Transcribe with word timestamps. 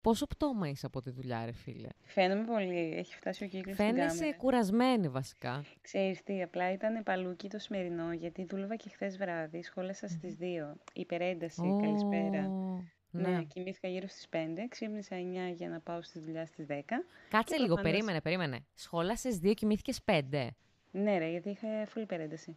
Πόσο 0.00 0.26
πτώμα 0.26 0.68
είσαι 0.68 0.86
από 0.86 1.00
τη 1.00 1.10
δουλειά, 1.10 1.44
ρε 1.44 1.52
φίλε; 1.52 1.88
Φαίνομαι 2.04 2.44
πολύ. 2.44 2.94
Έχει 2.96 3.14
φτάσει 3.16 3.44
ο 3.44 3.48
κύκλος 3.48 3.74
στην 3.74 3.86
Φαίνεσαι 3.86 4.18
κάμερα. 4.18 4.36
κουρασμένη 4.36 5.08
βασικά. 5.08 5.64
Ξέρεις 5.80 6.22
τι, 6.22 6.42
απλά 6.42 6.72
ήταν 6.72 7.02
παλούκι 7.02 7.48
το 7.48 7.58
σημερινό, 7.58 8.12
γιατί 8.12 8.44
δούλευα 8.44 8.76
και 8.76 8.88
χθες 8.88 9.16
βράδυ, 9.16 9.62
σχόλασα 9.62 10.08
στις 10.08 10.36
2. 10.40 10.74
Υπερένταση, 10.92 11.76
καλησπέρα. 11.82 12.46
Ω, 12.46 12.82
Ναι. 13.10 13.28
Ναι. 13.28 13.42
κοιμήθηκα 13.42 13.88
γύρω 13.88 14.06
στις 14.08 14.28
5, 14.28 14.36
ξύπνησα 14.68 15.16
9 15.16 15.52
για 15.54 15.68
να 15.68 15.80
πάω 15.80 16.02
στη 16.02 16.18
δουλειά 16.18 16.46
στις 16.46 16.66
10. 16.66 16.72
Κάτσε 17.30 17.54
Και 17.54 17.62
λίγο, 17.62 17.74
προφανώς- 17.74 17.82
περίμενε, 17.92 18.20
περίμενε. 18.20 18.64
Σχόλασες 18.74 19.38
δύο, 19.38 19.54
κοιμήθηκες 19.54 20.02
πέντε. 20.02 20.50
Ναι 20.90 21.18
ρε, 21.18 21.28
γιατί 21.30 21.48
είχα 21.50 21.68
full 21.94 22.00
υπερένταση. 22.00 22.56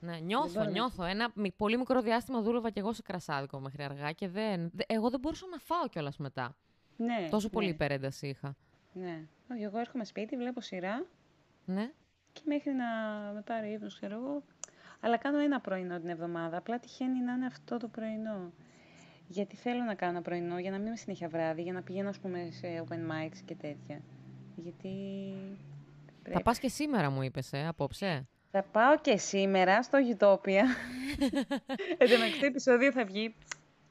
Ναι, 0.00 0.16
νιώθω, 0.18 0.48
μπορώ 0.52 0.64
να- 0.64 0.70
νιώθω. 0.70 1.04
Ένα 1.04 1.30
μι- 1.34 1.52
πολύ 1.56 1.78
μικρό 1.78 2.00
διάστημα 2.00 2.40
δούλευα 2.42 2.70
κι 2.70 2.78
εγώ 2.78 2.92
σε 2.92 3.02
κρασάδικο 3.02 3.60
μέχρι 3.60 3.82
αργά 3.82 4.12
και 4.12 4.28
δεν. 4.28 4.70
δε- 4.72 4.82
Εγώ 4.86 5.10
δεν 5.10 5.20
μπορούσα 5.20 5.46
να 5.50 5.58
φάω 5.58 5.88
κιόλας 5.88 6.16
μετά. 6.16 6.56
Ναι, 7.02 7.28
Τόσο 7.30 7.48
πολύ 7.48 7.66
ναι, 7.66 7.72
υπερένταση 7.72 8.28
είχα. 8.28 8.56
Ναι. 8.92 9.24
Όχι, 9.52 9.62
εγώ 9.62 9.78
έρχομαι 9.78 10.04
σπίτι, 10.04 10.36
βλέπω 10.36 10.60
σειρά 10.60 11.06
Ναι. 11.64 11.90
και 12.32 12.40
μέχρι 12.44 12.72
να 12.72 12.86
με 13.34 13.42
πάρει 13.46 13.72
ύπνος, 13.72 13.94
ξέρω 13.94 14.14
εγώ. 14.14 14.42
Αλλά 15.00 15.16
κάνω 15.16 15.38
ένα 15.38 15.60
πρωινό 15.60 16.00
την 16.00 16.08
εβδομάδα. 16.08 16.56
Απλά 16.56 16.78
τυχαίνει 16.78 17.20
να 17.20 17.32
είναι 17.32 17.46
αυτό 17.46 17.76
το 17.76 17.88
πρωινό. 17.88 18.52
Γιατί 19.28 19.56
θέλω 19.56 19.82
να 19.82 19.94
κάνω 19.94 20.12
ένα 20.12 20.22
πρωινό 20.22 20.58
για 20.58 20.70
να 20.70 20.76
μην 20.78 20.86
είμαι 20.86 20.96
συνέχεια 20.96 21.28
βράδυ, 21.28 21.62
για 21.62 21.72
να 21.72 21.82
πηγαίνω, 21.82 22.08
ας 22.08 22.18
πούμε, 22.18 22.48
σε 22.50 22.84
open 22.88 22.94
mics 23.10 23.36
και 23.44 23.54
τέτοια. 23.54 24.00
Γιατί. 24.56 24.88
Θα 26.06 26.22
πρέπει. 26.22 26.42
πας 26.42 26.58
και 26.58 26.68
σήμερα, 26.68 27.10
μου 27.10 27.22
είπες, 27.22 27.52
ε, 27.52 27.66
απόψε. 27.66 28.28
Θα 28.50 28.62
πάω 28.62 28.98
και 29.00 29.16
σήμερα 29.16 29.82
στο 29.82 29.98
Utopia. 30.18 30.62
Εν 31.98 32.08
τω 32.08 32.18
μεταξύ, 32.18 32.40
το 32.40 32.46
επεισόδιο 32.46 32.92
θα 32.92 33.04
βγει 33.04 33.34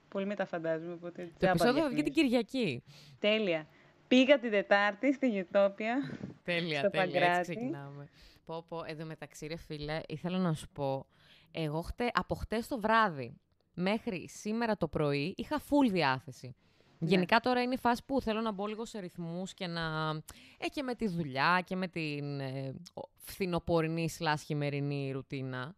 πολύ 0.10 0.26
μετά, 0.26 0.46
φαντάζομαι. 0.46 0.94
Οπότε 0.94 1.24
Το 1.24 1.32
τζάμπα 1.38 1.52
επεισόδιο 1.54 1.82
θα 1.84 1.90
βγει 1.90 2.04
την 2.04 2.14
διαφημίσεις. 2.14 2.50
Κυριακή. 2.52 2.84
Τέλεια. 3.20 3.68
Πήγα 4.08 4.40
την 4.40 4.52
Τετάρτη 4.52 5.14
στη 5.14 5.46
Utopia. 5.52 6.18
Τέλεια, 6.44 6.80
Στο 6.80 6.90
τέλεια. 6.90 7.04
Έτσι 7.04 7.20
Παγκράτη. 7.20 7.42
ξεκινάμε. 7.42 8.08
Πω, 8.46 8.66
πω, 8.68 8.84
εδώ 8.86 9.06
μεταξύ, 9.06 9.48
ρε 9.48 9.58
φίλε, 9.58 10.00
ήθελα 10.08 10.38
να 10.38 10.54
σου 10.54 10.70
πω. 10.74 11.06
Εγώ 11.52 11.82
χτε, 11.82 12.10
από 12.14 12.36
χτες 12.36 12.68
το 12.68 12.80
βράδυ 12.80 13.34
μέχρι 13.74 14.28
σήμερα 14.30 14.78
το 14.78 14.88
πρωί 14.88 15.34
είχα 15.38 15.60
full 15.60 15.92
διάθεση. 15.92 16.56
Ναι. 17.02 17.10
Γενικά 17.10 17.40
τώρα 17.40 17.62
είναι 17.62 17.74
η 17.74 17.78
φάση 17.78 18.02
που 18.06 18.22
θέλω 18.22 18.42
να 18.42 18.52
μπω 18.52 18.68
λίγο 18.68 18.86
σε 18.86 19.00
ρυθμούς 19.00 19.54
και 19.54 19.68
να... 19.68 20.10
Ε, 20.58 20.68
και 20.68 20.84
με 20.84 20.96
τη 20.96 21.08
δουλειά 21.08 21.62
και 21.66 21.76
με 21.76 21.88
την 21.88 22.40
ε, 22.40 22.74
ο- 22.94 23.10
φθινοπορεινή 23.16 24.10
slash 24.20 24.42
χειμερινή 24.46 25.12
ρουτίνα. 25.12 25.76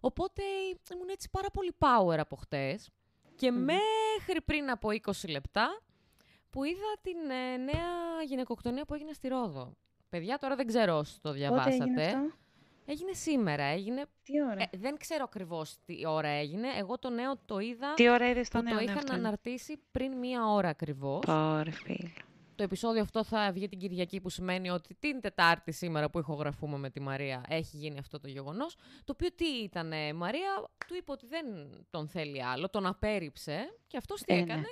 Οπότε 0.00 0.42
ήμουν 0.94 1.08
έτσι 1.08 1.28
πάρα 1.30 1.50
πολύ 1.50 1.72
power 1.78 2.18
από 2.18 2.36
χτες. 2.36 2.90
Και 3.36 3.50
μέχρι 3.50 4.42
πριν 4.44 4.70
από 4.70 4.88
20 4.88 5.28
λεπτά 5.28 5.82
που 6.50 6.64
είδα 6.64 6.98
την 7.02 7.30
ε, 7.30 7.56
νέα 7.56 8.22
γυναικοκτονία 8.26 8.84
που 8.84 8.94
έγινε 8.94 9.12
στη 9.12 9.28
Ρόδο. 9.28 9.76
Παιδιά, 10.08 10.38
τώρα 10.38 10.56
δεν 10.56 10.66
ξέρω 10.66 10.96
όσοι 10.96 11.20
το 11.20 11.32
διαβάσατε. 11.32 11.76
Πότε 11.76 11.84
έγινε 11.84 12.04
αυτό; 12.06 12.36
Έγινε 12.86 13.12
σήμερα, 13.12 13.62
έγινε... 13.62 14.04
Τι 14.22 14.42
ώρα; 14.42 14.62
Ε, 14.62 14.68
δεν 14.78 14.96
ξέρω 14.96 15.24
ακριβώς 15.24 15.76
τι 15.84 16.06
ώρα 16.06 16.28
έγινε. 16.28 16.68
Εγώ 16.78 16.98
το 16.98 17.10
νέο 17.10 17.36
το 17.46 17.58
είδα 17.58 17.94
Τι 17.94 18.08
ώρα 18.08 18.28
είδες 18.28 18.48
που 18.48 18.56
το 18.58 18.62
νέο 18.62 18.72
το 18.72 18.78
ναι, 18.78 18.84
είχαν 18.84 18.96
αυτό; 18.98 19.12
αναρτήσει 19.14 19.80
πριν 19.90 20.12
μία 20.18 20.46
ώρα 20.46 20.68
ακριβώς. 20.68 21.24
Ωραία, 21.28 21.72
φίλε. 21.72 22.10
Το 22.54 22.62
επεισόδιο 22.62 23.02
αυτό 23.02 23.24
θα 23.24 23.50
βγει 23.52 23.68
την 23.68 23.78
Κυριακή 23.78 24.20
που 24.20 24.28
σημαίνει 24.28 24.70
ότι 24.70 24.94
την 24.94 25.20
Τετάρτη 25.20 25.72
σήμερα 25.72 26.10
που 26.10 26.18
ηχογραφούμε 26.18 26.78
με 26.78 26.90
τη 26.90 27.00
Μαρία 27.00 27.44
έχει 27.48 27.76
γίνει 27.76 27.98
αυτό 27.98 28.20
το 28.20 28.28
γεγονός. 28.28 28.74
Το 29.04 29.12
οποίο 29.12 29.28
τι 29.34 29.44
ήταν, 29.46 29.92
Μαρία, 30.16 30.68
του 30.86 30.94
είπε 30.98 31.12
ότι 31.12 31.26
δεν 31.26 31.44
τον 31.90 32.08
θέλει 32.08 32.44
άλλο, 32.44 32.68
τον 32.70 32.86
απέρριψε 32.86 33.58
και 33.86 33.96
αυτός 33.96 34.22
τι 34.22 34.32
Ε, 34.32 34.36
ναι. 34.36 34.42
έκανε; 34.42 34.66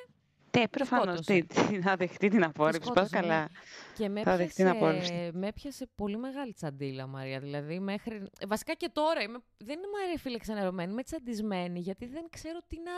Ναι, 0.58 0.68
προφανώς. 0.68 1.18
σκότωσε. 1.18 1.42
Τι, 1.42 1.66
τι, 1.66 1.78
να 1.78 1.96
δεχτεί 1.96 2.28
την 2.28 2.44
απόρριψη. 2.44 2.92
Πάω 2.92 3.04
σκότωσε, 3.04 3.16
ναι. 3.16 3.26
καλά. 3.26 3.48
Και 3.96 4.08
με 4.08 4.22
Θα 4.22 4.36
δεχτεί 4.36 4.54
την 4.54 4.66
έπιασε, 4.66 4.84
απόρριψη. 4.84 5.30
με 5.38 5.46
έπιασε 5.46 5.88
πολύ 5.94 6.16
μεγάλη 6.18 6.52
τσαντίλα, 6.52 7.06
Μαρία. 7.06 7.40
Δηλαδή, 7.40 7.80
μέχρι... 7.80 8.14
ε, 8.38 8.46
Βασικά 8.46 8.74
και 8.74 8.90
τώρα, 8.92 9.22
είμαι... 9.22 9.38
δεν 9.58 9.76
είμαι 9.78 9.98
Μαρία 10.00 10.18
φίλε 10.18 10.38
ξενερωμένη, 10.38 10.92
είμαι 10.92 11.02
τσαντισμένη, 11.02 11.80
γιατί 11.80 12.06
δεν 12.06 12.26
ξέρω 12.30 12.58
τι 12.68 12.76
να... 12.76 12.92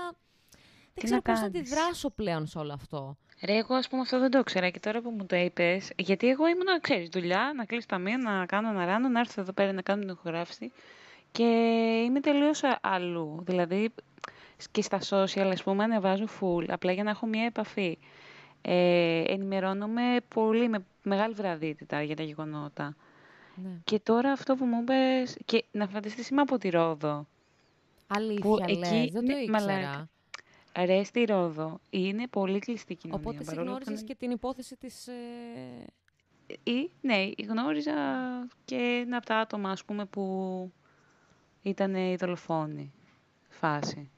Δεν 0.95 1.05
Τι 1.05 1.05
ξέρω 1.05 1.17
να 1.17 1.23
πώς 1.23 1.41
να 1.43 1.49
κάνεις. 1.51 1.71
αντιδράσω 1.71 2.11
πλέον 2.11 2.47
σε 2.47 2.59
όλο 2.59 2.73
αυτό. 2.73 3.17
Ρε, 3.45 3.57
εγώ 3.57 3.75
ας 3.75 3.89
πούμε 3.89 4.03
αυτό 4.03 4.19
δεν 4.19 4.31
το 4.31 4.39
ήξερα 4.39 4.71
και 4.71 4.81
τώρα 4.81 5.01
που 5.01 5.11
μου 5.11 5.27
το 5.27 5.37
είπες, 5.37 5.91
γιατί 5.97 6.29
εγώ 6.29 6.47
ήμουν, 6.47 6.81
ξέρεις, 6.81 7.09
δουλειά, 7.09 7.53
να 7.57 7.65
κλείσω 7.65 7.87
τα 7.87 7.99
μία, 7.99 8.17
να 8.19 8.47
κάνω 8.47 8.69
ένα 8.69 8.85
ράνο, 8.85 9.09
να 9.09 9.21
έρθω 9.21 9.41
εδώ 9.41 9.53
πέρα 9.53 9.73
να 9.73 9.83
κάνω 9.83 10.01
την 10.01 10.11
ηχογράφηση. 10.11 10.73
Και 11.33 11.45
είμαι 12.07 12.21
τελείως 12.21 12.61
αλλού. 12.81 13.43
Δηλαδή 13.47 13.91
και 14.71 14.83
στα 14.83 14.99
social, 15.09 15.51
ας 15.53 15.63
πούμε, 15.63 15.85
ανεβάζω 15.85 16.25
full, 16.41 16.65
απλά 16.69 16.93
για 16.93 17.03
να 17.03 17.11
έχω 17.11 17.27
μια 17.27 17.45
επαφή. 17.45 17.99
Ε, 18.63 19.23
ενημερώνομαι 19.27 20.17
πολύ 20.35 20.69
με 20.69 20.85
μεγάλη 21.03 21.35
βραδύτητα 21.35 22.03
για 22.03 22.17
τα 22.17 22.23
γεγονότα. 22.23 22.97
Ναι. 23.55 23.71
Και 23.85 23.99
τώρα 23.99 24.33
αυτό 24.33 24.55
που 24.55 24.65
μου 24.65 24.81
είπες. 24.81 25.37
Και 25.45 25.65
να 25.71 25.87
φανταστείς 25.87 26.29
είμαι 26.29 26.41
από 26.41 26.59
τη 26.59 26.69
Ρόδο. 26.71 27.27
Αλήθεια, 28.07 28.65
εκεί- 28.69 28.79
λες, 28.79 29.11
δεν 29.11 29.27
το 29.27 29.33
ναι, 29.33 29.39
ήξερα. 29.39 29.67
μαλάκα. 29.67 30.09
Ρε 30.77 31.05
στη 31.05 31.25
Ρόδο 31.25 31.81
είναι 31.91 32.27
πολύ 32.29 32.59
κλειστή 32.59 32.95
κοινωνία. 32.95 33.21
Οπότε 33.29 33.45
παρόλο 33.45 33.61
που 33.65 33.67
συγνώρισες 33.67 33.99
είναι- 34.01 34.09
και 34.09 34.15
την 34.15 34.31
υπόθεση 34.31 34.77
της... 34.77 35.07
Ε... 35.07 35.13
Ή, 36.63 36.91
ναι, 37.01 37.31
γνώριζα 37.49 37.93
και 38.65 39.03
ένα 39.07 39.17
από 39.17 39.27
τα 39.27 39.37
άτομα, 39.39 39.71
ας 39.71 39.85
πούμε, 39.85 40.05
που 40.05 40.73
ήταν 41.63 41.95
οι 41.95 42.17
δολοφόνοι. 42.17 42.93
Φάση. 43.49 44.11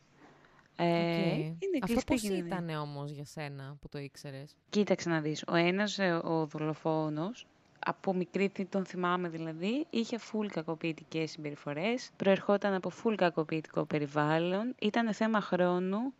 Ε, 0.76 0.84
οκ. 0.87 1.38
Είναι 1.38 1.56
Αυτό 1.82 1.87
κλειστή 1.87 2.12
πώς 2.12 2.20
κοινωνία. 2.20 2.44
ήταν 2.47 2.69
όμως 2.71 3.10
για 3.10 3.25
σένα 3.25 3.76
που 3.81 3.88
το 3.88 3.98
ήξερες; 3.98 4.56
Κοίταξε 4.71 5.09
να 5.09 5.21
δεις. 5.21 5.44
Ο 5.48 5.54
ένας, 5.54 5.98
ε, 5.98 6.12
ο 6.12 6.47
δολοφόνος, 6.47 7.47
από 7.78 8.15
μικρή 8.15 8.48
θη- 8.54 8.71
τον 8.71 8.84
θυμάμαι 8.84 9.28
δηλαδή, 9.28 9.86
είχε 9.91 10.19
φουλ 10.19 10.47
κακοποιητικές 10.47 11.31
συμπεριφορές, 11.31 12.10
προερχόταν 12.16 12.75
από 12.75 12.91
φουλ 12.91 13.15
κακοποιητικό 13.15 13.84
περιβάλλον, 13.84 14.75
ήταν 14.81 15.15
θέμα 15.15 15.41
χρόνου 15.41 16.15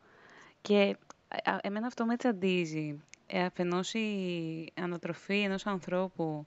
και 0.69 0.97
ε, 1.29 1.51
α, 1.51 1.59
εμένα 1.63 1.87
αυτό 1.87 2.05
με 2.05 2.17
τσαντίζει. 2.17 3.03
Ε, 3.27 3.45
αφενός 3.45 3.95
η 3.95 4.73
ανατροφή 4.75 5.41
ενός 5.41 5.67
ανθρώπου 5.67 6.47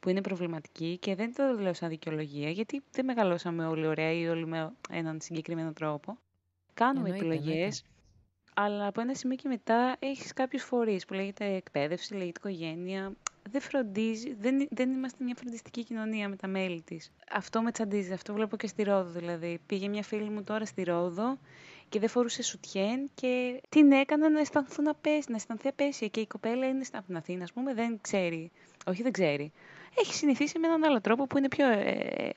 που 0.00 0.08
είναι 0.08 0.20
προβληματική 0.20 0.98
και 0.98 1.14
δεν 1.14 1.34
το 1.34 1.56
λέω 1.60 1.74
σαν 1.74 1.88
δικαιολογία, 1.88 2.50
γιατί 2.50 2.82
δεν 2.90 3.04
μεγαλώσαμε 3.04 3.66
όλοι 3.66 3.86
ωραία 3.86 4.12
ή 4.12 4.28
όλοι 4.28 4.46
με 4.46 4.72
έναν 4.90 5.20
συγκεκριμένο 5.20 5.72
τρόπο. 5.72 6.18
Κάνουμε 6.74 7.08
Εννοείται, 7.08 7.34
επιλογές, 7.34 7.84
αλλά 8.54 8.86
από 8.86 9.00
ένα 9.00 9.14
σημείο 9.14 9.36
και 9.36 9.48
μετά 9.48 9.96
έχεις 9.98 10.32
κάποιους 10.32 10.62
φορείς 10.62 11.04
που 11.04 11.14
λέγεται 11.14 11.44
εκπαίδευση, 11.44 12.14
λέγεται 12.14 12.38
οικογένεια. 12.38 13.12
Δεν 13.50 13.60
φροντίζει, 13.60 14.34
δεν, 14.34 14.68
δεν 14.70 14.92
είμαστε 14.92 15.24
μια 15.24 15.34
φροντιστική 15.34 15.84
κοινωνία 15.84 16.28
με 16.28 16.36
τα 16.36 16.48
μέλη 16.48 16.82
της. 16.82 17.12
Αυτό 17.32 17.62
με 17.62 17.70
τσαντίζει, 17.70 18.12
αυτό 18.12 18.32
βλέπω 18.32 18.56
και 18.56 18.66
στη 18.66 18.82
Ρόδο 18.82 19.10
δηλαδή. 19.10 19.60
Πήγε 19.66 19.88
μια 19.88 20.02
φίλη 20.02 20.30
μου 20.30 20.44
τώρα 20.44 20.64
στη 20.64 20.82
Ρόδο 20.82 21.38
και 21.88 21.98
δεν 21.98 22.08
φορούσε 22.08 22.42
σουτιέν 22.42 23.10
και 23.14 23.60
την 23.68 23.92
έκανα 23.92 24.30
να 24.30 24.40
αισθανθούν 24.40 24.88
απαίσια, 24.88 25.24
να 25.28 25.36
αισθανθεί 25.36 25.68
απαίσια. 25.68 26.08
Και 26.08 26.20
η 26.20 26.26
κοπέλα 26.26 26.66
είναι 26.68 26.84
στα- 26.84 26.98
από 26.98 27.06
την 27.06 27.16
Αθήνα, 27.16 27.42
ας 27.44 27.52
πούμε, 27.52 27.74
δεν 27.74 27.98
ξέρει. 28.00 28.50
Όχι, 28.86 29.02
δεν 29.02 29.12
ξέρει. 29.12 29.52
Έχει 29.98 30.14
συνηθίσει 30.14 30.58
με 30.58 30.66
έναν 30.66 30.84
άλλο 30.84 31.00
τρόπο 31.00 31.26
που 31.26 31.38
είναι 31.38 31.48
πιο 31.48 31.68
ε, 31.68 32.30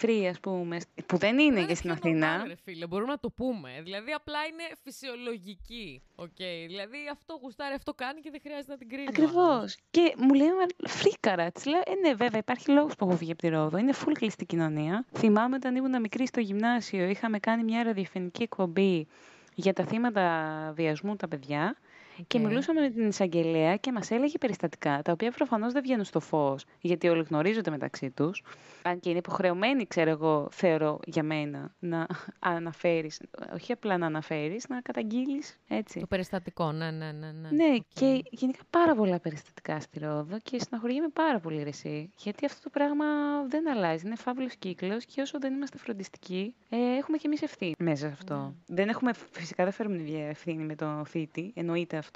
free, 0.00 0.26
ας 0.30 0.40
πούμε, 0.40 0.78
που 1.06 1.16
δεν 1.16 1.38
είναι 1.38 1.54
Δεν 1.54 1.66
και 1.66 1.74
στην 1.74 1.90
πιο 1.94 1.98
Αθήνα. 2.10 2.42
normal, 2.42 2.46
ρε 2.46 2.54
φίλε, 2.64 2.86
μπορούμε 2.86 3.10
να 3.10 3.18
το 3.18 3.30
πούμε. 3.30 3.80
Δηλαδή, 3.82 4.12
απλά 4.12 4.38
είναι 4.46 4.62
φυσιολογική. 4.82 6.02
Οκ. 6.14 6.36
Δηλαδή, 6.66 6.96
αυτό 7.12 7.38
γουστάρει, 7.42 7.74
αυτό 7.74 7.94
κάνει 7.94 8.20
και 8.20 8.30
δεν 8.30 8.40
χρειάζεται 8.42 8.72
να 8.72 8.78
την 8.78 8.88
κρίνει. 8.88 9.04
ο 9.04 9.08
Ακριβώς. 9.08 9.34
άλλος. 9.56 9.76
Και 9.90 10.14
μου 10.16 10.34
λέει 10.34 10.46
«Μα, 10.48 10.88
φρίκαρα. 10.88 11.50
Της 11.52 11.64
λέω: 11.66 11.78
Ε, 11.86 11.94
ναι, 12.08 12.14
βέβαια, 12.14 12.38
υπάρχει 12.40 12.70
λόγος 12.70 12.94
που 12.96 13.06
έχω 13.08 13.16
φύγει 13.16 13.30
από 13.32 13.40
τη 13.40 13.48
Ρόδο. 13.48 13.78
Είναι 13.78 13.92
full 14.04 14.12
κλειστή 14.12 14.44
κοινωνία. 14.46 15.04
Θυμάμαι 15.16 15.56
όταν 15.56 15.76
ήμουν 15.76 16.00
μικρή 16.00 16.26
στο 16.26 16.40
γυμνάσιο, 16.40 17.08
είχαμε 17.08 17.38
κάνει 17.38 17.64
μια 17.64 17.82
ραδιοφωνική 17.82 18.42
εκπομπή 18.42 19.06
για 19.54 19.72
τα 19.72 19.84
θύματα 19.84 20.72
βιασμού 20.76 21.16
τα 21.16 21.28
παιδιά. 21.28 21.76
Και 22.26 22.38
Οκ. 22.38 22.44
μιλούσαμε 22.46 22.80
με 22.80 22.90
την 22.90 23.08
εισαγγελέα 23.08 23.76
και 23.76 23.92
μας 23.92 24.10
έλεγε 24.10 24.38
περιστατικά, 24.38 25.02
τα 25.04 25.12
οποία 25.12 25.30
προφανώς 25.30 25.72
δεν 25.72 25.82
βγαίνουν 25.82 26.04
στο 26.04 26.20
φως, 26.20 26.64
γιατί 26.80 27.08
όλοι 27.08 27.22
γνωρίζονται 27.28 27.70
μεταξύ 27.70 28.10
τους. 28.10 28.42
Αν 28.82 29.00
και 29.00 29.08
είναι 29.08 29.18
υποχρεωμένοι, 29.18 29.86
ξέρω 29.86 30.10
εγώ, 30.10 30.48
θεωρώ 30.50 30.98
για 31.06 31.22
μένα, 31.22 31.74
να 31.78 32.06
αναφέρεις, 32.38 33.20
όχι 33.54 33.72
απλά 33.72 33.98
να 33.98 34.06
αναφέρεις, 34.06 34.68
να 34.68 34.80
καταγγείλεις 34.80 35.58
έτσι. 35.68 36.00
Το 36.00 36.06
περιστατικό, 36.06 36.72
ναι, 36.72 36.90
ναι, 36.90 37.12
ναι. 37.12 37.30
Ναι, 37.30 37.48
Ναι, 37.50 37.74
Οκ. 37.74 37.80
και 37.94 38.22
γενικά 38.30 38.60
πάρα 38.70 38.94
πολλά 38.94 39.20
περιστατικά 39.20 39.80
στη 39.80 39.98
Ρόδο 39.98 40.36
και 40.42 40.58
στεναχωριέμαι 40.58 41.08
πάρα 41.08 41.38
πολύ 41.40 41.62
ρε 41.62 41.68
εσύ. 41.68 42.10
Γιατί 42.18 42.46
αυτό 42.46 42.62
το 42.62 42.70
πράγμα 42.70 43.04
δεν 43.48 43.68
αλλάζει. 43.70 44.06
Είναι 44.06 44.16
φαύλος 44.16 44.56
κύκλος 44.56 45.04
και 45.04 45.20
όσο 45.20 45.38
δεν 45.38 45.54
είμαστε 45.54 45.78
φροντιστικοί, 45.78 46.54
ε, 46.68 46.76
έχουμε 46.76 47.16
και 47.16 47.26
εμείς 47.26 47.42
ευθύνη 47.42 47.74
μέσα 47.78 48.06
σε 48.06 48.12
αυτό. 48.12 48.34
Ναι. 48.66 48.74
Δεν 48.76 48.88
έχουμε, 48.88 49.12
φυσικά 49.30 49.64
δεν 49.64 49.72
φέρουμε 49.72 49.96
την 49.96 50.06
ίδια 50.06 50.26
ευθύνη 50.28 50.62
με 50.62 50.74
το 50.74 51.04
θήτη, 51.06 51.52
εννοείται 51.54 51.96
αυτό. 51.96 52.09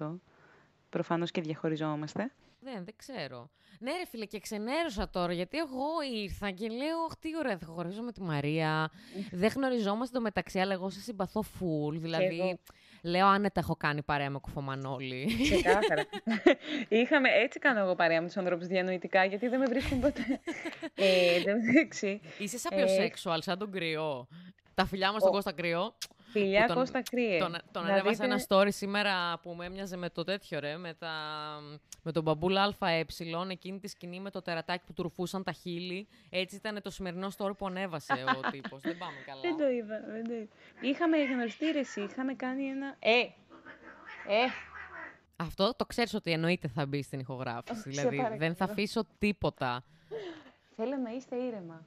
Προφανώς 0.88 1.30
και 1.30 1.40
διαχωριζόμαστε. 1.40 2.32
Δεν, 2.60 2.84
δεν 2.84 2.94
ξέρω. 2.96 3.50
Ναι, 3.78 3.90
ρε 3.90 4.06
φίλε, 4.06 4.24
και 4.24 4.38
ξενέρωσα 4.38 5.10
τώρα 5.10 5.32
γιατί 5.32 5.58
εγώ 5.58 5.86
ήρθα 6.22 6.50
και 6.50 6.68
λέω: 6.68 7.04
Αχ, 7.08 7.16
τι 7.20 7.36
ωραία, 7.36 7.58
θα 7.58 7.66
χωρίζω 7.66 8.02
με 8.02 8.12
τη 8.12 8.22
Μαρία. 8.22 8.90
δεν 9.42 9.50
γνωριζόμαστε 9.54 10.16
το 10.16 10.22
μεταξύ, 10.22 10.58
αλλά 10.58 10.72
εγώ 10.72 10.90
σε 10.90 11.00
συμπαθώ 11.00 11.42
full. 11.42 11.92
Δηλαδή, 11.92 12.58
λέω 13.02 13.26
άνετα 13.26 13.60
έχω 13.60 13.76
κάνει 13.76 14.02
παρέα 14.02 14.30
με 14.30 14.38
κουφομανόλη. 14.38 15.36
Ξεκάθαρα. 15.42 16.04
Είχαμε, 17.00 17.28
έτσι 17.28 17.58
κάνω 17.58 17.80
εγώ 17.80 17.94
παρέα 17.94 18.20
με 18.20 18.26
τους 18.26 18.36
ανθρώπους 18.36 18.66
διανοητικά, 18.66 19.24
γιατί 19.24 19.48
δεν 19.48 19.58
με 19.58 19.66
βρίσκουν 19.66 20.00
ποτέ. 20.00 20.40
ε, 20.94 21.42
Είσαι 22.38 22.58
σαπιοσέξουαλ, 22.58 23.42
σαν 23.42 23.58
τον 23.58 23.70
κρυό. 23.70 24.28
Τα 24.74 24.86
φιλιά 24.86 25.12
μας 25.12 25.20
στον 25.20 25.32
Κώστα 25.32 25.52
Κρυό. 25.52 25.94
Φιλιά 26.40 26.66
τον, 26.66 26.76
Κώστα 26.76 27.02
Κρύε. 27.02 27.38
Τον, 27.38 27.56
τον 27.72 27.84
ανέβασα 27.84 28.24
ένα 28.24 28.44
story 28.48 28.68
σήμερα 28.70 29.38
που 29.42 29.54
με 29.54 29.66
έμοιαζε 29.66 29.96
με 29.96 30.10
το 30.10 30.24
τέτοιο 30.24 30.60
ρε, 30.60 30.76
με, 30.76 30.94
τα, 30.94 31.12
με 32.02 32.12
τον 32.12 32.22
μπαμπούλα 32.22 32.74
ΑΕ, 32.78 33.04
εκείνη 33.48 33.78
τη 33.78 33.88
σκηνή 33.88 34.20
με 34.20 34.30
το 34.30 34.42
τερατάκι 34.42 34.84
που 34.86 34.92
του 34.92 35.02
ρουφούσαν 35.02 35.42
τα 35.42 35.52
χείλη. 35.52 36.08
Έτσι 36.30 36.56
ήταν 36.56 36.82
το 36.82 36.90
σημερινό 36.90 37.28
story 37.38 37.56
που 37.58 37.66
ανέβασε 37.66 38.12
ο 38.12 38.48
τύπος. 38.52 38.80
δεν 38.80 38.98
πάμε 38.98 39.16
καλά. 39.26 39.40
Δεν 39.40 39.56
το 39.56 39.68
είδα, 39.68 40.00
δεν 40.06 40.24
το 40.24 40.34
είδα. 40.34 40.48
Είχαμε 40.80 41.16
γνωριστεί 41.22 41.70
ρε, 41.70 41.80
είχαμε 42.04 42.34
κάνει 42.34 42.64
ένα... 42.64 42.96
Ε, 42.98 43.20
ε, 43.20 44.46
αυτό 45.36 45.74
το 45.76 45.86
ξέρεις 45.86 46.14
ότι 46.14 46.32
εννοείται 46.32 46.68
θα 46.68 46.86
μπει 46.86 47.02
στην 47.02 47.18
ηχογράφηση. 47.18 47.88
δηλαδή 47.90 48.36
δεν 48.36 48.54
θα 48.54 48.64
αφήσω 48.64 49.06
τίποτα. 49.18 49.84
Θέλω 50.76 50.96
να 50.96 51.10
είστε 51.10 51.36
ήρεμα. 51.36 51.86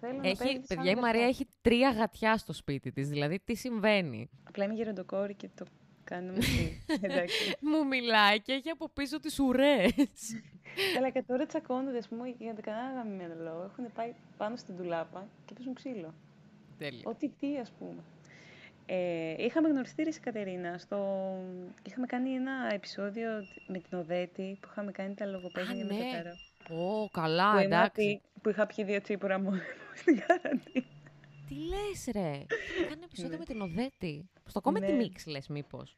Θέλω 0.00 0.20
έχει, 0.22 0.60
παιδιά, 0.68 0.90
η 0.90 0.94
Μαρία 0.94 1.26
έχει 1.26 1.46
τρία 1.60 1.90
γατιά 1.90 2.36
στο 2.36 2.52
σπίτι 2.52 2.92
της. 2.92 3.08
Δηλαδή, 3.08 3.40
τι 3.44 3.54
συμβαίνει; 3.54 4.30
Απλά 4.48 4.64
είμαι 4.64 4.74
γεροντοκόρη 4.74 5.34
και 5.34 5.48
το 5.54 5.64
κάνουμε 6.04 6.38
Εντάξει. 7.00 7.54
Μου 7.60 7.86
μιλάει 7.86 8.40
και 8.40 8.52
έχει 8.52 8.70
από 8.70 8.88
πίσω 8.88 9.20
τις 9.20 9.38
ουρές. 9.38 9.92
Καλά, 10.94 11.10
και 11.10 11.22
τώρα 11.22 11.46
τσακώνονται, 11.46 11.98
ας 11.98 12.08
πούμε, 12.08 12.34
για 12.38 12.54
κανένα 12.60 12.92
γαμμένο 12.92 13.34
λόγο. 13.38 13.62
Έχουν 13.62 13.92
πάει 13.94 14.14
πάνω 14.36 14.56
στην 14.56 14.76
τουλάπα 14.76 15.28
και 15.44 15.54
παίζουν 15.54 15.74
ξύλο. 15.74 16.14
Τέλειο. 16.78 17.02
Ό,τι 17.04 17.28
τι, 17.28 17.58
ας 17.58 17.72
πούμε. 17.78 18.02
Ε, 18.90 19.34
είχαμε 19.44 19.68
γνωριστεί 19.68 20.02
η 20.02 20.18
Κατερίνα. 20.20 20.78
Στο... 20.78 20.96
Είχαμε 21.82 22.06
κάνει 22.06 22.30
ένα 22.30 22.52
επεισόδιο 22.72 23.28
με 23.66 23.78
την 23.78 23.98
Οδέτη 23.98 24.58
που 24.60 24.68
είχαμε 24.70 24.92
κάνει 24.92 25.14
τα 25.14 25.26
λογοπαίδια 25.26 25.74
ναι. 25.74 25.82
με 25.82 25.98
το 25.98 26.04
καρό. 26.12 26.82
Ω, 26.82 27.08
καλά, 27.08 27.52
που 27.52 27.58
εντάξει. 27.58 28.20
Που 28.42 28.48
είχα 28.48 28.66
πιει 28.66 28.84
δύο 28.84 29.00
τσίπουρα 29.00 29.40
μόνο 29.40 29.60
στην 30.00 30.18
καραντίνα. 30.26 30.86
Τι 31.48 31.54
λες 31.54 32.08
ρε, 32.12 32.46
Κάνει 32.88 33.02
επεισόδιο 33.04 33.30
ναι. 33.32 33.38
με 33.38 33.44
την 33.44 33.60
Οδέτη. 33.60 34.28
Στο 34.46 34.60
Comedy 34.64 34.80
ναι. 34.80 34.96
Mix 35.00 35.26
λες 35.26 35.48
μήπως. 35.48 35.96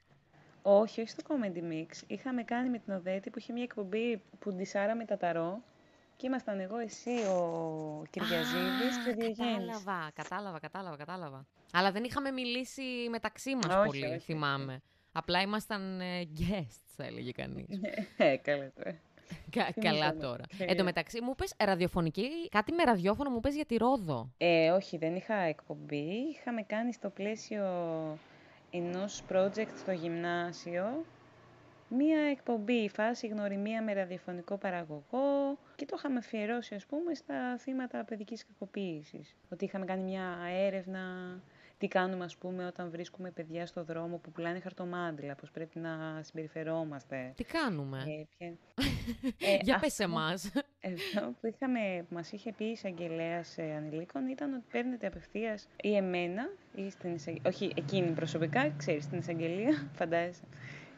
Όχι, 0.62 1.00
όχι 1.00 1.10
στο 1.10 1.22
Comedy 1.28 1.72
Mix. 1.72 2.02
Είχαμε 2.06 2.42
κάνει 2.42 2.68
με 2.68 2.78
την 2.78 2.92
Οδέτη 2.92 3.30
που 3.30 3.38
είχε 3.38 3.52
μια 3.52 3.62
εκπομπή 3.62 4.22
που 4.38 4.52
ντυσάραμε 4.52 5.04
τα 5.04 5.16
ταρό 5.16 5.62
και 6.20 6.26
ήμασταν 6.26 6.60
εγώ, 6.60 6.78
εσύ, 6.78 7.10
ο 7.10 8.02
Κυριαζίδης 8.10 9.04
και 9.04 9.10
ο 9.10 9.14
Διογέννης. 9.14 9.82
Κατάλαβα, 9.84 10.10
κατάλαβα, 10.14 10.58
κατάλαβα, 10.58 10.96
κατάλαβα. 10.96 11.46
Αλλά 11.72 11.92
δεν 11.92 12.04
είχαμε 12.04 12.30
μιλήσει 12.30 12.82
μεταξύ 13.10 13.54
μας 13.54 13.84
πολύ, 13.84 14.18
θυμάμαι. 14.18 14.82
Απλά 15.12 15.40
ήμασταν 15.40 16.00
ε, 16.00 16.28
guests, 16.38 16.92
θα 16.96 17.04
έλεγε 17.04 17.30
κανείς. 17.30 17.66
Ε, 18.16 18.36
καλά 18.36 18.72
τώρα. 18.74 18.98
Καλά 19.88 20.16
τώρα. 20.16 20.44
Εν 20.58 20.76
τω 20.76 20.84
μεταξύ, 20.84 21.20
μου 21.22 21.34
πες 21.34 21.54
ραδιοφωνική, 21.58 22.48
κάτι 22.48 22.72
με 22.72 22.82
ραδιόφωνο 22.82 23.30
μου 23.30 23.40
πες 23.40 23.54
για 23.54 23.66
τη 23.66 23.76
Ρόδο. 23.76 24.32
Ε, 24.38 24.70
όχι, 24.70 24.96
δεν 24.96 25.16
είχα 25.16 25.34
εκπομπή. 25.34 26.06
Είχαμε 26.36 26.62
κάνει 26.62 26.92
στο 26.92 27.08
πλαίσιο 27.08 27.64
ενός 28.70 29.22
project 29.32 29.72
στο 29.76 29.92
γυμνάσιο 29.92 31.04
μία 31.90 32.20
εκπομπή, 32.30 32.88
φάση 32.88 33.26
γνωριμία 33.26 33.82
με 33.82 33.92
ραδιοφωνικό 33.92 34.56
παραγωγό 34.56 35.58
και 35.80 35.86
το 35.86 35.94
είχαμε 35.98 36.18
αφιερώσει, 36.18 36.74
ας 36.74 36.86
πούμε, 36.86 37.14
στα 37.14 37.56
θύματα 37.58 38.04
παιδικής 38.04 38.46
κακοποίησης. 38.46 39.36
Ότι 39.52 39.64
είχαμε 39.64 39.84
κάνει 39.84 40.02
μια 40.02 40.36
έρευνα 40.50 41.00
τι 41.78 41.88
κάνουμε, 41.88 42.24
ας 42.24 42.36
πούμε, 42.36 42.66
όταν 42.66 42.90
βρίσκουμε 42.90 43.30
παιδιά 43.30 43.66
στο 43.66 43.84
δρόμο 43.84 44.16
που 44.16 44.30
πουλάνε 44.30 44.60
χαρτομάντιλα, 44.60 45.34
πώς 45.34 45.50
πρέπει 45.50 45.78
να 45.78 46.20
συμπεριφερόμαστε. 46.22 47.32
Τι 47.36 47.44
κάνουμε; 47.44 47.98
Ε, 47.98 48.24
ποια... 48.38 48.46
ε, 49.52 49.58
Για 49.62 49.78
πες 49.78 49.98
εμάς. 49.98 50.52
Εδώ 50.80 51.34
που, 51.40 51.46
είχαμε, 51.46 52.04
που 52.08 52.14
μας 52.14 52.32
είχε 52.32 52.52
πει 52.52 52.64
η 52.64 52.70
εισαγγελέας 52.70 53.58
ανηλίκων 53.58 54.28
ήταν 54.28 54.52
ότι 54.52 54.64
παίρνετε 54.70 55.06
απευθείας 55.06 55.68
ή 55.82 55.96
εμένα, 55.96 56.50
ή 56.74 56.90
στην 56.90 57.14
εισαγγελία, 57.14 57.50
όχι 57.50 57.72
εκείνη 57.76 58.10
προσωπικά, 58.10 58.70
ξέρεις, 58.76 59.04
στην 59.04 59.18
εισαγγελία, 59.18 59.88
φαντάζεσαι. 59.94 60.42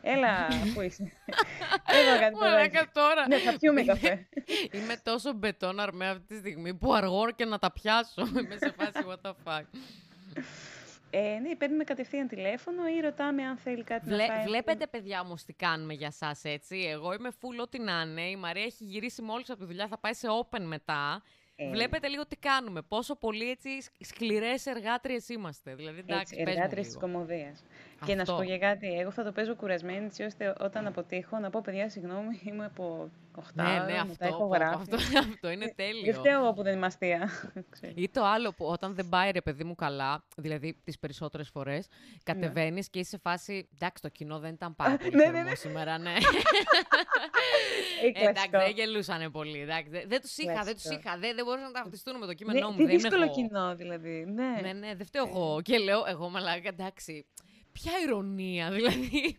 Έλα, 0.02 0.48
πού 0.74 0.80
είσαι. 0.80 1.12
Έλα 1.86 2.18
κάτι 2.18 2.34
Μαλάκα 2.34 2.90
τώρα. 2.92 3.28
Ναι, 3.28 3.38
θα 3.38 3.58
πιούμε 3.58 3.82
καφέ. 3.82 4.28
Είμαι 4.72 5.00
τόσο 5.02 5.32
μπετόν 5.32 5.80
αρμέ 5.80 6.08
αυτή 6.08 6.26
τη 6.26 6.36
στιγμή 6.36 6.74
που 6.74 6.94
αργώ 6.94 7.30
και 7.30 7.44
να 7.44 7.58
τα 7.58 7.72
πιάσω. 7.72 8.26
Είμαι 8.26 8.56
σε 8.56 8.74
φάση 8.76 9.04
what 9.06 9.30
the 9.30 9.34
fuck. 9.44 9.64
Ε, 11.14 11.38
ναι, 11.38 11.56
παίρνουμε 11.56 11.84
κατευθείαν 11.84 12.28
τηλέφωνο 12.28 12.88
ή 12.88 13.00
ρωτάμε 13.00 13.42
αν 13.42 13.56
θέλει 13.56 13.84
κάτι 13.84 14.08
Βλέ, 14.08 14.26
να 14.26 14.34
πάει. 14.34 14.44
Βλέπετε, 14.44 14.86
παιδιά, 14.86 15.20
όμως 15.20 15.44
τι 15.44 15.52
κάνουμε 15.52 15.92
για 15.94 16.06
εσά 16.06 16.50
έτσι. 16.50 16.86
Εγώ 16.90 17.12
είμαι 17.12 17.30
full 17.40 17.60
ό,τι 17.62 17.78
να 17.78 18.00
είναι. 18.00 18.22
Η 18.22 18.36
Μαρία 18.36 18.64
έχει 18.64 18.84
γυρίσει 18.84 19.22
μόλις 19.22 19.50
από 19.50 19.58
τη 19.58 19.64
δουλειά, 19.64 19.86
θα 19.86 19.98
πάει 19.98 20.14
σε 20.14 20.28
open 20.40 20.60
μετά. 20.60 21.22
Ε. 21.56 21.70
Βλέπετε 21.70 22.08
λίγο 22.08 22.26
τι 22.26 22.36
κάνουμε. 22.36 22.82
Πόσο 22.82 23.16
πολύ 23.16 23.50
έτσι 23.50 23.68
σκληρές 24.00 24.66
εργάτριες 24.66 25.28
είμαστε. 25.28 25.74
Δηλαδή, 25.74 25.98
εντάξει, 25.98 26.44
εργάτριες 26.46 26.86
της 26.86 26.96
κομμωδίας. 26.96 27.64
Και 28.04 28.14
να 28.14 28.24
σου 28.24 28.34
πω 28.34 28.42
για 28.42 28.58
κάτι, 28.58 28.98
εγώ 28.98 29.10
θα 29.10 29.24
το 29.24 29.32
παίζω 29.32 29.54
κουρασμένη, 29.54 30.04
έτσι 30.04 30.22
ώστε 30.22 30.54
όταν 30.60 30.86
αποτύχω 30.86 31.38
να 31.38 31.50
πω 31.50 31.60
παιδιά, 31.64 31.88
συγγνώμη, 31.88 32.40
είμαι 32.48 32.64
από 32.64 33.10
8 33.36 33.42
ναι, 33.52 33.62
ναι, 33.62 33.98
αυτό, 33.98 34.26
έχω 34.26 34.50
Αυτό, 34.54 34.96
αυτό 35.28 35.50
είναι 35.50 35.72
τέλειο. 35.76 36.04
Δεν 36.04 36.14
φταίω 36.14 36.40
εγώ 36.40 36.52
που 36.52 36.62
δεν 36.62 36.76
είμαι 36.76 36.86
αστεία. 36.86 37.30
Ή 37.94 38.08
το 38.08 38.24
άλλο 38.24 38.52
που 38.52 38.64
όταν 38.64 38.94
δεν 38.94 39.08
πάει 39.08 39.30
ρε 39.30 39.40
παιδί 39.40 39.64
μου 39.64 39.74
καλά, 39.74 40.24
δηλαδή 40.36 40.80
τις 40.84 40.98
περισσότερες 40.98 41.48
φορές, 41.48 41.86
κατεβαίνεις 42.22 42.84
ναι. 42.84 42.90
και 42.90 42.98
είσαι 42.98 43.10
σε 43.10 43.18
φάση. 43.18 43.68
Εντάξει, 43.74 44.02
το 44.02 44.08
κοινό 44.08 44.38
δεν 44.38 44.52
ήταν 44.52 44.76
πάρα 44.82 44.96
πολύ 44.96 45.16
ναι, 45.16 45.26
ναι, 45.26 45.42
ναι. 45.42 45.54
σήμερα, 45.54 45.98
ναι. 45.98 46.14
εντάξει, 48.22 48.48
δεν 48.50 48.70
γελούσαν 48.74 49.30
πολύ. 49.30 49.60
Εντάξει, 49.60 49.90
δεν 50.06 50.20
τους 50.20 50.36
είχα, 50.36 50.62
δεν 50.62 50.74
τους 50.74 50.84
είχα. 50.84 51.18
Δεν, 51.18 51.34
δεν 51.34 51.44
μπορούσαν 51.44 51.66
να 51.66 51.80
ταυτιστούν 51.80 52.18
με 52.18 52.26
το 52.26 52.34
κείμενό 52.34 52.70
μου. 52.70 52.76
Τι 52.76 52.86
δύσκολο 52.86 53.30
κοινό 53.30 53.74
δηλαδή. 53.74 54.24
Ναι, 54.34 54.60
ναι, 54.62 54.72
ναι 54.72 54.94
δεν 54.94 55.06
φταίω 55.06 55.26
εγώ. 55.26 55.60
Και 55.62 55.78
λέω, 55.78 56.04
εγώ 56.06 56.28
μαλάκα, 56.28 56.68
εντάξει. 56.68 57.26
Ποια 57.72 57.92
ηρωνία, 58.04 58.70
δηλαδή. 58.70 59.36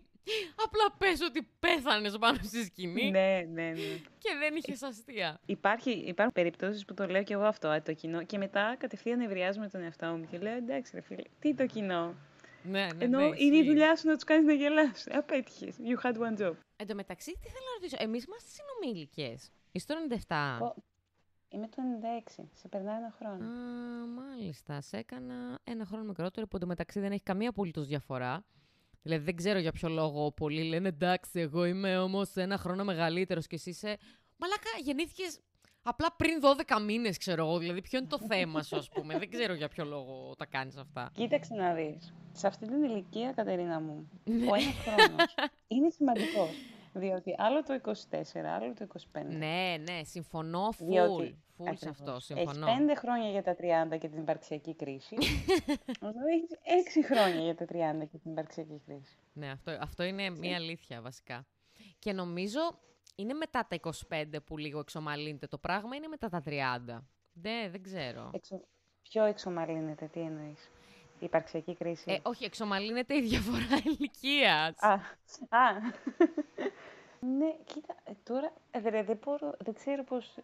Απλά 0.66 0.96
πες 0.98 1.22
ότι 1.22 1.48
πέθανες 1.60 2.18
πάνω 2.18 2.40
στη 2.44 2.64
σκηνή. 2.64 3.12
Ναι, 3.12 3.48
ναι, 3.52 3.70
ναι. 3.70 3.98
Και 4.18 4.30
δεν 4.40 4.56
είχες 4.56 4.82
αστεία. 4.82 5.40
Υπάρχει, 5.46 5.92
υπάρχουν 5.92 6.34
περιπτώσεις 6.34 6.86
που 6.86 6.94
το 6.94 7.06
λέω 7.08 7.24
και 7.24 7.34
εγώ 7.34 7.44
αυτό, 7.44 7.82
το 7.86 7.94
κοινό. 7.94 8.24
Και 8.24 8.38
μετά 8.38 8.76
κατευθείαν 8.80 9.20
ευριάζομαι 9.20 9.70
τον 9.70 9.82
εαυτό 9.82 10.06
μου 10.06 10.28
και 10.32 10.38
λέω 10.38 10.56
εντάξει, 10.56 10.92
ρε 10.96 11.02
φίλε, 11.02 11.24
τι 11.40 11.54
το 11.54 11.66
κοινό. 11.66 12.16
Ναι, 12.64 12.88
ναι, 12.96 13.04
Ενώ 13.06 13.20
ναι, 13.20 13.36
είναι 13.38 13.58
η 13.58 13.64
δουλειά 13.64 13.96
σου 13.96 14.08
να 14.08 14.14
τους 14.14 14.24
κάνεις 14.24 14.46
να 14.46 14.54
γελάσει. 14.54 15.12
Απέτυχε. 15.14 15.74
You 15.78 16.06
had 16.06 16.16
one 16.16 16.42
job. 16.42 16.54
Εν 16.76 16.88
τω 16.88 16.96
μεταξύ, 16.96 17.32
τι 17.32 17.48
θέλω 17.48 17.66
να 17.66 17.74
ρωτήσω. 17.80 17.96
Εμείς 18.00 18.24
είμαστε 18.24 18.50
συνομήλικες. 18.50 19.52
Είσαι 19.72 19.86
το 19.88 19.96
97. 20.28 20.74
Είμαι 21.54 21.68
το 21.68 21.82
96. 22.38 22.44
Σε 22.54 22.68
περνάει 22.68 22.98
ένα 22.98 23.14
χρόνο. 23.18 23.44
Α, 23.46 24.08
μάλιστα. 24.08 24.82
Σε 24.82 24.98
έκανα 24.98 25.60
ένα 25.64 25.86
χρόνο 25.86 26.04
μικρότερο 26.04 26.48
που 26.48 26.56
εντωμεταξύ 26.56 27.00
δεν 27.00 27.12
έχει 27.12 27.24
καμία 27.24 27.50
απολύτως 27.50 27.88
διαφορά. 27.88 28.46
Δηλαδή 29.02 29.24
δεν 29.24 29.36
ξέρω 29.36 29.60
για 29.60 29.72
ποιο 29.72 29.90
λόγο 29.90 30.32
πολλοί 30.32 30.64
λένε 30.64 30.88
εντάξει, 30.88 31.40
εγώ 31.40 31.66
είμαι 31.66 31.98
όμως 31.98 32.36
ένα 32.36 32.58
χρόνο 32.58 32.84
μεγαλύτερος 32.84 33.48
και 33.48 33.56
εσύ 33.56 33.70
είσαι. 33.70 33.98
Μαλάκα, 34.38 34.70
γεννήθηκες 34.84 35.40
απλά 35.84 36.16
πριν 36.18 36.40
12 36.78 36.82
μήνες, 36.82 37.18
ξέρω 37.18 37.46
εγώ. 37.46 37.58
Δηλαδή, 37.58 37.82
ποιο 37.82 38.00
είναι 38.00 38.08
το 38.08 38.20
θέμα 38.20 38.64
σου, 38.64 38.76
ας 38.76 38.90
πούμε. 38.90 39.18
δεν 39.18 39.30
ξέρω 39.30 39.54
για 39.54 39.68
ποιο 39.68 39.86
λόγο 39.86 40.36
τα 40.38 40.46
κάνεις 40.46 40.78
αυτά. 40.78 41.12
Κοίταξε 41.14 41.54
να 41.54 41.74
δεις. 41.74 42.14
Σε 42.32 42.48
αυτή 42.48 42.68
την 42.68 42.84
ηλικία, 42.84 43.32
Κατερίνα 43.32 43.80
μου, 43.80 44.10
ναι. 44.24 44.46
ο 44.52 44.56
ένας 44.56 44.76
χρόνος 44.84 45.36
είναι 45.68 45.90
σημαντικός. 45.90 46.50
Διότι 46.94 47.36
άλλο 47.38 47.64
το 47.64 47.80
24, 47.84 48.38
άλλο 48.38 48.74
το 48.74 48.88
25. 49.14 49.26
Ναι, 49.26 49.76
ναι, 49.80 50.04
συμφωνώ 50.04 50.70
full. 50.70 50.86
Διότι, 50.86 51.44
full 51.58 51.74
σε 51.74 51.90
αυτό, 51.90 52.20
συμφωνώ. 52.20 52.68
Έχεις 52.68 52.86
5 52.88 52.96
χρόνια 52.98 53.30
για 53.30 53.44
τα 53.44 53.56
30 53.94 53.98
και 54.00 54.08
την 54.08 54.22
υπαρξιακή 54.22 54.76
κρίση. 54.76 55.16
Όσο 56.08 56.20
έχεις 56.34 57.02
6 57.02 57.14
χρόνια 57.14 57.42
για 57.42 57.56
τα 57.56 57.66
30 57.66 58.08
και 58.12 58.18
την 58.18 58.32
υπαρξιακή 58.32 58.82
κρίση. 58.86 59.18
Ναι, 59.34 59.52
αυτό, 59.52 59.78
αυτό 59.80 60.04
είναι 60.04 60.30
μία 60.30 60.56
αλήθεια 60.56 61.02
βασικά. 61.02 61.46
Και 62.00 62.14
νομίζω 62.14 62.60
είναι 63.16 63.34
μετά 63.34 63.68
τα 63.68 63.80
25 64.10 64.24
που 64.46 64.58
λίγο 64.58 64.80
εξομαλύνεται 64.80 65.48
το 65.48 65.58
πράγμα, 65.58 65.96
είναι 65.96 66.08
μετά 66.08 66.30
τα 66.30 66.44
30. 66.46 66.52
Ναι, 67.34 67.70
δεν 67.72 67.84
ξέρω. 67.84 68.30
Εξο... 68.34 68.62
Ποιο 69.02 69.24
εξομαλύνεται, 69.24 70.08
τι 70.08 70.20
εννοείς. 70.20 70.72
Η 71.24 71.26
υπαρξιακή 71.26 71.76
κρίση. 71.76 72.12
Ε, 72.12 72.18
όχι, 72.24 72.46
εξομαλύνεται 72.46 73.16
η 73.16 73.22
διαφορά 73.22 73.82
ηλικίας. 73.98 74.76
Α, 74.80 74.94
α. 75.50 75.72
ναι, 77.38 77.56
κοίτα, 77.66 77.96
ε, 78.04 78.12
τώρα 78.24 78.54
ε, 78.72 78.80
δεν, 78.80 79.20
μπορώ, 79.26 79.54
δεν 79.60 79.74
ξέρω 79.74 80.04
πώς... 80.04 80.38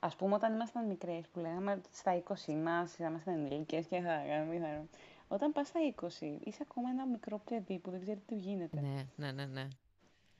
Ας 0.00 0.16
πούμε 0.16 0.34
όταν 0.34 0.54
ήμασταν 0.54 0.86
μικρές 0.86 1.26
που 1.32 1.38
λέγαμε 1.40 1.80
στα 1.92 2.22
20 2.48 2.52
μας, 2.52 2.98
ήμασταν 2.98 3.34
ενήλικες 3.34 3.86
και 3.86 4.00
θα 4.00 4.22
κάνουμε... 4.28 4.88
Όταν 5.28 5.52
πας 5.52 5.68
στα 5.68 5.80
20, 6.00 6.06
είσαι 6.44 6.58
ακόμα 6.62 6.90
ένα 6.90 7.06
μικρό 7.06 7.40
παιδί 7.50 7.78
που 7.78 7.90
δεν 7.90 8.00
ξέρει 8.00 8.22
τι 8.26 8.34
γίνεται. 8.34 8.80
Ναι, 8.80 9.06
ναι, 9.16 9.32
ναι, 9.32 9.44
ναι. 9.44 9.68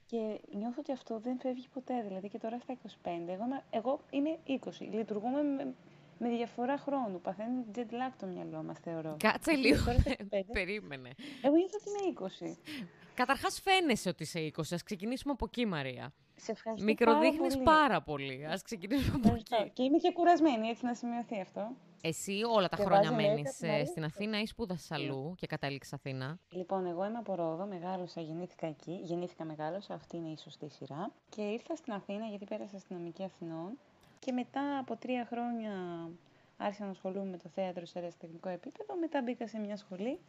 Και 0.05 0.39
νιώθω 0.53 0.79
ότι 0.79 0.91
αυτό 0.91 1.19
δεν 1.19 1.39
φεύγει 1.39 1.67
ποτέ. 1.73 2.01
Δηλαδή 2.07 2.29
και 2.29 2.37
τώρα 2.37 2.59
στα 2.59 2.73
25, 3.03 3.09
εγώ, 3.27 3.43
είμαι- 3.45 3.63
εγώ 3.69 3.99
είμαι 4.09 4.37
20. 4.47 4.57
Λειτουργούμε 4.79 5.41
με, 5.43 5.73
με 6.19 6.29
διαφορά 6.29 6.77
χρόνου. 6.77 7.21
Παθαίνει 7.21 7.65
jet 7.75 7.79
lag 7.79 8.11
το 8.19 8.25
μυαλό 8.25 8.63
μας, 8.63 8.79
θεωρώ. 8.79 9.15
Κάτσε 9.19 9.51
Εσύ 9.51 9.59
λίγο. 9.59 9.83
τώρα 9.85 9.99
στα 9.99 10.11
25. 10.11 10.39
Περίμενε. 10.51 11.09
Εγώ 11.41 11.55
νιώθω 11.55 11.77
ότι 11.79 11.89
είμαι 12.05 12.13
20. 12.53 12.57
Καταρχάς 13.13 13.59
φαίνεσαι 13.61 14.09
ότι 14.09 14.23
είσαι 14.23 14.39
20. 14.39 14.61
Ας 14.71 14.83
ξεκινήσουμε 14.83 15.31
από 15.33 15.45
εκεί, 15.45 15.65
Μαρία. 15.65 16.13
Σε 16.35 16.51
ευχαριστώ 16.51 16.85
Μικροδείχνεις 16.85 17.57
πάρα 17.57 18.01
πολύ. 18.01 18.27
πάρα 18.27 18.35
πολύ. 18.35 18.45
Ας 18.45 18.61
ξεκινήσουμε 18.61 19.15
από 19.15 19.23
Ευχαριστώ. 19.27 19.55
εκεί. 19.61 19.69
Και 19.73 19.83
είμαι 19.83 19.97
και 19.97 20.11
κουρασμένη, 20.11 20.67
έτσι 20.67 20.85
να 20.85 20.93
σημειωθεί 20.93 21.39
αυτό. 21.41 21.67
Εσύ 22.01 22.41
όλα 22.55 22.67
τα 22.69 22.75
Και 22.75 22.83
χρόνια 22.83 23.09
βάζω 23.11 23.21
νέα 23.21 23.27
μένεις 23.33 23.49
ε, 23.49 23.51
καθημερινή 23.51 23.87
στην 23.87 24.03
Αθήνα 24.03 24.41
ή 24.41 24.45
σπούδασες 24.45 24.91
αλλού 24.91 25.33
και 25.37 25.47
κατέληξες 25.47 25.93
Αθήνα. 25.93 26.39
Λοιπόν, 26.49 26.85
εγώ 26.85 27.05
είμαι 27.05 27.17
από 27.17 27.35
Ρόδο, 27.35 27.65
μεγάλωσα, 27.65 28.21
γεννήθηκα 28.21 28.67
εκεί. 28.67 28.99
Γεννήθηκα, 29.03 29.45
μεγάλωσα, 29.45 29.93
αυτή 29.93 30.17
είναι 30.17 30.29
η 30.29 30.37
σωστή 30.37 30.69
σειρά. 30.69 31.11
Και 31.29 31.41
ήρθα 31.41 31.75
στην 31.75 31.93
Αθήνα 31.93 32.25
γιατί 32.25 32.45
πέρασα 32.45 32.79
στην 32.79 32.95
νομική 32.95 33.23
Αθηνών. 33.23 33.77
Και 34.19 34.31
μετά 34.31 34.77
από 34.77 34.95
τρία 34.95 35.25
χρόνια 35.25 35.71
άρχισα 36.57 36.83
να 36.85 36.91
ασχολούμαι 36.91 37.29
με 37.29 37.37
το 37.37 37.49
θέατρο 37.49 37.85
σε 37.85 37.99
αεραστεχνικό 37.99 38.49
επίπεδο. 38.49 38.95
Μετά 38.99 39.21
μπήκα 39.21 39.47
σε 39.47 39.59
μια 39.59 39.77
σχολή 39.77 40.19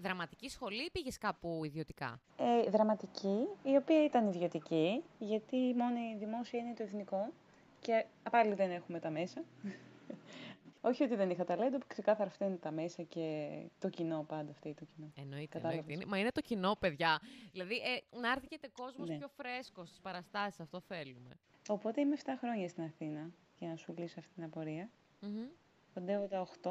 Δραματική 0.00 0.48
σχολή 0.48 0.82
ή 0.84 0.90
πήγες 0.90 1.18
κάπου 1.18 1.64
ιδιωτικά; 1.64 2.20
ε, 2.36 2.70
δραματική, 2.70 3.46
η 3.62 3.76
οποία 3.76 4.04
ήταν 4.04 4.26
ιδιωτική, 4.26 5.02
γιατί 5.18 5.56
μόνο 5.56 5.96
η 6.14 6.16
δημόσια 6.18 6.60
είναι 6.60 6.74
το 6.74 6.82
εθνικό. 6.82 7.32
Και 7.80 8.04
πάλι 8.30 8.54
δεν 8.54 8.70
έχουμε 8.70 8.98
τα 8.98 9.10
μέσα. 9.10 9.42
Όχι 10.80 11.02
ότι 11.02 11.14
δεν 11.14 11.30
είχα 11.30 11.44
ταλέντο, 11.44 11.78
ξεκάθαρα 11.86 12.28
αυτά 12.30 12.44
είναι 12.46 12.56
τα 12.56 12.70
μέσα 12.70 13.02
και 13.02 13.48
το 13.78 13.88
κοινό 13.88 14.24
πάντα 14.28 14.52
φταίει 14.52 14.74
το 14.74 14.84
κοινό. 14.84 15.12
Εννοείται, 15.16 15.46
Κατάλαβες. 15.46 15.78
εννοείται. 15.80 15.92
Είναι- 15.92 16.04
Μα 16.10 16.18
είναι 16.18 16.30
το 16.30 16.40
κοινό, 16.40 16.76
παιδιά. 16.78 17.20
Δηλαδή, 17.52 17.74
ε, 17.76 18.16
να 18.20 18.30
έρθει 18.32 18.46
και 18.46 18.58
κόσμος 18.72 19.08
Ναι. 19.08 19.16
πιο 19.16 19.28
φρέσκος 19.28 19.88
στις 19.88 20.00
παραστάσεις, 20.00 20.60
αυτό 20.60 20.80
θέλουμε. 20.80 21.38
Οπότε 21.68 22.00
είμαι 22.00 22.16
7 22.24 22.28
χρόνια 22.40 22.68
στην 22.68 22.82
Αθήνα 22.84 23.30
για 23.58 23.68
να 23.68 23.76
σου 23.76 23.94
λύσω 23.96 24.18
αυτή 24.18 24.32
την 24.34 24.44
απορία. 24.44 24.90
Μμμ. 25.20 25.46
Κοντεύω 25.94 26.26
τα 26.26 26.40
8. 26.62 26.70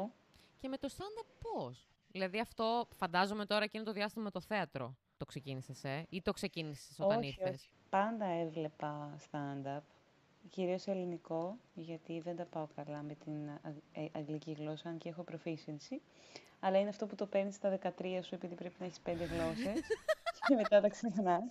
Και 0.58 0.68
με 0.68 0.76
το 0.76 0.88
stand-up 0.96 1.26
πώς; 1.38 1.88
Δηλαδή 2.08 2.40
αυτό 2.40 2.88
φαντάζομαι 2.94 3.46
τώρα 3.46 3.64
εκείνο 3.64 3.84
το 3.84 3.92
διάστημα 3.92 4.24
με 4.24 4.30
το 4.30 4.40
θέατρο. 4.40 4.96
Το 5.16 5.24
ξεκίνησες, 5.24 5.84
ε, 5.84 6.06
ή 6.08 6.22
το 6.22 6.32
ξεκίνησες 6.32 6.98
όταν 7.00 7.18
όχι, 7.18 7.26
ήρθες; 7.28 7.54
όχι. 7.54 7.68
Πάντα 7.90 8.24
έβλεπα 8.24 9.16
stand-up, 9.30 9.80
κυρίως 10.50 10.86
ελληνικό, 10.86 11.56
γιατί 11.74 12.20
δεν 12.20 12.36
τα 12.36 12.44
πάω 12.44 12.66
καλά 12.74 13.02
με 13.02 13.14
την 13.14 13.48
αγ- 13.62 13.82
ε, 13.92 14.06
αγγλική 14.12 14.52
γλώσσα, 14.52 14.88
αν 14.88 14.98
και 14.98 15.08
έχω 15.08 15.24
proficiency. 15.32 15.96
Αλλά 16.60 16.78
είναι 16.78 16.88
αυτό 16.88 17.06
που 17.06 17.14
το 17.14 17.26
παίρνεις 17.26 17.54
στα 17.54 17.78
13 17.98 18.22
σου 18.22 18.34
επειδή 18.34 18.54
πρέπει 18.54 18.74
να 18.78 18.84
έχεις 18.86 19.00
πέντε 19.00 19.24
γλώσσες 19.32 19.80
και 20.46 20.54
μετά 20.54 20.80
τα 20.80 20.88
ξεχνάς. 20.88 21.42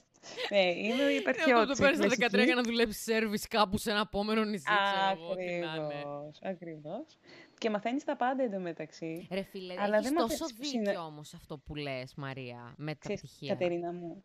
Ναι, 0.49 0.59
είμαι 0.71 0.93
Αυτό 0.93 1.09
υπαρχιώτης. 1.09 1.77
το 1.77 1.83
παίρνει 1.83 1.95
στα 1.95 2.15
κλασική. 2.15 2.37
13 2.37 2.45
για 2.45 2.55
να 2.55 2.61
δουλέψει 2.63 2.99
σερβις 3.01 3.47
κάπου 3.47 3.77
σε 3.77 3.91
ένα 3.91 3.99
επόμενο 3.99 4.43
νησί, 4.43 4.63
ξέρω 4.63 5.21
εγώ, 5.23 5.35
τι 5.35 5.43
να 5.43 5.75
είναι. 5.75 5.85
Ακριβώς, 5.85 6.39
ακριβώς. 6.43 7.17
Και 7.57 7.69
μαθαίνεις 7.69 8.03
τα 8.03 8.15
πάντα 8.15 8.43
εντωμεταξύ. 8.43 9.27
Ρε 9.31 9.41
φίλε, 9.41 9.73
Αλλά 9.79 9.95
έχεις 9.97 10.09
δεν 10.09 10.17
τόσο 10.17 10.27
μαθαίνεις 10.27 10.53
πώς 10.53 10.69
δίκιο 10.71 10.79
είναι- 10.91 10.97
όμως 10.97 11.33
αυτό 11.33 11.57
που 11.57 11.75
λες, 11.75 12.13
Μαρία, 12.15 12.73
με 12.77 12.91
τα 12.91 12.99
Ξέρεις, 12.99 13.21
πτυχία. 13.21 13.53
Κατερίνα 13.53 13.93
μου, 13.93 14.23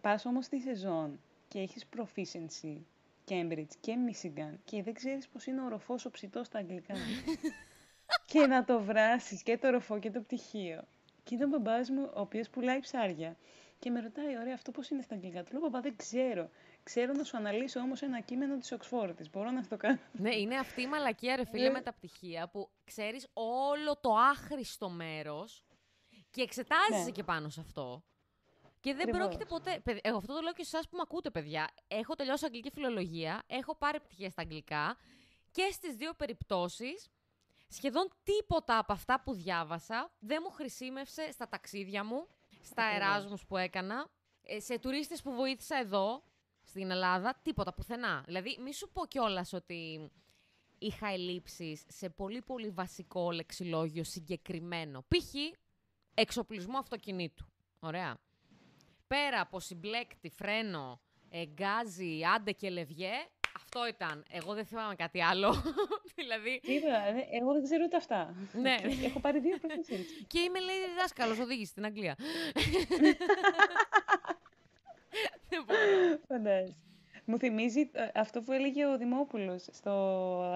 πας 0.00 0.24
όμως 0.24 0.48
τη 0.48 0.58
σεζόν 0.58 1.20
και 1.48 1.58
έχεις 1.58 1.84
proficiency 1.96 2.76
Cambridge 3.28 3.72
και 3.80 3.94
Michigan 4.10 4.54
και 4.64 4.82
δεν 4.82 4.94
ξέρεις 4.94 5.28
πώς 5.28 5.46
είναι 5.46 5.62
ο 5.62 5.68
ροφός 5.68 6.04
ο 6.04 6.10
ψητός 6.10 6.46
στα 6.46 6.58
αγγλικά. 6.58 6.94
και 8.32 8.46
να 8.46 8.64
το 8.64 8.80
βράσεις 8.82 9.42
και 9.42 9.58
το 9.58 9.68
ροφό 9.70 9.98
και 9.98 10.10
το 10.10 10.20
πτυχίο. 10.20 10.84
Και 11.24 11.34
ήταν 11.34 11.52
ο 11.52 11.58
μπαμπάς 11.58 11.90
μου, 11.90 12.02
ο 12.14 12.20
οποίος 12.20 12.48
πουλάει 12.50 12.80
ψάρια. 12.80 13.36
Και 13.78 13.90
με 13.90 14.00
ρωτάει, 14.00 14.38
ωραία, 14.38 14.54
αυτό 14.54 14.70
πώς 14.70 14.90
είναι 14.90 15.02
στα 15.02 15.14
αγγλικά; 15.14 15.42
Του 15.42 15.52
λέω, 15.52 15.60
παπά, 15.60 15.80
δεν 15.80 15.96
ξέρω. 15.96 16.50
Ξέρω 16.82 17.12
να 17.12 17.24
σου 17.24 17.36
αναλύσω 17.36 17.80
όμως 17.80 18.02
ένα 18.02 18.20
κείμενο 18.20 18.58
της 18.58 18.72
Οξφόρτης. 18.72 19.30
Μπορώ 19.30 19.50
να 19.50 19.66
το 19.66 19.76
κάνω. 19.76 19.98
Ναι, 20.12 20.34
είναι 20.34 20.56
αυτή 20.56 20.82
η 20.82 20.86
μαλακία, 20.86 21.36
ρε 21.36 21.44
φίλε, 21.44 21.66
Ε. 21.66 21.70
με 21.70 21.80
τα 21.80 21.92
πτυχία 21.92 22.48
που 22.48 22.70
ξέρεις 22.84 23.26
όλο 23.32 23.96
το 24.00 24.10
άχρηστο 24.30 24.88
μέρος 24.88 25.64
και 26.30 26.42
εξετάζεσαι 26.42 27.04
Ναι. 27.04 27.10
και 27.10 27.22
πάνω 27.24 27.48
σε 27.48 27.60
αυτό. 27.60 28.02
Και 28.80 28.94
δεν 28.94 29.00
Ακριβώς. 29.08 29.18
πρόκειται 29.20 29.44
ποτέ. 29.44 29.80
Παιδ- 29.84 30.06
Εγώ 30.06 30.16
αυτό 30.16 30.34
το 30.34 30.40
λέω 30.40 30.52
και 30.52 30.64
σε 30.64 30.76
εσάς 30.76 30.88
που 30.88 30.96
με 30.96 31.02
ακούτε, 31.04 31.30
παιδιά. 31.30 31.68
Έχω 31.88 32.14
τελειώσει 32.14 32.44
αγγλική 32.44 32.70
φιλολογία, 32.70 33.42
έχω 33.46 33.76
πάρει 33.76 34.00
πτυχία 34.00 34.30
στα 34.30 34.42
αγγλικά 34.42 34.96
και 35.50 35.68
στις 35.72 35.94
δύο 35.94 36.14
περιπτώσεις 36.14 37.08
σχεδόν 37.68 38.08
τίποτα 38.22 38.78
από 38.78 38.92
αυτά 38.92 39.20
που 39.24 39.32
διάβασα 39.34 40.10
δεν 40.18 40.38
μου 40.44 40.50
χρησιμεύσε 40.50 41.30
στα 41.32 41.48
ταξίδια 41.48 42.04
μου, 42.04 42.26
στα 42.70 42.82
Ακριβώς. 42.86 43.06
εράσμους 43.06 43.46
που 43.46 43.56
έκανα, 43.56 44.08
ε, 44.42 44.60
σε 44.60 44.78
τουρίστες 44.78 45.22
που 45.22 45.32
βοήθησα 45.32 45.76
εδώ, 45.76 46.22
στην 46.62 46.90
Ελλάδα, 46.90 47.40
τίποτα, 47.42 47.74
πουθενά. 47.74 48.22
Δηλαδή, 48.26 48.58
μη 48.60 48.74
σου 48.74 48.90
πω 48.92 49.06
κιόλας 49.06 49.52
ότι 49.52 50.10
είχα 50.78 51.06
ελλείψεις 51.08 51.84
σε 51.88 52.08
πολύ 52.08 52.42
πολύ 52.42 52.70
βασικό 52.70 53.30
λεξιλόγιο 53.30 54.04
συγκεκριμένο. 54.04 55.04
Π.χ. 55.08 55.34
εξοπλισμό 56.14 56.78
αυτοκινήτου. 56.78 57.46
Ωραία. 57.80 58.18
Πέρα 59.06 59.40
από 59.40 59.60
συμπλέκτη, 59.60 60.30
φρένο, 60.30 61.00
ε, 61.28 61.44
γκάζι, 61.46 62.20
άντε 62.34 62.52
και 62.52 62.70
λευγέ, 62.70 63.12
αυτό 63.72 63.86
ήταν. 63.88 64.24
Εγώ 64.30 64.54
δεν 64.54 64.64
θυμάμαι 64.64 64.94
κάτι 64.94 65.22
άλλο. 65.22 65.54
δηλαδή, 66.20 66.60
Τίποτα, 66.62 67.06
ε, 67.06 67.26
εγώ 67.40 67.52
δεν 67.52 67.62
ξέρω 67.62 67.84
ούτε 67.84 67.96
αυτά. 67.96 68.34
Ναι. 68.52 68.74
Και 68.76 69.06
Έχω 69.06 69.20
πάρει 69.20 69.38
δύο 69.40 69.56
proficiency. 69.62 70.24
και 70.32 70.38
είμαι 70.38 70.60
λέει 70.60 70.76
δάσκαλος 70.98 71.38
οδήγηση 71.38 71.70
στην 71.70 71.84
Αγγλία. 71.84 72.16
δεν 75.48 75.64
μπορώ. 75.66 76.18
Φαντάζεσαι. 76.28 76.76
Μου 77.24 77.38
θυμίζει 77.38 77.90
ε, 77.92 78.08
αυτό 78.14 78.40
που 78.42 78.52
έλεγε 78.52 78.86
ο 78.86 78.96
Δημόπουλος 78.98 79.66
στο 79.72 79.90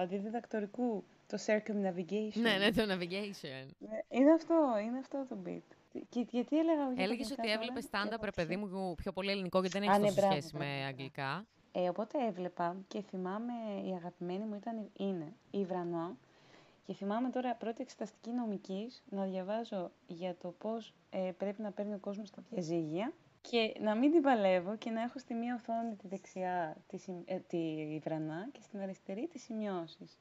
αντιδιδακτορικού, 0.01 1.03
το 1.27 1.37
circumnavigation. 1.45 2.41
ναι, 2.41 2.57
ναι, 2.57 2.71
το 2.71 2.83
navigation. 2.93 3.65
Ναι, 3.79 3.97
Είναι 4.09 4.31
αυτό, 4.33 4.55
είναι 4.85 4.97
αυτό 4.99 5.25
το 5.29 5.37
beat. 5.45 5.75
Και, 6.09 6.25
γιατί 6.29 6.59
έλεγα... 6.59 6.83
για 6.85 6.95
τα 6.95 7.01
Έλεγες 7.03 7.31
αγγλικά 7.31 7.33
ότι 7.41 7.41
τώρα, 7.41 7.53
έβλεπες 7.53 7.83
και 7.83 7.89
stand-up, 7.91 8.09
ρε 8.09 8.27
έχω 8.27 8.33
παιδί 8.35 8.55
ξε- 8.55 8.69
μου, 8.71 8.95
πιο 8.95 9.11
πολύ 9.11 9.31
ελληνικό 9.31 9.59
γιατί 9.59 9.79
δεν 9.79 9.89
Α, 9.89 9.91
έχει 9.91 10.01
ναι, 10.01 10.07
τόσο 10.07 10.19
μπράβο, 10.19 10.33
σχέση 10.33 10.49
μπράβο, 10.55 10.65
με 10.71 10.75
μπράβο. 10.75 10.87
αγγλικά. 10.89 11.45
Ε, 11.75 11.89
οπότε 11.89 12.25
έβλεπα 12.27 12.75
και 12.87 13.01
θυμάμαι, 13.01 13.53
η 13.85 13.93
αγαπημένη 13.95 14.45
μου 14.45 14.55
ήταν, 14.55 14.89
είναι 14.97 15.33
η 15.51 15.65
Βρανό. 15.65 16.17
Και 16.85 16.93
θυμάμαι 16.93 17.29
τώρα 17.29 17.55
πρώτη 17.55 17.81
εξεταστική 17.81 18.29
νομικής 18.29 19.03
να 19.09 19.23
διαβάζω 19.23 19.91
για 20.07 20.35
το 20.35 20.49
πώς 20.57 20.93
ε, 21.09 21.31
πρέπει 21.37 21.61
να 21.61 21.71
παίρνει 21.71 21.93
ο 21.93 21.97
κόσμος 21.97 22.29
τα 22.31 22.43
διαζύγια 22.49 23.13
και 23.41 23.73
να 23.79 23.95
μην 23.95 24.11
την 24.11 24.21
παλεύω 24.21 24.75
και 24.77 24.89
να 24.89 25.01
έχω 25.01 25.19
στη 25.19 25.33
μία 25.33 25.55
οθόνη 25.55 25.95
τη 25.95 26.07
δεξιά 26.07 26.77
τη, 26.87 26.97
σημ- 26.97 27.29
ε, 27.29 27.37
τη 27.39 27.99
Βρανά 28.03 28.49
και 28.51 28.59
στην 28.61 28.79
αριστερή 28.79 29.27
τις 29.27 29.43
σημειώσεις. 29.43 30.17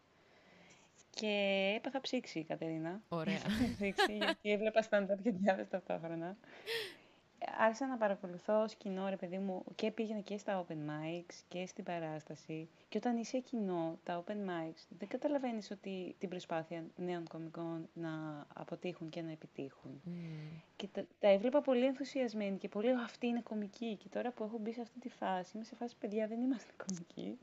Και 1.10 1.72
έπαθα 1.76 2.00
ψήξη, 2.00 2.44
Κατερίνα. 2.44 3.00
Ωραία. 3.08 3.38
ψήξη, 3.76 4.16
γιατί 4.16 4.50
έβλεπα 4.50 4.82
stand-up 4.90 5.22
και 5.22 5.30
διάβασα 5.32 5.68
ταυτόχρονα. 5.68 6.36
Άρχισα 7.58 7.86
να 7.86 7.96
παρακολουθώ 7.96 8.62
ως 8.62 8.74
κοινό, 8.74 9.08
ρε 9.08 9.16
παιδί 9.16 9.38
μου, 9.38 9.64
και 9.74 9.90
πήγαινα 9.90 10.20
και 10.20 10.38
στα 10.38 10.64
open 10.64 10.72
mics 10.72 11.34
και 11.48 11.66
στην 11.66 11.84
παράσταση. 11.84 12.68
Και 12.88 12.98
όταν 12.98 13.16
είσαι 13.16 13.38
κοινό, 13.38 13.98
τα 14.04 14.24
open 14.24 14.32
mics, 14.32 14.86
δεν 14.98 15.08
καταλαβαίνεις 15.08 15.70
ότι 15.70 16.14
την 16.18 16.28
προσπάθεια 16.28 16.84
νέων 16.96 17.28
κομικών 17.28 17.88
να 17.92 18.46
αποτύχουν 18.54 19.08
και 19.08 19.22
να 19.22 19.30
επιτύχουν. 19.30 20.00
Μμμ. 20.04 20.14
Και 20.76 20.86
τα, 20.92 21.06
τα 21.20 21.28
έβλεπα 21.28 21.60
πολύ 21.60 21.84
ενθουσιασμένη 21.84 22.58
και 22.58 22.68
πολύ, 22.68 22.90
«Ω, 22.90 23.00
αυτή 23.04 23.26
είναι 23.26 23.40
κομική. 23.40 23.96
Και 23.96 24.08
τώρα 24.08 24.30
που 24.32 24.44
έχω 24.44 24.58
μπει 24.58 24.72
σε 24.72 24.80
αυτή 24.80 24.98
τη 24.98 25.08
φάση, 25.08 25.52
είμαι 25.54 25.64
σε 25.64 25.74
φάση, 25.74 25.96
παιδιά, 25.96 26.26
δεν 26.26 26.40
είμαστε 26.40 26.72
κομικοί. 26.86 27.38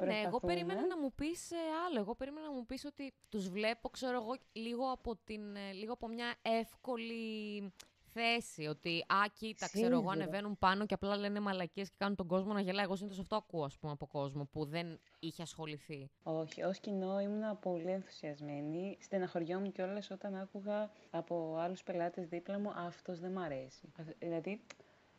Α, 0.00 0.04
ναι, 0.04 0.12
εγώ 0.12 0.20
Προσπαθούμε. 0.20 0.52
περίμενα 0.52 0.86
να 0.86 0.98
μου 0.98 1.12
πεις 1.12 1.50
ε, 1.50 1.56
άλλο. 1.86 1.98
Εγώ 1.98 2.14
περίμενα 2.14 2.46
να 2.46 2.52
μου 2.52 2.66
πεις 2.66 2.84
ότι 2.84 3.12
τους 3.28 3.48
βλέπω, 3.48 3.88
ξέρω 3.88 4.16
εγώ, 4.22 4.36
λίγο 4.52 4.90
από, 4.90 5.16
την, 5.24 5.56
ε, 5.56 5.72
λίγο 5.72 5.92
από 5.92 6.08
μια 6.08 6.34
εύκολη 6.42 7.72
θέση. 8.12 8.66
Ότι, 8.66 9.04
α, 9.06 9.24
κοίτα, 9.38 9.66
ξέρω 9.66 9.86
εγώ, 9.86 9.94
Σίγουρα. 9.96 10.12
ανεβαίνουν 10.12 10.58
πάνω 10.58 10.86
και 10.86 10.94
απλά 10.94 11.16
λένε 11.16 11.40
μαλακίες 11.40 11.88
και 11.88 11.94
κάνουν 11.98 12.16
τον 12.16 12.26
κόσμο 12.26 12.52
να 12.52 12.60
γελάει. 12.60 12.84
Εγώ 12.84 12.96
συνήθως 12.96 13.18
αυτό 13.18 13.36
ακούω, 13.36 13.64
ας 13.64 13.78
πούμε, 13.78 13.92
από 13.92 14.06
κόσμο 14.06 14.44
που 14.52 14.64
δεν 14.64 15.00
είχε 15.18 15.42
ασχοληθεί. 15.42 16.10
Όχι, 16.22 16.62
ως 16.62 16.78
κοινό 16.78 17.20
ήμουν 17.20 17.58
πολύ 17.60 17.90
ενθουσιασμένη. 17.90 18.96
Στεναχωριόμουν 19.00 19.72
κιόλας 19.72 20.10
όταν 20.10 20.34
άκουγα 20.36 20.90
από 21.10 21.56
άλλους 21.58 21.82
πελάτες 21.82 22.26
δίπλα 22.28 22.58
μου 22.58 22.70
«αυτός 22.76 23.20
δεν 23.20 23.32
μ' 23.32 23.38
αρέσει». 23.38 23.86
Α- 24.00 24.04
Δηλαδή, 24.18 24.60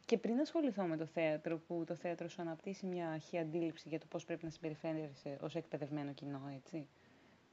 και 0.06 0.18
πριν 0.18 0.40
ασχοληθώ 0.40 0.84
με 0.84 0.98
το 0.98 1.06
θέατρο, 1.06 1.58
που 1.58 1.84
το 1.88 1.96
θέατρο 1.96 2.28
σου 2.28 2.42
αναπτύσσει 2.42 2.86
μια 2.86 3.10
αρχή 3.10 3.38
αντίληψη 3.38 3.90
για 3.90 4.00
το 4.00 4.06
πώς 4.10 4.26
πρέπει 4.26 4.44
να 4.44 4.50
συμπεριφέρεσαι 4.50 5.38
ως 5.42 5.56
εκπαιδευμένο 5.56 6.12
κοινό, 6.14 6.42
έτσι. 6.56 6.88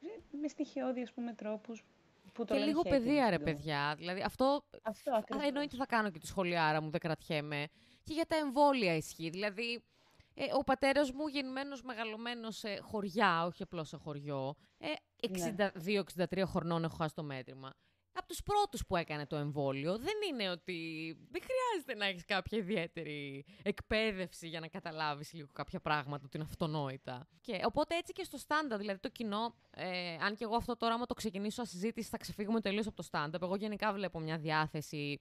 Ε, 0.02 0.36
Με 0.40 0.48
στοιχειώδη, 0.48 1.02
ας 1.02 1.12
πούμε, 1.12 1.32
τρόπους 1.32 1.84
που 2.32 2.44
το 2.44 2.52
και 2.52 2.54
λένε 2.54 2.66
λίγο 2.66 2.80
hating 2.84 2.88
παιδεία, 2.88 3.24
ρε 3.30 3.36
σύντομα. 3.36 3.44
παιδιά. 3.44 3.94
Δηλαδή, 3.96 4.20
αυτό 4.22 4.64
Αυτό 4.82 5.10
Α, 5.12 5.16
ακριβώς. 5.18 5.46
εννοείται 5.46 5.76
θα 5.76 5.86
κάνω 5.86 6.10
και 6.10 6.18
τη 6.18 6.26
σχολιάρα 6.26 6.82
μου, 6.82 6.90
δεν 6.90 7.00
κρατιέμαι. 7.00 7.66
Και 8.02 8.12
για 8.12 8.26
τα 8.26 8.36
εμβόλια 8.36 8.96
ισχύει. 8.96 9.30
Δηλαδή, 9.30 9.82
ε, 10.34 10.44
ο 10.58 10.64
πατέρας 10.64 11.12
μου 11.12 11.26
γεννημένος 11.26 11.82
μεγαλωμένος 11.82 12.56
σε 12.56 12.78
χωριά, 12.82 13.44
όχι 13.46 13.62
απλώς 13.62 13.88
σε 13.88 13.96
χωριό. 13.96 14.54
Ε, 14.78 14.86
Ναι. 14.88 14.94
62-63 15.20 16.42
χρονών 16.46 16.84
έχω 16.84 16.96
χάσει 16.96 17.14
το 17.14 17.22
μέτρημα. 17.22 17.72
Από 18.18 18.28
τους 18.28 18.42
πρώτους 18.42 18.86
που 18.86 18.96
έκανε 18.96 19.26
το 19.26 19.36
εμβόλιο. 19.36 19.98
Δεν 19.98 20.14
είναι 20.30 20.50
ότι 20.50 20.76
δεν 21.30 21.42
χρειάζεται 21.42 21.94
να 21.94 22.06
έχεις 22.06 22.24
κάποια 22.24 22.58
ιδιαίτερη 22.58 23.44
εκπαίδευση 23.62 24.48
για 24.48 24.60
να 24.60 24.68
καταλάβεις 24.68 25.32
λίγο 25.32 25.48
κάποια 25.52 25.80
πράγματα 25.80 26.22
ότι 26.24 26.36
είναι 26.36 26.46
αυτονόητα. 26.50 27.28
Και, 27.40 27.60
οπότε 27.64 27.96
έτσι 27.96 28.12
και 28.12 28.24
στο 28.24 28.38
stand 28.46 28.76
δηλαδή 28.78 28.98
το 28.98 29.08
κοινό, 29.08 29.54
ε, 29.70 30.14
αν 30.20 30.34
και 30.34 30.44
εγώ 30.44 30.56
αυτό 30.56 30.76
τώρα 30.76 30.94
άμα 30.94 31.06
το 31.06 31.14
ξεκινήσω 31.14 31.64
συζήτηση 31.64 32.08
θα 32.08 32.16
ξεφύγουμε 32.16 32.60
τελείως 32.60 32.86
από 32.86 32.96
το 32.96 33.08
stand-up. 33.10 33.42
Εγώ 33.42 33.56
γενικά 33.56 33.92
βλέπω 33.92 34.20
μια 34.20 34.38
διάθεση 34.38 35.20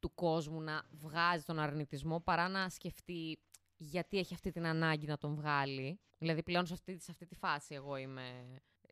του 0.00 0.14
κόσμου 0.14 0.60
να 0.60 0.82
βγάζει 0.90 1.44
τον 1.44 1.58
αρνητισμό 1.58 2.20
παρά 2.20 2.48
να 2.48 2.68
σκεφτεί 2.68 3.38
γιατί 3.76 4.18
έχει 4.18 4.34
αυτή 4.34 4.50
την 4.50 4.66
ανάγκη 4.66 5.06
να 5.06 5.18
τον 5.18 5.34
βγάλει. 5.34 6.00
Δηλαδή 6.18 6.42
πλέον 6.42 6.66
σε 6.66 6.72
αυτή, 6.72 6.98
σε 7.00 7.10
αυτή 7.10 7.26
τη 7.26 7.34
φάση 7.34 7.74
εγώ 7.74 7.96
είμαι... 7.96 8.22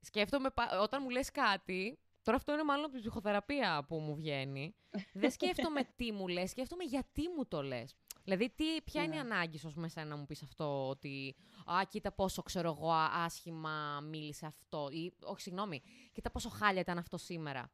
Σκέφτομαι, 0.00 0.48
όταν 0.82 1.00
μου 1.02 1.10
λες 1.10 1.30
κάτι, 1.30 1.98
τώρα 2.26 2.38
αυτό 2.38 2.52
είναι 2.52 2.64
μάλλον 2.64 2.84
από 2.84 2.94
τη 2.94 3.00
ψυχοθεραπεία 3.00 3.84
που 3.88 3.98
μου 3.98 4.14
βγαίνει, 4.14 4.74
δεν 5.12 5.30
σκέφτομαι 5.30 5.80
τι 5.96 6.12
μου 6.12 6.28
λες, 6.28 6.50
σκέφτομαι 6.50 6.84
γιατί 6.84 7.22
μου 7.36 7.46
το 7.46 7.62
λες. 7.62 7.94
Δηλαδή, 8.24 8.50
τι, 8.50 8.80
ποια 8.84 9.02
είναι 9.02 9.14
η 9.14 9.22
ναι. 9.22 9.34
ανάγκη 9.34 9.58
σου 9.58 9.72
μέσα 9.74 10.04
να 10.04 10.16
μου 10.16 10.26
πεις 10.26 10.42
αυτό, 10.42 10.88
ότι 10.88 11.36
«Α, 11.64 11.84
κοίτα 11.88 12.12
πόσο, 12.12 12.42
ξέρω 12.42 12.76
εγώ, 12.78 12.92
άσχημα 12.92 14.00
μίλησε 14.00 14.46
αυτό» 14.46 14.88
ή 14.90 15.12
«Όχι, 15.20 15.40
συγγνώμη, 15.40 15.82
κοίτα 16.12 16.30
πόσο 16.30 16.48
χάλια 16.48 16.80
ήταν 16.80 16.98
αυτό 16.98 17.16
σήμερα». 17.16 17.70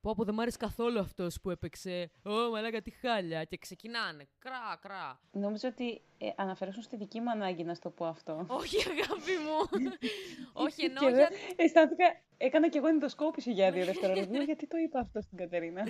Πω, 0.00 0.14
πω, 0.14 0.24
δεν 0.24 0.34
μου 0.34 0.40
άρεσε 0.40 0.56
καθόλου 0.56 0.98
αυτός 0.98 1.40
που 1.40 1.50
έπαιξε. 1.50 2.10
Ω, 2.24 2.50
μαλάκα 2.50 2.82
τι 2.82 2.90
χάλια. 2.90 3.44
Και 3.44 3.56
ξεκινάνε. 3.56 4.28
Κρά, 4.38 4.78
κρά. 4.80 5.20
Νόμιζα 5.32 5.68
ότι 5.68 6.02
ε, 6.18 6.28
αναφερόσουν 6.36 6.82
στη 6.82 6.96
δική 6.96 7.20
μου 7.20 7.30
ανάγκη 7.30 7.64
να 7.64 7.74
σου 7.74 7.80
το 7.80 7.90
πω 7.90 8.06
αυτό. 8.06 8.44
Όχι, 8.48 8.76
αγάπη 8.76 9.32
μου. 9.44 9.88
Όχι, 10.64 10.84
ενώ. 10.84 11.08
για... 11.08 11.30
Αισθάνθηκα. 11.56 12.04
Έκανα 12.36 12.68
κι 12.68 12.76
εγώ 12.76 12.86
ενδοσκόπηση 12.86 13.52
για 13.52 13.72
δύο 13.72 13.84
δευτερόλεπτα. 13.84 14.42
γιατί 14.42 14.66
το 14.66 14.76
είπα 14.76 15.00
αυτό 15.00 15.20
στην 15.20 15.38
Κατερίνα. 15.38 15.82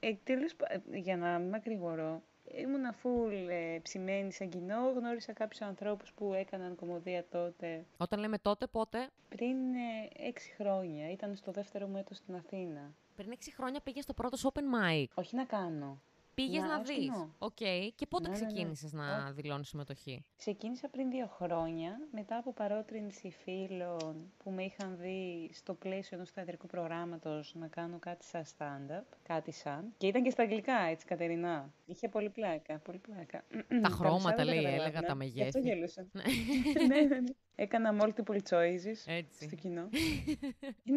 ε, 0.00 0.14
Τέλος 0.24 0.54
για 0.92 1.16
να 1.16 1.38
μην 1.38 1.48
μακρηγορώ, 1.48 2.22
ήμουν 2.54 2.94
full 3.02 3.48
ε, 3.48 3.78
ψημένη 3.82 4.32
σαν 4.32 4.48
κοινό. 4.48 4.92
Γνώρισα 4.96 5.32
κάποιους 5.32 5.60
ανθρώπους 5.60 6.12
που 6.12 6.32
έκαναν 6.32 6.74
κομμωδία 6.74 7.24
τότε. 7.30 7.84
Όταν 7.96 8.20
λέμε 8.20 8.38
τότε, 8.38 8.66
πότε; 8.66 9.08
Πριν 9.28 9.74
ε, 9.74 10.26
έξι 10.28 10.54
χρόνια. 10.56 11.10
Ήταν 11.10 11.36
στο 11.36 11.52
δεύτερο 11.52 11.86
μου 11.86 11.96
έτος 11.96 12.16
στην 12.16 12.34
Αθήνα. 12.34 12.94
Πριν 13.16 13.30
έξι 13.30 13.52
χρόνια 13.54 13.80
πήγες 13.80 14.04
στο 14.04 14.14
πρώτο 14.14 14.36
open 14.52 14.60
mic. 14.60 15.06
Όχι 15.14 15.36
να 15.36 15.44
κάνω. 15.44 16.00
Πήγες 16.42 16.62
να, 16.62 16.68
να 16.68 16.82
δεις. 16.82 17.10
Ok. 17.38 17.56
Okay. 17.60 17.88
Και 17.94 18.06
πότε 18.06 18.28
ναι, 18.28 18.34
ξεκίνησε 18.34 18.88
ναι, 18.92 19.02
ναι. 19.02 19.08
να 19.08 19.32
δηλώνεις 19.32 19.68
συμμετοχή; 19.68 20.24
Ξεκίνησα 20.36 20.88
πριν 20.88 21.10
δύο 21.10 21.26
χρόνια, 21.26 22.00
μετά 22.12 22.36
από 22.36 22.52
παρότρινση 22.52 23.30
φίλων 23.30 24.32
που 24.36 24.50
με 24.50 24.62
είχαν 24.62 24.96
δει 25.00 25.50
στο 25.52 25.74
πλαίσιο 25.74 26.16
ενός 26.16 26.30
θεατρικού 26.30 26.66
προγράμματος 26.66 27.54
να 27.54 27.66
κάνω 27.66 27.98
κάτι 27.98 28.24
σαν 28.24 28.44
stand-up. 28.44 29.04
Κάτι 29.22 29.52
σαν. 29.52 29.94
Και 29.96 30.06
ήταν 30.06 30.22
και 30.22 30.30
στα 30.30 30.42
αγγλικά, 30.42 30.78
έτσι, 30.90 31.06
Κατερινά. 31.06 31.72
Είχε 31.86 32.08
πολύ 32.08 32.30
πλάκα. 32.30 32.78
Πολύ 32.78 32.98
πλάκα. 32.98 33.44
Τα 33.82 33.88
χρώματα, 33.88 34.44
λέει, 34.44 34.64
έλεγα 34.64 35.02
τα 35.02 35.14
μεγέθη. 35.14 35.46
αυτό 35.46 35.58
γέλουσα. 35.58 36.06
ναι, 36.88 37.00
ναι, 37.00 37.20
ναι. 37.20 37.32
Έκανα 37.60 37.96
multiple 38.00 38.38
choices 38.50 38.98
Έτσι. 39.06 39.44
στο 39.44 39.56
κοινό. 39.56 39.88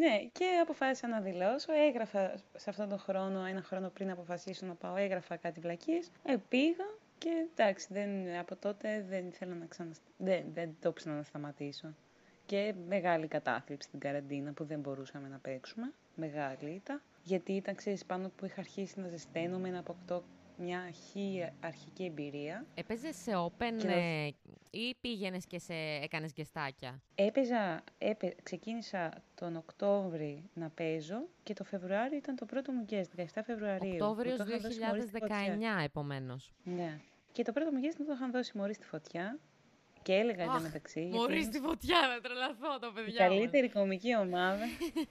ναι, 0.02 0.30
και 0.32 0.46
αποφάσισα 0.62 1.08
να 1.08 1.20
δηλώσω. 1.22 1.74
Έγραφα 1.74 2.34
σε 2.56 2.70
αυτόν 2.70 2.90
τον 2.90 3.00
χρόνο, 3.00 3.46
ένα 3.46 3.62
χρόνο 3.62 3.90
πριν 3.90 4.12
αποφασίσω 4.12 4.66
να 4.66 4.76
πάω, 4.76 4.96
έγραφα 4.96 5.31
κάτι 5.38 5.60
βλακείες. 5.60 6.12
Ε, 6.24 6.36
πήγα 6.50 6.86
και 7.18 7.48
εντάξει, 7.52 7.88
δεν, 7.90 8.10
από 8.40 8.56
τότε 8.56 9.06
δεν 9.10 9.28
ήθελα 9.28 9.56
να 9.56 9.66
ξανα... 9.66 9.92
Δεν, 10.18 10.44
δεν 10.54 10.76
το 10.82 10.94
ψήνα 10.94 11.16
να 11.16 11.24
σταματήσω. 11.24 11.96
Και 12.46 12.74
μεγάλη 12.88 13.28
κατάθλιψη 13.28 13.88
στην 13.88 14.00
καραντίνα 14.00 14.52
που 14.52 14.64
δεν 14.64 14.80
μπορούσαμε 14.80 15.28
να 15.28 15.38
παίξουμε. 15.38 15.94
Μεγάλη 16.16 16.70
ήταν. 16.70 17.02
Γιατί 17.24 17.52
ήταν, 17.52 17.76
ξέρεις, 17.76 18.06
πάνω 18.06 18.32
που 18.36 18.46
είχα 18.46 18.60
αρχίσει 18.60 19.00
να 19.00 19.08
ζεσταίνομαι, 19.08 19.70
να 19.70 19.80
αποκτώ 19.80 20.24
μια 20.58 20.80
αρχή, 20.80 21.50
αρχική 21.60 22.04
εμπειρία. 22.04 22.66
Έπαιζες 22.76 23.16
σε 23.16 23.32
open 23.36 23.86
ε, 23.86 24.30
ή 24.72 24.96
πήγαινες 25.02 25.46
και 25.46 25.60
σε 25.60 25.74
έκανες 25.74 26.32
γεστάκια. 26.36 27.02
Έπαιζα, 27.16 27.84
έπαι, 27.98 28.36
ξεκίνησα 28.44 29.24
τον 29.36 29.56
Οκτώβρη 29.56 30.50
να 30.54 30.70
παίζω 30.70 31.28
και 31.44 31.54
το 31.54 31.64
Φεβρουάριο 31.64 32.18
ήταν 32.18 32.36
το 32.36 32.46
πρώτο 32.46 32.72
μου 32.72 32.86
guest, 32.90 33.22
17 33.22 33.24
Φεβρουαρίου. 33.46 33.94
Οκτώβριος 33.94 34.40
2019 34.40 35.84
επομένως. 35.84 36.54
Ναι. 36.64 37.00
Και 37.32 37.44
το 37.44 37.52
πρώτο 37.52 37.72
μου 37.72 37.80
guest 37.80 37.96
το 38.08 38.14
είχαν 38.14 38.32
δώσει 38.32 38.58
μόλις 38.58 38.76
στη 38.76 38.86
φωτιά. 38.86 39.40
Και 40.04 40.14
έλεγα 40.14 40.58
oh, 40.58 40.62
μεταξύ. 40.62 41.10
Μωρή 41.12 41.44
στη 41.44 41.60
φωτιά, 41.60 42.00
να 42.16 42.22
τρελαθώ 42.22 42.80
το 42.80 42.92
παιδιά. 42.92 43.26
Η 43.26 43.30
καλύτερη 43.30 43.70
κομική 43.70 44.16
ομάδα. 44.16 44.64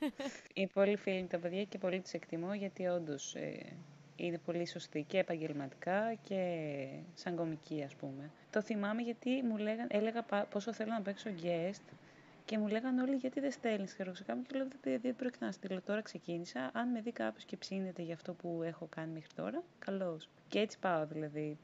Οι 0.54 0.66
πολύ 0.66 0.96
φίλοι 0.96 1.26
τα 1.26 1.38
παιδιά 1.38 1.64
και 1.64 1.78
πολύ 1.78 2.00
του 2.00 2.10
εκτιμώ 2.12 2.54
γιατί 2.54 2.86
όντως 2.86 3.34
ε, 3.34 3.76
είναι 4.26 4.38
πολύ 4.38 4.66
σωστή 4.66 5.04
και 5.08 5.18
επαγγελματικά 5.18 6.14
και 6.22 6.86
σαν 7.14 7.36
κομική 7.36 7.82
ας 7.82 7.94
πούμε. 7.94 8.30
Το 8.50 8.62
θυμάμαι 8.62 9.02
γιατί 9.02 9.42
μου 9.42 9.56
λέγαν, 9.56 9.86
έλεγα 9.90 10.24
πόσο 10.50 10.72
θέλω 10.72 10.92
να 10.92 11.02
παίξω 11.02 11.30
guest 11.42 11.92
και 12.44 12.58
μου 12.58 12.66
λέγαν 12.66 12.98
όλοι 12.98 13.16
γιατί 13.16 13.40
δεν 13.40 13.50
στέλνεις; 13.50 13.94
Χερόξακα 13.94 14.38
και 14.48 14.56
λέω 14.56 14.66
δεν, 14.82 15.00
δεν 15.02 15.16
πρόκειται 15.16 15.44
να 15.44 15.52
στείλω 15.52 15.80
τώρα 15.80 16.02
ξεκίνησα. 16.02 16.70
Αν 16.72 16.88
με 16.88 17.00
δει 17.00 17.12
κάποιος 17.12 17.44
και 17.44 17.56
ψήνεται 17.56 18.02
για 18.02 18.14
αυτό 18.14 18.32
που 18.32 18.62
έχω 18.64 18.86
κάνει 18.86 19.12
μέχρι 19.12 19.32
τώρα, 19.34 19.62
καλώς. 19.78 20.28
Και 20.48 20.58
έτσι 20.58 20.78
πάω 20.78 21.06
δηλαδή. 21.06 21.58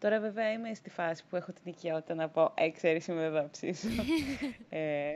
Τώρα 0.00 0.20
βέβαια 0.20 0.52
είμαι 0.52 0.74
στη 0.74 0.90
φάση 0.90 1.24
που 1.28 1.36
έχω 1.36 1.52
την 1.52 1.62
οικειότητα 1.64 2.14
να 2.14 2.28
πω 2.28 2.52
«Ε, 2.56 2.70
ξέρεις, 2.70 3.06
είμαι 3.06 3.24
εδώ 3.24 3.48
ψήσω». 3.50 3.88
ε, 4.68 5.12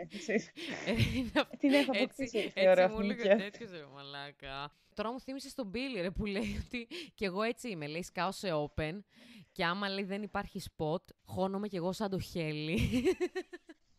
την 1.59 1.73
έχω 1.73 1.91
αποκτήσει, 1.95 2.39
έτσι, 2.39 2.53
έτσι 2.55 2.89
μου 2.89 3.01
έλεγε 3.01 3.37
τέτοιος 3.37 3.71
ρε 3.71 3.85
μαλάκα. 3.95 4.73
Τώρα 4.95 5.13
μου 5.13 5.21
θύμισε 5.21 5.55
τον 5.55 5.67
Μπίλι 5.67 6.01
ρε 6.01 6.11
που 6.11 6.27
λέει 6.27 6.63
ότι 6.67 6.89
και 7.15 7.25
εγώ 7.25 7.43
έτσι 7.43 7.69
είμαι. 7.69 7.87
Λέει 7.87 8.03
σκάω 8.03 8.33
σε 8.33 8.49
open 8.53 8.99
και 9.53 9.65
άμα 9.65 9.89
λέει 9.89 10.05
δεν 10.05 10.23
υπάρχει 10.23 10.61
spot, 10.77 11.03
χώνομαι 11.25 11.69
κι 11.69 11.77
εγώ 11.77 11.93
σαν 11.93 12.11
το 12.11 12.21
χέλι. 12.21 12.79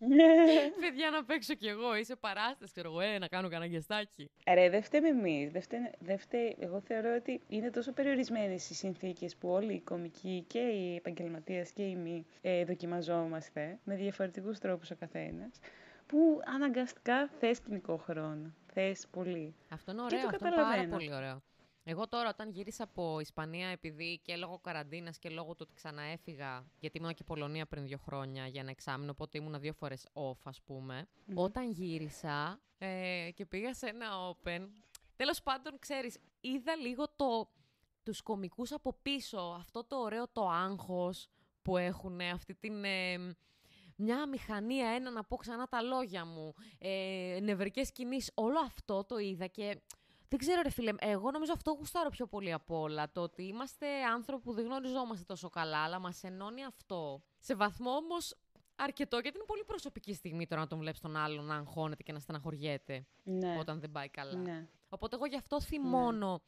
Παιδιά 0.82 1.10
να 1.10 1.24
παίξω 1.24 1.54
κι 1.54 1.68
εγώ, 1.68 1.96
είσαι 1.96 2.16
παράσταση, 2.16 2.72
ξέρω 2.72 2.90
εγώ, 2.90 3.00
ε, 3.00 3.18
να 3.18 3.28
κάνω 3.28 3.50
κανένα 3.50 3.72
γεστάκι. 3.72 4.30
Ρε, 4.54 4.70
δεν 4.70 4.84
φταίμε 4.84 5.08
εμείς. 5.08 5.52
Δεν 6.00 6.18
φταίμε, 6.20 6.56
εγώ 6.60 6.82
θεωρώ 6.82 7.16
ότι 7.16 7.42
είναι 7.50 7.70
τόσο 7.70 7.92
περιορισμένες 7.92 8.70
οι 8.70 8.74
συνθήκες 8.74 9.36
που 9.36 9.50
όλοι 9.50 9.74
οι 9.74 9.80
κομικοί 9.80 10.44
και 10.48 10.60
οι 10.60 10.96
επαγγελματίες 10.96 11.72
και 11.72 11.84
οι 11.84 11.96
μη 11.96 12.26
ε, 12.42 12.66
δοκιμαζόμαστε 12.66 13.80
με 13.84 13.96
διαφορετικούς 13.96 14.60
τρόπους 14.60 14.92
ο 14.92 14.96
καθένας 14.96 15.60
που 16.08 16.42
αναγκαστικά 16.56 17.30
θες 17.40 17.60
κοινικό 17.60 17.98
χρόνο. 17.98 18.54
Θες 18.74 19.08
πολύ. 19.12 19.56
Αυτό 19.70 19.92
είναι 19.92 20.02
ωραίο, 20.02 20.28
αυτό 20.28 20.48
είναι 20.48 20.56
πάρα 20.56 20.88
πολύ 20.88 21.14
ωραίο. 21.14 21.42
Εγώ 21.88 22.08
τώρα 22.08 22.30
όταν 22.30 22.50
γύρισα 22.50 22.84
από 22.84 23.20
Ισπανία, 23.20 23.68
επειδή 23.68 24.20
και 24.24 24.36
λόγω 24.36 24.60
καραντίνας 24.60 25.18
και 25.20 25.30
λόγω 25.30 25.50
του 25.50 25.58
ότι 25.60 25.74
ξαναέφυγα, 25.74 26.66
γιατί 26.80 26.98
ήμουν 26.98 27.14
και 27.14 27.24
Πολωνία 27.24 27.66
πριν 27.66 27.86
δύο 27.86 27.98
χρόνια 27.98 28.48
για 28.48 28.62
ένα 28.62 28.70
εξάμεινο, 28.70 29.12
οπότε 29.12 29.38
ήμουν 29.38 29.60
δύο 29.60 29.74
φορές 29.74 30.08
off, 30.14 30.38
ας 30.44 30.62
πουμε 30.62 31.08
Όταν 31.34 31.72
γύρισα 31.72 32.60
ε, 32.78 33.30
και 33.34 33.46
πήγα 33.46 33.74
σε 33.74 33.88
ένα 33.88 34.08
open, 34.30 34.68
τέλος 35.16 35.42
πάντων, 35.42 35.80
ξέρεις, 35.80 36.18
είδα 36.42 36.76
λίγο 36.76 37.06
το, 37.16 37.52
τους 38.04 38.22
κομικούς 38.22 38.72
από 38.72 38.94
πίσω, 39.02 39.38
αυτό 39.38 39.84
το 39.84 39.96
ωραίο 39.96 40.28
το 40.28 40.50
άγχος 40.50 41.28
που 41.62 41.78
έχουν, 41.78 42.22
αυτή 42.22 42.56
την... 42.56 42.84
Ε, 42.84 43.18
μια 43.98 44.28
μηχανία, 44.28 44.90
ένα 44.90 45.12
να 45.12 45.24
πω 45.24 45.36
ξανά 45.36 45.68
τα 45.68 45.82
λόγια 45.82 46.26
μου, 46.26 46.54
ε, 46.78 47.40
νευρικές 47.42 47.92
κινήσεις, 47.92 48.32
όλο 48.34 48.60
αυτό 48.60 49.04
το 49.04 49.18
είδα 49.18 49.48
και 49.48 49.82
δεν 50.38 50.48
ξέρω 50.48 50.62
ρε 50.62 50.70
φίλε, 50.70 50.94
εγώ 51.00 51.32
νομίζω 51.32 51.52
αυτό 51.52 51.72
γουστάρω 51.72 52.10
πιο 52.10 52.28
πολύ 52.28 52.52
από 52.52 52.80
όλα, 52.80 53.12
το 53.12 53.22
ότι 53.22 53.44
είμαστε 53.44 53.88
άνθρωποι 54.14 54.44
που 54.44 54.54
δεν 54.54 54.66
γνωριζόμαστε 54.66 55.26
τόσο 55.26 55.50
καλά, 55.50 55.78
αλλά 55.84 56.00
μας 56.00 56.24
ενώνει 56.24 56.64
αυτό. 56.64 57.24
Σε 57.40 57.56
βαθμό 57.56 57.92
όμως 57.92 58.36
αρκετό, 58.76 59.20
γιατί 59.20 59.38
είναι 59.38 59.46
πολύ 59.46 59.64
προσωπική 59.64 60.14
στιγμή 60.14 60.48
τώρα 60.48 60.62
να 60.62 60.68
τον 60.68 60.80
βλέπεις 60.80 61.00
τον 61.00 61.16
άλλον 61.16 61.46
να 61.46 61.56
αγχώνεται 61.56 62.04
και 62.04 62.12
να 62.12 62.20
στεναχωριέται 62.20 63.06
ναι. 63.24 63.58
όταν 63.60 63.80
δεν 63.80 63.92
πάει 63.92 64.10
καλά. 64.10 64.36
Ναι. 64.36 64.68
Οπότε 64.90 65.16
εγώ 65.16 65.26
γι' 65.26 65.38
αυτό 65.38 65.62
θυμώνω 65.62 66.42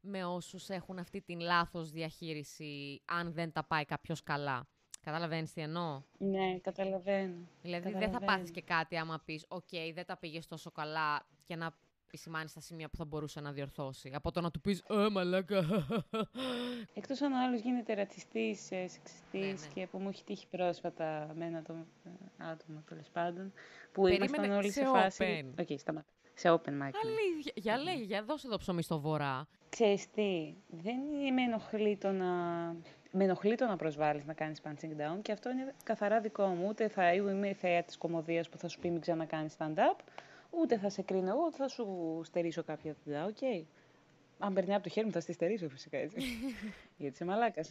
ναι. 0.00 0.10
με 0.10 0.24
όσους 0.24 0.68
έχουν 0.68 0.98
αυτή 0.98 1.20
την 1.20 1.40
λάθος 1.40 1.90
διαχείριση 1.90 3.02
αν 3.04 3.32
δεν 3.32 3.52
τα 3.52 3.64
πάει 3.64 3.84
κάποιος 3.84 4.22
καλά. 4.22 4.68
Καταλαβαίνεις 5.00 5.52
τι 5.52 5.60
εννοώ; 5.60 6.02
Ναι, 6.18 6.58
καταλαβαίνω. 6.58 7.48
Δηλαδή 7.62 7.92
δεν 7.92 8.10
θα 8.10 8.20
πάθεις 8.20 8.50
και 8.50 8.62
κάτι 8.62 8.96
άμα 8.96 9.22
πεις: 9.24 9.44
Οκ, 9.48 9.68
δεν 9.94 10.06
τα 10.06 10.16
πήγες 10.16 10.46
τόσο 10.46 10.70
καλά 10.70 11.26
και 11.44 11.56
να 11.56 11.74
επισημάνεις 12.16 12.52
τα 12.52 12.60
σημεία 12.60 12.88
που 12.88 12.96
θα 12.96 13.04
μπορούσε 13.04 13.40
να 13.40 13.52
διορθώσει. 13.52 14.10
Από 14.14 14.30
το 14.30 14.40
να 14.40 14.50
του 14.50 14.60
πεις 14.60 14.84
Ε, 14.88 15.08
μαλάκα. 15.10 15.64
Εκτός 16.94 17.20
αν 17.20 17.32
ο 17.32 17.36
άλλος 17.46 17.60
γίνεται 17.60 17.94
ρατσιστής, 17.94 18.70
ε, 18.70 18.88
σεξιστής 18.88 19.60
ναι, 19.60 19.66
ναι. 19.66 19.72
και 19.74 19.86
που 19.86 19.98
μου 19.98 20.08
έχει 20.08 20.24
τύχει 20.24 20.46
πρόσφατα 20.50 21.32
με 21.34 21.44
ένα 21.44 21.62
το, 21.62 21.72
ε, 22.04 22.44
άτομο 22.50 22.82
τέλος 22.88 23.08
πάντων. 23.12 23.52
Που 23.92 24.02
Περίμενε 24.02 24.36
ήμασταν 24.36 24.56
όλοι 24.56 24.70
σε, 24.70 24.80
σε 24.80 24.86
φάση. 24.86 25.52
Ok, 25.60 25.66
okay, 25.68 25.78
σταμάτα. 25.78 26.06
Σε 26.34 26.50
open 26.50 26.68
mic. 26.68 26.78
Ναι. 26.78 26.90
Αλήθεια. 27.04 27.52
Για 27.54 27.78
λέγε, 27.78 28.02
για 28.02 28.22
δώσε 28.22 28.48
το 28.48 28.58
ψωμί 28.58 28.82
στο 28.82 29.00
βορρά. 29.00 29.48
Ξέρεις 29.68 30.10
τι, 30.10 30.54
δεν 30.68 30.96
με 31.34 31.42
ενοχλεί 31.42 31.96
το 31.96 32.12
να 32.12 32.26
με 33.10 33.24
ενοχλεί 33.24 33.54
το 33.54 33.66
να 33.66 33.76
προσβάλλεις 33.76 34.24
να 34.24 34.32
κάνεις 34.32 34.60
punching 34.64 35.00
down 35.00 35.22
και 35.22 35.32
αυτό 35.32 35.50
είναι 35.50 35.74
καθαρά 35.84 36.20
δικό 36.20 36.46
μου. 36.46 36.66
Ούτε 36.68 36.88
θα 36.88 37.14
είμαι 37.14 37.48
η 37.48 37.54
θεά 37.54 37.82
της 37.82 37.96
κωμωδίας 37.96 38.48
που 38.48 38.58
θα 38.58 38.68
σου 38.68 38.78
πει 38.78 38.90
μην 38.90 39.00
ξανακάνεις 39.00 39.56
stand-up, 39.58 39.98
Ούτε 40.60 40.78
θα 40.78 40.88
σε 40.88 41.02
κρίνω 41.02 41.28
εγώ, 41.28 41.44
ούτε 41.46 41.56
θα 41.56 41.68
σου 41.68 42.20
στερήσω 42.24 42.62
κάποια 42.62 42.96
δουλειά. 43.04 43.24
Ok. 43.24 43.36
Okay. 43.40 43.64
Αν 44.38 44.54
περνάει 44.54 44.74
από 44.74 44.84
το 44.84 44.88
χέρι 44.90 45.06
μου, 45.06 45.12
θα 45.12 45.20
στη 45.20 45.32
στερήσω 45.32 45.68
φυσικά 45.68 45.98
έτσι. 45.98 46.18
Γιατί 46.98 47.14
είσαι 47.14 47.24
μαλάκας. 47.24 47.70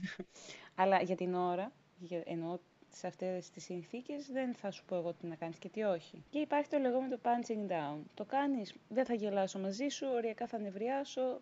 Αλλά 0.75 1.01
για 1.01 1.15
την 1.15 1.33
ώρα, 1.33 1.71
για, 1.99 2.21
εννοώ 2.25 2.57
σε 2.95 3.07
αυτές 3.07 3.49
τις 3.49 3.63
συνθήκες 3.63 4.31
δεν 4.31 4.53
θα 4.53 4.71
σου 4.71 4.85
πω 4.85 4.95
εγώ 4.95 5.13
τι 5.13 5.27
να 5.27 5.35
κάνεις 5.35 5.57
και 5.57 5.69
τι 5.69 5.83
όχι. 5.83 6.23
Και 6.29 6.39
υπάρχει 6.39 6.69
το 6.69 6.77
λεγόμενο 6.77 7.17
punching 7.21 7.71
down. 7.71 7.97
Το 8.13 8.25
κάνεις, 8.25 8.73
δεν 8.89 9.05
θα 9.05 9.13
γελάσω 9.13 9.59
μαζί 9.59 9.87
σου, 9.87 10.07
οριακά 10.13 10.47
θα 10.47 10.57
νευριάσω 10.57 11.41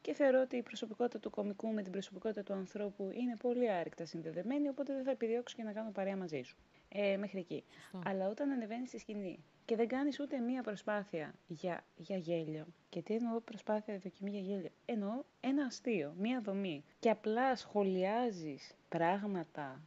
και 0.00 0.12
θεωρώ 0.12 0.40
ότι 0.40 0.56
η 0.56 0.62
προσωπικότητα 0.62 1.18
του 1.18 1.30
κομικού 1.30 1.68
με 1.72 1.82
την 1.82 1.92
προσωπικότητα 1.92 2.42
του 2.42 2.52
ανθρώπου 2.52 3.10
είναι 3.12 3.36
πολύ 3.36 3.70
άρρηκτα 3.70 4.04
συνδεδεμένη, 4.04 4.68
οπότε 4.68 4.92
δεν 4.92 5.04
θα 5.04 5.10
επιδιώξω 5.10 5.56
και 5.56 5.62
να 5.62 5.72
κάνω 5.72 5.90
παρέα 5.90 6.16
μαζί 6.16 6.42
σου. 6.42 6.56
Ε, 6.88 7.16
μέχρι 7.16 7.38
εκεί. 7.38 7.64
Αλλά 8.04 8.28
όταν 8.28 8.50
ανεβαίνεις 8.50 8.88
στη 8.88 8.98
σκηνή 8.98 9.44
και 9.64 9.76
δεν 9.76 9.88
κάνεις 9.88 10.20
ούτε 10.20 10.38
μία 10.38 10.62
προσπάθεια 10.62 11.34
για, 11.46 11.84
για 11.96 12.16
γέλιο. 12.16 12.66
Και 12.88 13.02
τι 13.02 13.14
εννοώ 13.14 13.40
προσπάθεια 13.40 13.98
δοκιμή 13.98 14.30
για 14.30 14.40
γέλιο. 14.40 14.70
Εννοώ 14.84 15.22
ένα 15.40 15.64
αστείο, 15.64 16.14
μία 16.18 16.40
δομή. 16.40 16.84
Και 16.98 17.10
απλά 17.10 17.56
σχολιάζεις 17.56 18.74
πράγματα 18.88 19.80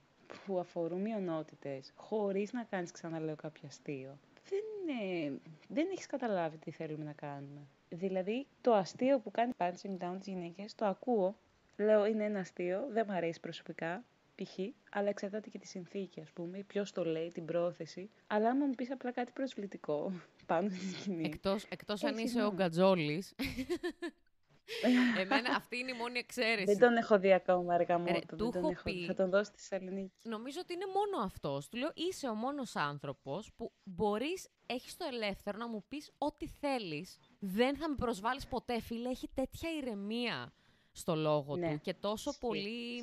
που 0.45 0.59
αφορούν 0.59 1.01
μειονότητες, 1.01 1.93
χωρίς 1.95 2.53
να 2.53 2.63
κάνεις, 2.63 2.91
ξαναλέω, 2.91 3.35
κάποιο 3.35 3.61
αστείο. 3.67 4.17
Δεν, 4.49 4.95
ε, 5.01 5.31
δεν 5.67 5.87
έχεις 5.91 6.05
καταλάβει 6.05 6.57
τι 6.57 6.71
θέλουμε 6.71 7.03
να 7.03 7.13
κάνουμε. 7.13 7.67
Δηλαδή, 7.89 8.47
το 8.61 8.73
αστείο 8.73 9.19
που 9.19 9.31
κάνει 9.31 9.51
punching 9.57 9.97
down 9.99 10.15
τις 10.17 10.27
γυναίκες, 10.27 10.75
το 10.75 10.85
ακούω. 10.85 11.35
Λέω, 11.77 12.05
είναι 12.05 12.23
ένα 12.23 12.39
αστείο, 12.39 12.87
δεν 12.89 13.05
μου 13.09 13.15
αρέσει 13.15 13.39
προσωπικά, 13.39 14.03
π.χ., 14.43 14.59
αλλά 14.91 15.09
εξαρτάται 15.09 15.49
και 15.49 15.59
τη 15.59 15.67
συνθήκη, 15.67 16.21
ας 16.21 16.31
πούμε, 16.31 16.63
ποιος 16.67 16.91
το 16.91 17.05
λέει, 17.05 17.31
την 17.31 17.45
πρόθεση. 17.45 18.09
Αλλά 18.27 18.49
άμα 18.49 18.65
μου 18.65 18.73
πεις 18.73 18.91
απλά 18.91 19.11
κάτι 19.11 19.31
προσβλητικό 19.31 20.11
πάνω 20.45 20.69
στη 20.69 20.93
σκηνή. 20.93 21.25
Εκτός 21.25 21.63
εκτός 21.63 22.03
αν 22.03 22.17
είσαι 22.17 22.43
ο 22.43 22.53
Γκατζόλης. 22.53 23.35
Εμένα 25.17 25.55
αυτή 25.55 25.77
είναι 25.77 25.91
η 25.91 25.93
μόνη 25.93 26.19
εξαίρεση. 26.19 26.65
Δεν 26.65 26.77
τον 26.77 26.97
έχω 26.97 27.19
δει 27.19 27.33
ακόμα, 27.33 27.73
αργά 27.73 27.97
μου. 27.97 28.05
Του 28.37 28.51
έχω 28.55 28.75
πει. 28.83 29.05
Θα 29.05 29.13
τον 29.13 29.29
δώσει 29.29 29.51
στη 29.51 29.61
Θεσσαλονίκη. 29.61 30.29
Νομίζω 30.29 30.59
ότι 30.61 30.73
είναι 30.73 30.85
μόνο 30.85 31.25
αυτός. 31.25 31.69
Του 31.69 31.77
λέω 31.77 31.91
είσαι 31.93 32.27
ο 32.27 32.33
μόνος 32.33 32.75
άνθρωπος 32.75 33.51
που 33.55 33.71
μπορείς, 33.83 34.49
έχεις 34.65 34.97
το 34.97 35.05
ελεύθερο 35.11 35.57
να 35.57 35.67
μου 35.67 35.85
πεις 35.87 36.11
ό,τι 36.17 36.47
θέλεις. 36.47 37.17
Δεν 37.39 37.75
θα 37.75 37.89
με 37.89 37.95
προσβάλλεις 37.95 38.47
ποτέ, 38.47 38.81
φίλε. 38.81 39.09
Έχει 39.09 39.29
τέτοια 39.33 39.69
ηρεμία 39.71 40.53
στο 40.99 41.15
λόγο 41.15 41.55
ναι. 41.55 41.71
του 41.71 41.79
και 41.79 41.93
τόσο 41.93 42.37
πολύ. 42.39 42.97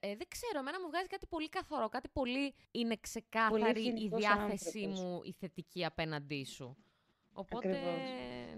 Ε, 0.00 0.16
δεν 0.16 0.26
ξέρω, 0.28 0.58
εμένα 0.58 0.80
μου 0.80 0.88
βγάζει 0.88 1.06
κάτι 1.06 1.26
πολύ 1.26 1.48
καθαρό, 1.48 1.88
κάτι 1.88 2.08
πολύ 2.12 2.54
είναι 2.70 2.96
ξεκάθαρη 3.00 3.82
η 3.82 4.10
διάθεσή 4.14 4.86
μου 4.86 5.20
η 5.24 5.32
θετική 5.32 5.84
απέναντί 5.84 6.44
σου. 6.44 6.76
Οπότε, 7.32 7.80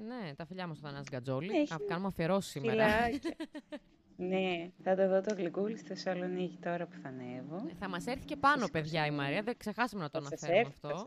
ναι, 0.07 0.35
τα 0.35 0.47
φιλιά 0.47 0.67
μου 0.67 0.75
στον 0.75 0.91
Θανάση 0.91 1.09
Γκατζόλη. 1.11 1.57
Έχει... 1.57 1.85
Κάνουμε 1.87 2.07
αφιερώσεις 2.07 2.51
σήμερα. 2.51 2.87
ναι, 4.21 4.71
θα 4.83 4.95
το 4.97 5.09
δω 5.09 5.21
το 5.21 5.35
γλυκούλι 5.35 5.77
στη 5.77 5.87
Θεσσαλονίκη 5.87 6.59
τώρα 6.63 6.87
που 6.87 6.97
θα 7.03 7.09
ανέβω. 7.09 7.71
Θα 7.79 7.89
μας 7.89 8.07
έρθει 8.07 8.25
και 8.25 8.37
πάνω, 8.37 8.67
παιδιά, 8.73 9.07
η 9.07 9.11
Μαρία. 9.11 9.43
Δεν 9.43 9.57
ξεχάσαμε 9.57 10.03
να 10.03 10.11
το 10.11 10.19
αναφέρουμε 10.19 10.61
αυτό. 10.61 11.07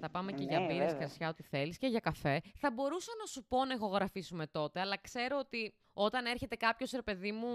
Θα, 0.00 0.10
πάμε 0.10 0.32
και 0.32 0.44
ναι, 0.44 0.50
για 0.50 0.60
μπύρες, 0.60 0.94
κρασιά, 0.94 1.28
ό,τι 1.28 1.42
θέλεις 1.42 1.78
και 1.78 1.86
για 1.86 2.00
καφέ. 2.00 2.40
Θα 2.54 2.70
μπορούσα 2.70 3.12
να 3.20 3.26
σου 3.26 3.44
πω 3.48 3.64
να 3.64 3.74
ηχογραφήσουμε 3.74 4.46
τότε, 4.46 4.80
αλλά 4.80 4.96
ξέρω 5.00 5.38
ότι 5.38 5.74
όταν 5.92 6.26
έρχεται 6.26 6.56
κάποιος, 6.56 6.90
ρε 6.90 7.02
παιδί 7.02 7.32
μου, 7.32 7.48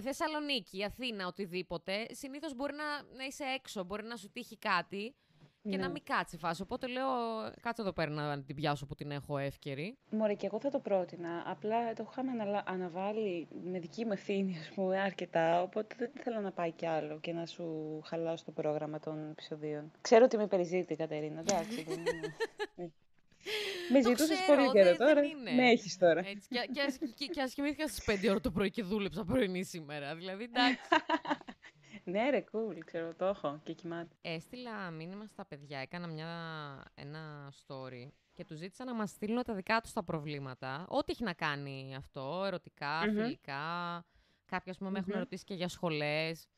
Θεσσαλονίκη, 0.00 0.84
Αθήνα, 0.84 1.26
οτιδήποτε, 1.26 2.06
συνήθως 2.10 2.54
μπορεί 2.54 2.74
να, 2.74 3.16
να 3.16 3.24
είσαι 3.24 3.44
έξω, 3.44 3.84
μπορεί 3.84 4.04
να 4.04 4.16
σου 4.16 4.30
τύχει 4.30 4.58
κάτι 4.58 5.14
και 5.70 5.76
να 5.76 5.86
ναι. 5.86 5.92
μην 5.92 6.02
κάτσει 6.04 6.36
φάση. 6.36 6.62
Οπότε 6.62 6.86
λέω, 6.86 7.06
κάτσε 7.60 7.82
εδώ 7.82 7.92
πέρα 7.92 8.10
να 8.10 8.42
την 8.42 8.54
πιάσω 8.54 8.86
που 8.86 8.94
την 8.94 9.10
έχω 9.10 9.38
εύκαιρη. 9.38 9.96
Μωρέ, 10.10 10.34
και 10.34 10.46
εγώ 10.46 10.60
θα 10.60 10.70
το 10.70 10.78
πρότεινα. 10.78 11.42
Απλά 11.46 11.92
το 11.92 12.08
είχαμε 12.10 12.62
αναβάλει 12.64 13.48
με 13.64 13.78
δική 13.78 14.04
μου 14.04 14.12
ευθύνη, 14.12 14.58
ας 14.60 14.70
πούμε, 14.74 15.00
αρκετά. 15.00 15.62
Οπότε 15.62 15.94
δεν 15.98 16.10
θέλω 16.22 16.40
να 16.40 16.50
πάει 16.52 16.72
κι 16.72 16.86
άλλο 16.86 17.18
και 17.20 17.32
να 17.32 17.46
σου 17.46 18.00
χαλάσω 18.04 18.44
το 18.44 18.52
πρόγραμμα 18.52 19.00
των 19.00 19.30
επεισοδίων. 19.30 19.92
Ξέρω 20.00 20.24
ότι 20.24 20.36
με 20.36 20.46
περιζήτητη 20.46 20.92
η 20.92 20.96
Κατερίνα, 20.96 21.40
εντάξει. 21.40 21.84
Ναι. 22.76 22.88
Με 23.92 24.02
ζητούσες 24.02 24.38
πολύ 24.46 24.70
καιρό 24.70 24.96
τώρα. 24.96 25.20
Με 25.54 25.70
έχεις 25.70 25.98
τώρα. 25.98 26.20
Έτσι, 26.20 26.48
και, 26.48 26.68
και, 27.14 27.26
και, 27.26 27.42
ας 27.42 27.54
κοιμήθηκα 27.54 27.88
στις 27.88 28.24
5 28.24 28.30
ώρα 28.30 28.40
το 28.40 28.50
πρωί 28.50 28.70
και 28.70 28.82
δούλεψα 28.82 29.24
πρωινή 29.24 29.64
σήμερα. 29.64 30.14
Δηλαδή, 30.14 30.44
εντάξει. 30.44 30.80
Ναι, 32.10 32.30
ρε, 32.30 32.44
cool, 32.52 32.78
ξέρω, 32.84 33.14
το 33.14 33.24
έχω 33.24 33.60
και 33.64 33.72
κοιμάται. 33.72 34.16
Έστειλα 34.20 34.90
μήνυμα 34.90 35.26
στα 35.26 35.44
παιδιά, 35.44 35.78
έκανα 35.78 36.06
μια, 36.06 36.28
ένα 36.94 37.52
story 37.66 38.08
και 38.32 38.44
τους 38.44 38.58
ζήτησα 38.58 38.84
να 38.84 38.94
μας 38.94 39.10
στείλουν 39.10 39.42
τα 39.42 39.54
δικά 39.54 39.80
τους 39.80 39.92
τα 39.92 40.04
προβλήματα. 40.04 40.86
Ό,τι 40.88 41.12
έχει 41.12 41.24
να 41.24 41.32
κάνει 41.32 41.94
αυτό, 41.96 42.42
ερωτικά, 42.46 43.00
mm-hmm. 43.00 43.12
φιλικά. 43.12 44.04
Κάποια, 44.46 44.72
ας 44.72 44.78
πούμε, 44.78 44.90
με 44.90 44.98
έχουν 44.98 45.12
ερωτήσει 45.12 45.44
και 45.44 45.54
για 45.54 45.68
σχολές. 45.68 46.48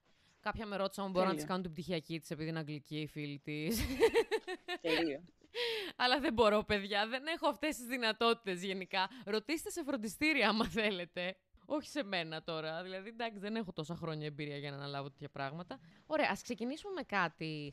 Κάποια 0.40 0.66
με 0.66 0.76
ρώτησαν 0.76 1.04
αν 1.04 1.10
μπορώ 1.10 1.26
να 1.26 1.34
τη 1.34 1.44
κάνω 1.44 1.62
την 1.62 1.70
πτυχιακή 1.70 2.20
της 2.20 2.30
επειδή 2.30 2.48
είναι 2.48 2.58
αγγλική 2.58 3.00
η 3.00 3.06
φίλη 3.06 3.38
της. 3.38 3.80
Τέλειο. 4.80 5.20
Αλλά 6.02 6.20
δεν 6.20 6.32
μπορώ, 6.32 6.62
παιδιά. 6.62 7.06
Δεν 7.06 7.26
έχω 7.26 7.48
αυτές 7.48 7.76
τις 7.76 7.86
δυνατότητες 7.86 8.64
γενικά. 8.64 9.08
Ρωτήστε 9.24 9.70
σε 9.70 9.82
φροντιστήρια, 9.82 10.48
άμα 10.48 10.68
θέλετε. 10.68 11.36
Όχι 11.70 11.88
σε 11.88 12.02
μένα 12.02 12.42
τώρα. 12.42 12.82
Δηλαδή, 12.82 13.08
εντάξει, 13.08 13.38
δεν 13.38 13.56
έχω 13.56 13.72
τόσα 13.72 13.94
χρόνια 13.94 14.26
εμπειρία 14.26 14.56
για 14.56 14.70
να 14.70 14.76
αναλάβω 14.76 15.10
τέτοια 15.10 15.28
πράγματα. 15.28 15.78
Ωραία, 16.06 16.28
ας 16.30 16.42
ξεκινήσουμε 16.42 16.92
με 16.92 17.02
κάτι 17.02 17.72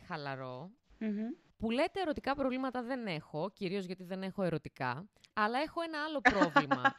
Που 1.57 1.71
λέτε 1.71 2.01
ερωτικά 2.01 2.35
προβλήματα 2.35 2.83
δεν 2.83 3.07
έχω, 3.07 3.49
κυρίως 3.53 3.85
γιατί 3.85 4.03
δεν 4.03 4.23
έχω 4.23 4.43
ερωτικά. 4.43 5.09
Αλλά 5.33 5.59
έχω 5.59 5.81
ένα 5.81 6.03
άλλο 6.03 6.21
πρόβλημα. 6.21 6.95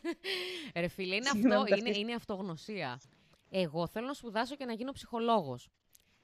Ρε 0.80 0.88
φίλε, 0.88 1.14
είναι, 1.14 1.28
αυτό, 1.28 1.76
είναι, 1.76 1.98
είναι 1.98 2.14
αυτογνωσία. 2.14 3.00
Εγώ 3.50 3.86
θέλω 3.86 4.06
να 4.06 4.14
σπουδάσω 4.14 4.56
και 4.56 4.64
να 4.64 4.72
γίνω 4.72 4.92
ψυχολόγος. 4.92 5.68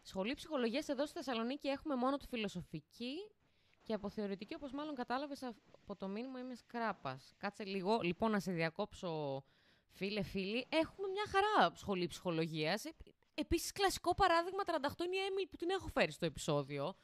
Σχολή 0.02 0.34
ψυχολογίας 0.34 0.88
εδώ 0.88 1.06
στη 1.06 1.14
Θεσσαλονίκη 1.14 1.68
έχουμε 1.68 1.94
μόνο 1.94 2.16
τη 2.16 2.26
φιλοσοφική 2.26 3.14
και 3.82 3.94
από 3.94 4.08
θεωρητική, 4.08 4.54
όπως 4.54 4.72
μάλλον 4.72 4.94
κατάλαβες 4.94 5.42
από 5.42 5.96
το 5.96 6.08
μήνυμα, 6.08 6.38
είμαι 6.38 6.54
σκράπας. 6.54 7.34
Κάτσε 7.36 7.64
λίγο, 7.64 8.00
λοιπόν, 8.02 8.30
να 8.30 8.40
σε 8.40 8.52
διακόψω 8.52 9.42
Φίλε, 9.92 10.22
φίλοι, 10.22 10.66
έχουμε 10.68 11.08
μια 11.08 11.24
χαρά 11.28 11.74
σχολή 11.74 12.06
ψυχολογίας. 12.06 12.84
Επίσης, 13.34 13.72
κλασικό 13.72 14.14
παράδειγμα 14.14 14.62
38 14.66 15.04
είναι 15.04 15.16
η 15.16 15.18
Έμιλ 15.18 15.46
που 15.46 15.56
την 15.56 15.70
έχω 15.70 15.88
φέρει 15.88 16.12
στο 16.12 16.26
επεισόδιο. 16.26 16.94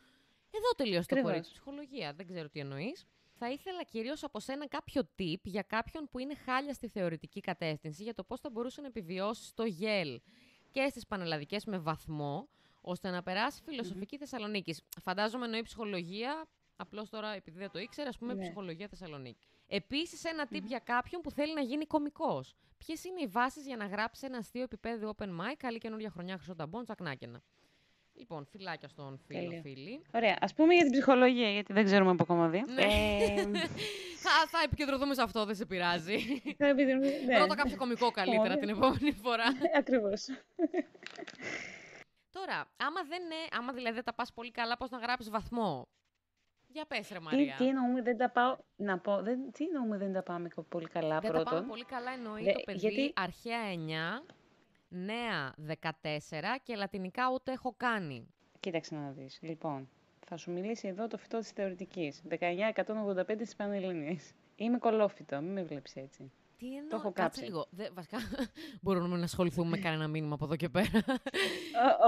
Εδώ 0.51 0.71
τελείωσε 0.77 1.09
το 1.09 1.23
κορίτσι 1.23 1.51
ψυχολογία. 1.51 2.13
Δεν 2.13 2.27
ξέρω 2.27 2.49
τι 2.49 2.61
εννοείς. 2.61 3.07
Θα 3.39 3.51
ήθελα 3.51 3.83
κυρίως 3.83 4.25
από 4.25 4.41
σένα 4.41 4.69
κάποιο 4.69 5.03
tip 5.19 5.41
για 5.43 5.63
κάποιον 5.63 6.09
που 6.11 6.19
είναι 6.19 6.35
χάλια 6.35 6.73
στη 6.73 6.89
θεωρητική 6.89 7.41
κατεύθυνση 7.41 8.03
για 8.03 8.15
το 8.15 8.25
πώς 8.25 8.41
θα 8.41 8.51
μπορούσε 8.51 8.81
να 8.81 8.87
επιβιώσει 8.87 9.55
το 9.55 9.65
γέλ 9.65 10.21
και 10.71 10.87
στις 10.91 11.07
πανελλαδικές 11.07 11.65
με 11.65 11.79
βαθμό, 11.79 12.49
ώστε 12.81 13.11
να 13.11 13.23
περάσει 13.23 13.63
φιλοσοφική 13.65 14.17
mm-hmm. 14.17 14.19
Θεσσαλονίκης. 14.19 14.83
Φαντάζομαι 15.03 15.45
εννοεί 15.45 15.63
ψυχολογία, 15.63 16.47
απλώς 16.77 17.11
τώρα 17.11 17.29
επειδή 17.35 17.59
δεν 17.59 17.71
το 17.71 17.79
ήξερα, 17.79 18.09
ας 18.09 18.19
πούμε 18.19 18.35
ναι. 18.35 18.43
ψυχολογία 18.43 18.89
Θεσσαλονίκη. 18.89 19.47
Επίσης, 19.67 20.25
ένα 20.25 20.49
tip 20.53 20.63
για 20.63 20.79
κάποιον 20.79 21.21
που 21.21 21.31
θέλει 21.31 21.55
να 21.55 21.61
γίνει 21.61 21.87
κωμικός. 21.87 22.55
Ποιες 22.79 23.05
είναι 23.05 23.21
οι 23.21 23.27
βάσεις 23.27 23.67
για 23.67 23.77
να 23.77 23.87
γράψει 23.87 24.27
ένα 24.27 24.39
αστείο 24.39 24.63
επίπεδο 24.63 25.15
open 25.17 25.29
mic, 25.29 25.55
καλή 25.57 25.79
καινούργια 25.79 26.11
χρονιά, 26.11 26.39
χρυσό 26.39 26.83
τσακνάκενα. 26.85 27.43
Λοιπόν, 28.19 28.47
φυλάκια 28.47 28.89
στον 28.89 29.19
φίλο, 29.27 29.61
φίλη. 29.63 30.03
Ωραία. 30.15 30.37
Α 30.41 30.47
πούμε 30.55 30.75
για 30.75 30.83
την 30.83 30.93
ψυχολογία, 30.93 31.51
γιατί 31.51 31.73
δεν 31.73 31.85
ξέρουμε 31.85 32.11
από 32.11 32.25
κομμαδί. 32.25 32.65
Ναι. 32.67 32.83
Ε... 32.83 33.43
θα, 34.17 34.31
θα 34.53 34.59
επικεντρωθούμε 34.65 35.15
σε 35.15 35.23
αυτό, 35.23 35.45
δεν 35.45 35.55
σε 35.55 35.67
πειράζει. 35.67 36.19
Θα 36.57 36.73
ναι. 36.75 37.39
Ρώτα 37.39 37.55
κάποιο 37.55 37.77
κωμικό 37.77 38.11
καλύτερα 38.11 38.57
την 38.57 38.69
επόμενη 38.69 39.13
φορά. 39.13 39.45
Ακριβώς. 39.79 40.27
Τώρα, 42.31 42.71
άμα, 42.77 43.03
δεν 43.09 43.23
είναι, 43.23 43.35
άμα 43.59 43.73
δηλαδή 43.73 44.03
τα 44.03 44.15
πας 44.15 44.33
πολύ 44.33 44.51
καλά, 44.51 44.77
πώς 44.77 44.91
να 44.91 44.99
γράψεις 44.99 45.31
βαθμό. 45.31 45.89
Για 46.77 46.85
πες 46.87 47.09
ρε 47.09 47.21
Μαρία. 47.21 47.57
Τι, 47.57 47.65
τι 47.65 47.69
εννοούμε 47.69 48.03
δεν 48.03 48.17
τα 48.17 48.31
πάω, 48.31 48.57
να 48.77 48.99
πω, 48.99 49.23
δεν, 49.23 49.53
τι 49.53 49.65
εννοούμε 49.65 49.97
δεν 49.97 50.13
τα 50.13 50.23
πάμε 50.23 50.49
πολύ 50.69 50.89
καλά 50.89 51.19
δεν 51.21 51.31
πρώτον. 51.31 51.45
Δεν 51.45 51.45
τα 51.45 51.51
πάμε 51.51 51.67
πολύ 51.67 51.85
καλά 51.85 52.13
εννοεί 52.13 52.43
Δε, 52.43 52.53
το 52.53 52.61
παιδί 52.65 52.79
γιατί... 52.79 53.13
αρχαία 53.17 53.61
9, 54.29 54.35
νέα 54.89 55.55
14 55.69 56.01
και 56.63 56.77
λατινικά 56.77 57.31
ούτε 57.35 57.53
έχω 57.53 57.75
κάνει. 57.77 58.29
Κοίταξε 58.61 58.95
να 58.95 59.11
δεις. 59.11 59.39
Λοιπόν, 59.43 59.89
θα 60.27 60.37
σου 60.37 60.51
μιλήσει 60.51 60.89
εδώ 60.89 61.07
το 61.07 61.19
φυτό 61.19 61.39
της 61.39 61.51
θεωρητικής. 61.51 62.23
1985 62.29 63.25
στις 63.35 63.57
Πανελληνίες. 63.57 64.33
Είμαι 64.57 64.79
κολόφυτο, 64.79 65.41
μην 65.41 65.53
με 65.53 65.63
βλέπεις 65.63 65.97
έτσι. 65.97 66.33
Τι 66.59 66.67
εννοώ, 66.67 66.89
το 66.89 66.97
έχω 66.97 67.13
κάτσε 67.13 67.45
λίγο. 67.45 67.67
Δε, 67.71 67.91
βασικά, 67.93 68.19
μπορούμε 68.83 69.17
να 69.17 69.25
ασχοληθούμε 69.25 69.69
με 69.69 69.79
κανένα 69.79 70.09
μήνυμα 70.09 70.35
από 70.35 70.45
εδώ 70.45 70.57
και 70.57 70.69
πέρα. 70.69 71.05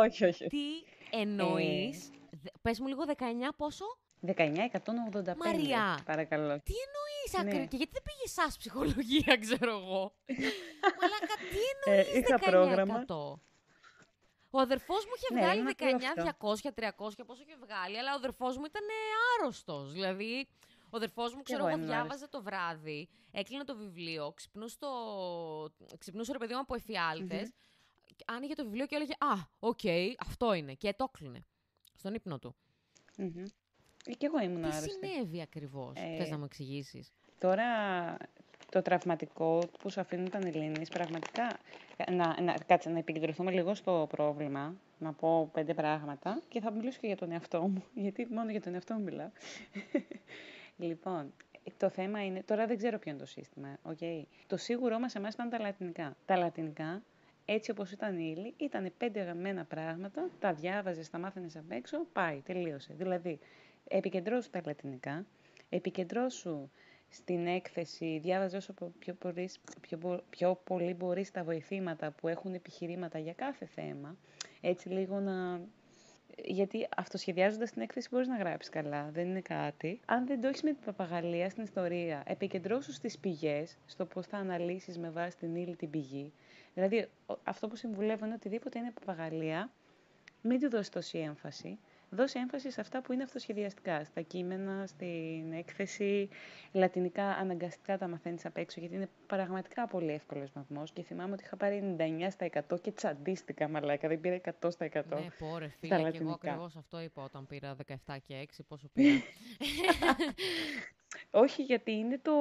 όχι, 0.04 0.24
όχι. 0.24 0.46
Τι 0.46 0.58
εννοείς, 1.10 2.08
ε... 2.08 2.48
πες 2.62 2.80
μου 2.80 2.86
λίγο 2.86 3.02
19 3.16 3.22
πόσο; 3.56 3.84
1985. 4.26 5.36
Μαρία. 5.36 5.98
Παρακαλώ. 6.04 6.60
Τι 6.60 6.72
εννοείς 6.86 7.54
ναι. 7.54 7.66
Και 7.66 7.76
γιατί 7.76 7.92
δεν 7.92 8.02
πήγες 8.02 8.38
εσά 8.38 8.46
ψυχολογία, 8.58 9.36
ξέρω 9.44 9.70
εγώ. 9.70 10.14
Μαλάκα, 11.00 11.34
τι 11.50 11.58
εννοείς. 11.86 12.14
Ε, 12.14 12.18
είχα 12.18 12.36
19%. 12.36 12.40
πρόγραμμα. 12.50 13.04
Ο 14.50 14.58
αδερφός 14.60 15.04
μου 15.04 15.12
είχε 15.16 15.34
ναι, 15.34 15.40
βγάλει 15.40 15.74
19, 15.78 15.84
200, 16.38 17.08
300, 17.08 17.24
πόσο 17.26 17.42
είχε 17.46 17.56
βγάλει, 17.60 17.98
αλλά 17.98 18.12
ο 18.12 18.14
αδερφός 18.14 18.56
μου 18.56 18.64
ήταν 18.64 18.82
άρρωστος. 19.38 19.92
Δηλαδή, 19.92 20.48
Ο 20.90 20.96
αδερφός 20.96 21.34
μου, 21.34 21.42
ξέρω 21.42 21.58
εγώ 21.58 21.68
εγώ, 21.68 21.76
ήμουν 21.76 21.88
διάβαζε 21.90 22.28
το 22.28 22.42
βράδυ, 22.42 23.08
έκλεινε 23.30 23.64
το 23.64 23.76
βιβλίο, 23.76 24.32
ξυπνούσε, 24.32 24.76
το... 24.78 24.88
ξυπνούσε 25.98 26.32
ρε 26.32 26.38
παιδί 26.38 26.54
μου 26.54 26.60
από 26.60 26.74
εφιάλτες, 26.74 27.52
άνοιγε 28.26 28.54
το 28.54 28.64
βιβλίο 28.64 28.86
και 28.86 28.94
έλεγε 28.94 29.12
Α, 29.12 29.34
οκ, 29.58 29.80
αυτό 30.18 30.52
είναι. 30.52 30.74
Και 30.74 30.94
το 30.96 31.10
έκλεινε. 31.14 31.44
Στον 31.94 32.14
ύπνο 32.14 32.38
του. 32.38 32.56
Μμμ. 33.16 33.44
Ε, 34.08 34.12
Και 34.14 34.26
εγώ 34.26 34.40
ήμουν 34.40 34.62
Τι 34.62 34.66
άρρωστη. 34.68 34.90
συνέβη 34.90 35.40
ακριβώς, 35.42 35.92
Ε, 35.96 36.16
Θες 36.16 36.30
να 36.30 36.38
μου 36.38 36.44
εξηγήσεις. 36.44 37.12
Τώρα 37.38 37.64
το 38.70 38.82
τραυματικό 38.82 39.58
που 39.78 39.90
σου 39.90 40.00
αφήνουν 40.00 40.30
οι 40.30 40.38
Πανελλήνιες, 40.44 40.88
πραγματικά, 40.88 41.58
να, 42.10 42.40
να, 42.42 42.54
κάτσε 42.66 42.90
να 42.90 42.98
επικεντρωθούμε 42.98 43.50
λίγο 43.50 43.74
στο 43.74 44.06
πρόβλημα, 44.10 44.74
να 44.98 45.12
πω 45.12 45.48
πέντε 45.52 45.74
πράγματα 45.74 46.42
και 46.48 46.60
θα 46.60 46.70
μιλήσω 46.70 46.98
και 47.00 47.06
για 47.06 47.16
τον 47.16 47.32
εαυτό 47.32 47.60
μου, 47.68 47.84
γιατί 48.04 48.26
μόνο 48.30 48.50
για 48.50 48.60
τον 48.60 48.74
εαυτό 48.74 48.94
μου 48.94 49.02
μιλάω. 49.02 49.28
λοιπόν, 50.76 51.32
το 51.76 51.88
θέμα 51.88 52.24
είναι, 52.24 52.42
τώρα 52.42 52.66
δεν 52.66 52.76
ξέρω 52.76 52.98
ποιο 52.98 53.10
είναι 53.10 53.20
το 53.20 53.26
σύστημα, 53.26 53.78
οκ; 53.82 53.98
Το 54.46 54.56
σίγουρό 54.56 54.98
μας 54.98 55.14
εμάς 55.14 55.34
ήταν 55.34 55.48
τα 55.50 55.58
λατινικά. 55.60 56.16
Τα 56.26 56.36
λατινικά, 56.36 57.02
έτσι 57.44 57.70
όπως 57.70 57.90
ήταν 57.92 58.18
η 58.18 58.34
ύλη, 58.36 58.54
ήταν 58.56 58.92
πέντε 58.98 59.20
γραμμένα 59.22 59.64
πράγματα, 59.64 60.28
τα 60.38 60.52
διάβαζες, 60.52 61.10
τα 61.10 61.18
μάθαινες 61.18 61.56
απ' 61.56 61.70
έξω, 61.72 62.06
πάει, 62.12 62.40
τελείωσε. 62.40 62.94
Δηλαδή, 62.96 63.38
επικεντρώσου 63.88 64.50
τα 64.50 64.60
λατινικά, 64.66 65.26
επικεντρώσου 65.68 66.68
στην 67.10 67.46
έκθεση, 67.46 68.18
διάβαζε 68.22 68.56
όσο 68.56 68.72
πο- 68.72 68.92
πιο, 68.98 69.16
μπορείς, 69.22 69.60
πιο, 69.80 69.98
μπο- 69.98 70.20
πιο 70.30 70.60
πολύ 70.64 70.94
μπορείς 70.94 71.30
τα 71.30 71.44
βοηθήματα 71.44 72.10
που 72.10 72.28
έχουν 72.28 72.54
επιχειρήματα 72.54 73.18
για 73.18 73.32
κάθε 73.32 73.66
θέμα, 73.66 74.16
έτσι 74.60 74.88
λίγο 74.88 75.20
να... 75.20 75.60
Γιατί 76.44 76.86
αυτοσχεδιάζοντας 76.96 77.70
την 77.70 77.82
έκθεση 77.82 78.08
μπορείς 78.10 78.28
να 78.28 78.36
γράψεις 78.36 78.70
καλά, 78.70 79.10
δεν 79.12 79.26
είναι 79.28 79.40
κάτι. 79.40 80.00
Αν 80.06 80.26
δεν 80.26 80.40
το 80.40 80.48
έχεις 80.48 80.62
με 80.62 80.70
την 80.72 80.84
παπαγαλία 80.84 81.50
στην 81.50 81.62
ιστορία, 81.62 82.22
επικεντρώσου 82.26 82.92
στις 82.92 83.18
πηγές, 83.18 83.76
στο 83.86 84.04
πώς 84.06 84.26
θα 84.26 84.36
αναλύσεις 84.36 84.98
με 84.98 85.10
βάση 85.10 85.36
την 85.36 85.54
ύλη 85.56 85.76
την 85.76 85.90
πηγή. 85.90 86.32
Δηλαδή, 86.74 87.08
ο- 87.26 87.34
αυτό 87.44 87.68
που 87.68 87.76
συμβουλεύω 87.76 88.24
είναι 88.24 88.34
οτιδήποτε 88.34 88.78
είναι 88.78 88.92
παπαγαλία, 89.00 89.70
μην 90.42 90.60
του 90.60 90.68
δώσεις 90.70 90.88
τόση 90.88 91.18
έμφαση. 91.18 91.78
Δώσε 92.10 92.38
έμφαση 92.38 92.70
σε 92.70 92.80
αυτά 92.80 93.02
που 93.02 93.12
είναι 93.12 93.22
αυτοσχεδιαστικά. 93.22 94.04
Στα 94.04 94.20
κείμενα, 94.20 94.86
στην 94.86 95.52
έκθεση, 95.52 96.28
λατινικά 96.72 97.24
αναγκαστικά 97.24 97.98
τα 97.98 98.08
μαθαίνεις 98.08 98.44
απ' 98.46 98.56
έξω, 98.56 98.80
γιατί 98.80 98.94
είναι 98.94 99.08
πραγματικά 99.26 99.86
πολύ 99.86 100.12
εύκολος 100.12 100.50
βαθμός. 100.52 100.92
Και 100.92 101.02
θυμάμαι 101.02 101.32
ότι 101.32 101.42
είχα 101.44 101.56
πάρει 101.56 101.96
99 101.98 102.30
στα 102.30 102.46
100 102.70 102.80
και 102.80 102.92
τσαντίστηκα 102.92 103.68
μαλάκα, 103.68 104.08
δεν 104.08 104.20
πήρα 104.20 104.40
100 104.60 104.70
στα 104.70 104.84
100. 104.92 105.02
Ναι, 105.08 105.26
πω 105.38 105.58
ρε 105.58 105.68
φίλε, 105.68 105.88
και 105.88 105.94
εγώ 105.94 106.02
λατινικά. 106.04 106.34
ακριβώς 106.34 106.76
αυτό 106.76 107.00
είπα 107.00 107.22
όταν 107.22 107.46
πήρα 107.46 107.76
17 108.06 108.16
και 108.26 108.46
6, 108.56 108.58
πόσο 108.68 108.88
πήρα. 108.92 109.18
Όχι, 111.30 111.62
γιατί 111.62 111.92
είναι 111.92 112.18
το... 112.22 112.32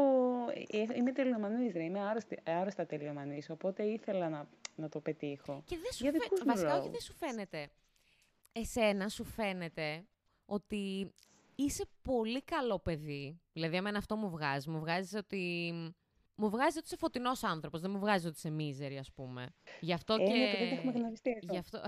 ε, 0.71 0.97
Είμαι 0.97 1.11
τελειομανής, 1.11 1.73
ρε. 1.73 1.83
Είμαι 1.83 1.99
άρρωστη, 1.99 2.39
άρρωστα 2.43 2.85
τελειομανής, 2.85 3.49
οπότε 3.49 3.83
ήθελα 3.83 4.29
να, 4.29 4.47
να 4.75 4.89
το 4.89 4.99
πετύχω. 4.99 5.61
Και 5.65 5.75
δεν 5.81 5.91
σου 5.91 6.03
Για 6.03 6.11
φαι- 6.11 6.21
δικούς 6.23 6.39
μου 6.39 6.45
Βασικά, 6.45 6.67
όχι 6.69 6.77
λόγους. 6.77 6.91
δεν 6.91 7.01
σου 7.01 7.13
φαίνεται. 7.13 7.69
Εσένα 8.59 9.09
σου 9.09 9.23
φαίνεται 9.23 10.05
ότι 10.45 11.11
είσαι 11.55 11.85
πολύ 12.01 12.41
καλό 12.43 12.79
παιδί; 12.79 13.41
Δηλαδή, 13.53 13.75
εμένα 13.75 13.97
αυτό 13.97 14.15
μου 14.15 14.29
βγάζει. 14.29 14.69
Μου 14.69 14.79
βγάζει 14.79 15.17
ότι. 15.17 15.73
Μου 16.39 16.49
βγάζει 16.49 16.77
ότι 16.77 16.85
είσαι 16.85 16.97
φωτεινός 16.97 17.43
άνθρωπος. 17.43 17.81
Δεν 17.81 17.91
μου 17.91 17.99
βγάζει 17.99 18.27
ότι 18.27 18.35
είσαι 18.37 18.49
μίζερη, 18.49 18.97
ας 18.97 19.11
πούμε. 19.11 19.47
Γι' 19.79 19.93
αυτό 19.93 20.13
Ε, 20.13 20.17
και. 20.17 20.23
ναι, 20.31 20.43
επειδή 20.43 20.63
δεν 20.63 20.77
έχουμε 20.77 20.91
γνωριστεί 20.91 21.31
αυτό. 21.31 21.47
Γι' 21.51 21.57
αυτό... 21.57 21.81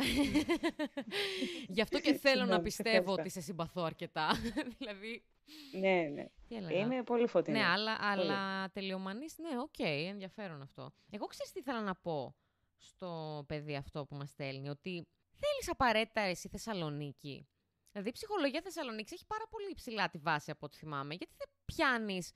Γι' 1.75 1.82
αυτό 1.82 1.99
και 1.99 2.13
θέλω 2.23 2.36
να 2.36 2.39
Συγγνώμη, 2.45 2.69
σε 2.69 2.82
πιστεύω 2.84 2.95
ευχαριστώ. 2.97 3.21
ότι 3.21 3.29
σε 3.29 3.41
συμπαθώ 3.41 3.82
αρκετά. 3.84 4.32
δηλαδή. 4.77 5.23
Ναι, 5.79 6.01
ναι. 6.13 6.25
Τι 6.47 6.55
έλεγα; 6.55 6.79
Είμαι 6.79 7.03
πολύ 7.03 7.27
φωτεινή. 7.27 7.58
Ναι, 7.58 7.63
αλλά, 7.65 7.97
αλλά 7.99 8.69
τελειομανής, 8.69 9.38
ναι, 9.38 9.60
οκ, 9.60 9.79
ενδιαφέρον 10.10 10.62
αυτό. 10.62 10.91
Εγώ 11.10 11.25
ξέρεις 11.25 11.51
τι 11.51 11.60
ήθελα 11.60 11.82
να 11.82 11.95
πω 11.95 12.36
στο 12.77 13.43
παιδί 13.47 13.75
αυτό 13.75 14.05
που 14.05 14.15
μας 14.15 14.29
στέλνει, 14.29 14.69
ότι 14.69 15.08
θέλεις 15.39 15.69
απαραίτητα 15.69 16.21
εσύ 16.21 16.47
Θεσσαλονίκη; 16.47 17.47
Δηλαδή 17.91 18.10
η 18.10 18.12
ψυχολογία 18.12 18.62
Θεσσαλονίκης 18.63 19.12
έχει 19.12 19.25
πάρα 19.25 19.47
πολύ 19.49 19.69
υψηλά 19.69 20.10
τη 20.10 20.17
βάση 20.17 20.52
από 20.52 20.65
ό,τι 20.65 20.78
θυμάμαι. 20.78 21.13
Γιατί 21.13 21.34
δεν 21.38 21.47
πιάνεις... 21.65 22.32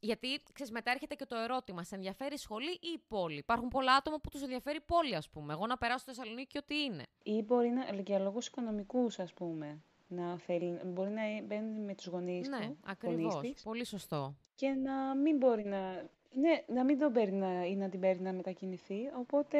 Γιατί, 0.00 0.42
ξέρεις, 0.52 0.72
μετά 0.72 0.90
έρχεται 0.90 1.14
και 1.14 1.26
το 1.26 1.36
ερώτημα, 1.36 1.82
σε 1.84 1.94
ενδιαφέρει 1.94 2.34
η 2.34 2.38
σχολή 2.38 2.70
ή 2.70 2.88
η 2.94 3.02
πόλη; 3.08 3.38
Υπάρχουν 3.38 3.68
πολλά 3.68 3.94
άτομα 3.94 4.18
που 4.20 4.28
τους 4.28 4.42
ενδιαφέρει 4.42 4.76
η 4.76 4.80
πόλη, 4.86 5.14
ας 5.14 5.28
πούμε. 5.28 5.52
Εγώ 5.52 5.66
να 5.66 5.78
περάσω 5.78 5.98
στη 5.98 6.10
Θεσσαλονίκη 6.10 6.46
και 6.46 6.58
ό,τι 6.58 6.82
είναι. 6.82 7.02
Ή 7.22 7.42
μπορεί 7.42 7.68
να, 7.68 8.00
για 8.00 8.18
λόγους 8.18 8.46
οικονομικούς, 8.46 9.18
ας 9.18 9.32
πούμε, 9.32 9.82
να 10.06 10.38
θέλει, 10.38 10.80
μπορεί 10.84 11.10
να 11.10 11.22
μπαίνει 11.42 11.80
με 11.80 11.94
τους 11.94 12.06
γονείς 12.06 12.48
ναι, 12.48 12.58
του, 12.66 12.78
ακριβώς. 12.84 13.34
γονείς 13.34 13.52
της, 13.52 13.62
Πολύ 13.62 13.84
σωστό. 13.84 14.36
και 14.54 14.68
να 14.68 15.14
μην 15.16 15.36
μπορεί 15.36 15.64
να, 15.64 16.10
ναι, 16.32 16.62
να 16.66 16.84
μην 16.84 16.98
τον 16.98 17.12
παίρνει 17.12 17.38
να, 17.38 17.64
ή 17.64 17.76
να 17.76 17.88
την 17.88 18.00
παίρνει 18.00 18.22
να 18.22 18.32
μετακινηθεί, 18.32 19.10
οπότε 19.18 19.58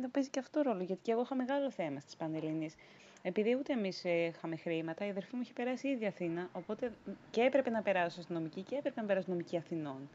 να 0.00 0.08
παίζει 0.08 0.30
και 0.30 0.38
αυτό 0.38 0.62
ρόλο. 0.62 0.82
Γιατί 0.82 1.02
και 1.02 1.12
εγώ 1.12 1.20
είχα 1.20 1.34
μεγάλο 1.34 1.70
θέμα 1.70 2.00
στις 2.00 2.16
Πανελλήνιες. 2.16 2.74
Επειδή 3.22 3.54
ούτε 3.54 3.72
εμείς 3.72 4.04
ε, 4.04 4.24
είχαμε 4.24 4.56
χρήματα, 4.56 5.06
η 5.06 5.10
αδερφή 5.10 5.36
μου 5.36 5.42
είχε 5.42 5.52
περάσει 5.52 5.88
ήδη 5.88 6.06
Αθήνα, 6.06 6.48
οπότε 6.52 6.92
και 7.30 7.40
έπρεπε 7.40 7.70
να 7.70 7.82
περάσω 7.82 8.20
αστυνομική 8.20 8.62
και 8.62 8.76
έπρεπε 8.76 9.00
να 9.00 9.06
περάσω 9.06 9.26
νομική 9.28 9.56
Αθηνών. 9.56 10.08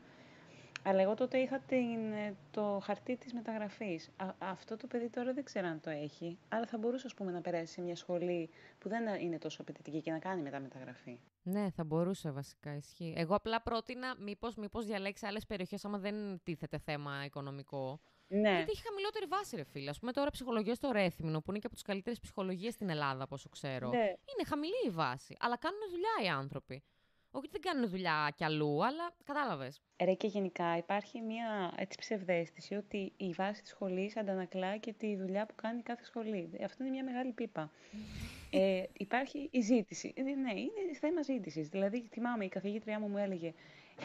Αλλά 0.84 1.02
εγώ 1.02 1.14
τότε 1.14 1.38
είχα 1.38 1.60
την, 1.60 2.12
ε, 2.12 2.36
το 2.52 2.80
χαρτί 2.84 3.16
της 3.18 3.34
μεταγραφής. 3.34 4.10
Α, 4.18 4.34
αυτό 4.40 4.78
το 4.78 4.88
παιδί 4.88 5.10
τώρα 5.10 5.34
δεν 5.34 5.44
ξέρω 5.44 5.68
αν 5.68 5.80
το 5.80 5.90
έχει, 5.90 6.38
αλλά 6.50 6.66
θα 6.66 6.78
μπορούσε 6.78 7.08
ας 7.08 7.14
πούμε, 7.14 7.32
να 7.32 7.42
περάσει 7.42 7.74
σε 7.74 7.82
μια 7.82 7.96
σχολή 7.96 8.50
που 8.78 8.90
δεν 8.90 9.22
είναι 9.22 9.38
τόσο 9.38 9.62
απαιτητική 9.62 10.02
και 10.02 10.12
να 10.12 10.20
κάνει 10.20 10.42
μετά 10.42 10.60
μεταγραφή. 10.60 11.20
Ναι, 11.44 11.70
θα 11.70 11.84
μπορούσε 11.84 12.32
βασικά, 12.32 12.76
ισχύει. 12.76 13.14
Εγώ 13.18 13.36
απλά 13.36 13.62
πρότεινα 13.62 14.16
μήπως, 14.20 14.56
μήπως 14.56 14.86
διαλέξει 14.86 15.26
άλλες 15.26 15.46
περιοχές 15.46 15.86
άμα 15.86 15.98
δεν 15.98 16.42
τίθεται 16.44 16.78
θέμα 16.78 17.26
οικονομικό. 17.26 18.00
Ναι, 18.32 18.54
Γιατί 18.56 18.72
έχει 18.72 18.82
χαμηλότερη 18.82 19.26
βάση, 19.26 19.56
ρε 19.56 19.64
φίλε. 19.64 19.90
Α 19.90 19.94
πούμε 20.00 20.12
τώρα 20.12 20.30
ψυχολογία 20.30 20.76
στο 20.76 20.92
Ρέθυμνο, 20.92 21.40
που 21.42 21.50
είναι 21.50 21.60
και 21.60 21.66
από 21.66 21.76
τις 21.76 21.84
καλύτερες 21.84 22.20
ψυχολογίες 22.20 22.74
στην 22.74 22.90
Ελλάδα, 22.90 23.24
από 23.24 23.36
όσο 23.36 23.50
ξέρω. 23.50 23.90
ναι. 23.90 23.98
Είναι 23.98 24.44
χαμηλή 24.48 24.86
η 24.86 24.90
βάση. 24.90 25.36
Αλλά 25.40 25.58
κάνουν 25.58 25.80
δουλειά 25.90 26.10
οι 26.24 26.28
άνθρωποι. 26.28 26.84
Όχι 27.32 27.46
ότι 27.48 27.60
δεν 27.62 27.62
κάνουν 27.62 27.90
δουλειά 27.90 28.34
κι 28.36 28.44
αλλού, 28.44 28.86
αλλά 28.86 29.14
κατάλαβες. 29.24 29.82
Ρε 30.04 30.14
και 30.14 30.28
γενικά 30.28 30.78
υπάρχει 30.78 31.22
μια 31.22 31.74
έτσι 31.76 31.98
ψευδέστηση 31.98 32.76
ότι 32.76 33.12
η 33.18 33.34
βάση 33.38 33.62
της 33.62 33.72
σχολής 33.72 34.18
αντανακλά 34.18 34.78
και 34.78 34.94
τη 34.94 35.16
δουλειά 35.16 35.46
που 35.46 35.56
κάνει 35.56 35.82
κάθε 35.82 36.04
σχολή. 36.04 36.50
Ε, 36.58 36.64
Αυτό 36.64 36.84
είναι 36.84 36.92
μια 36.92 37.04
μεγάλη 37.04 37.32
πίπα. 37.32 37.72
ε, 38.50 38.84
υπάρχει 38.94 39.48
η 39.52 39.62
ζήτηση. 39.62 40.14
Ε, 40.16 40.22
ναι, 40.22 40.54
είναι 40.60 40.98
θέμα 41.00 41.22
ζήτησης. 41.22 41.68
Δηλαδή, 41.70 42.08
θυμάμαι, 42.12 42.46
η 42.46 42.50
καθηγήτριά 42.50 43.00
μου 43.00 43.08
μου 43.08 43.18
έλεγε, 43.18 43.54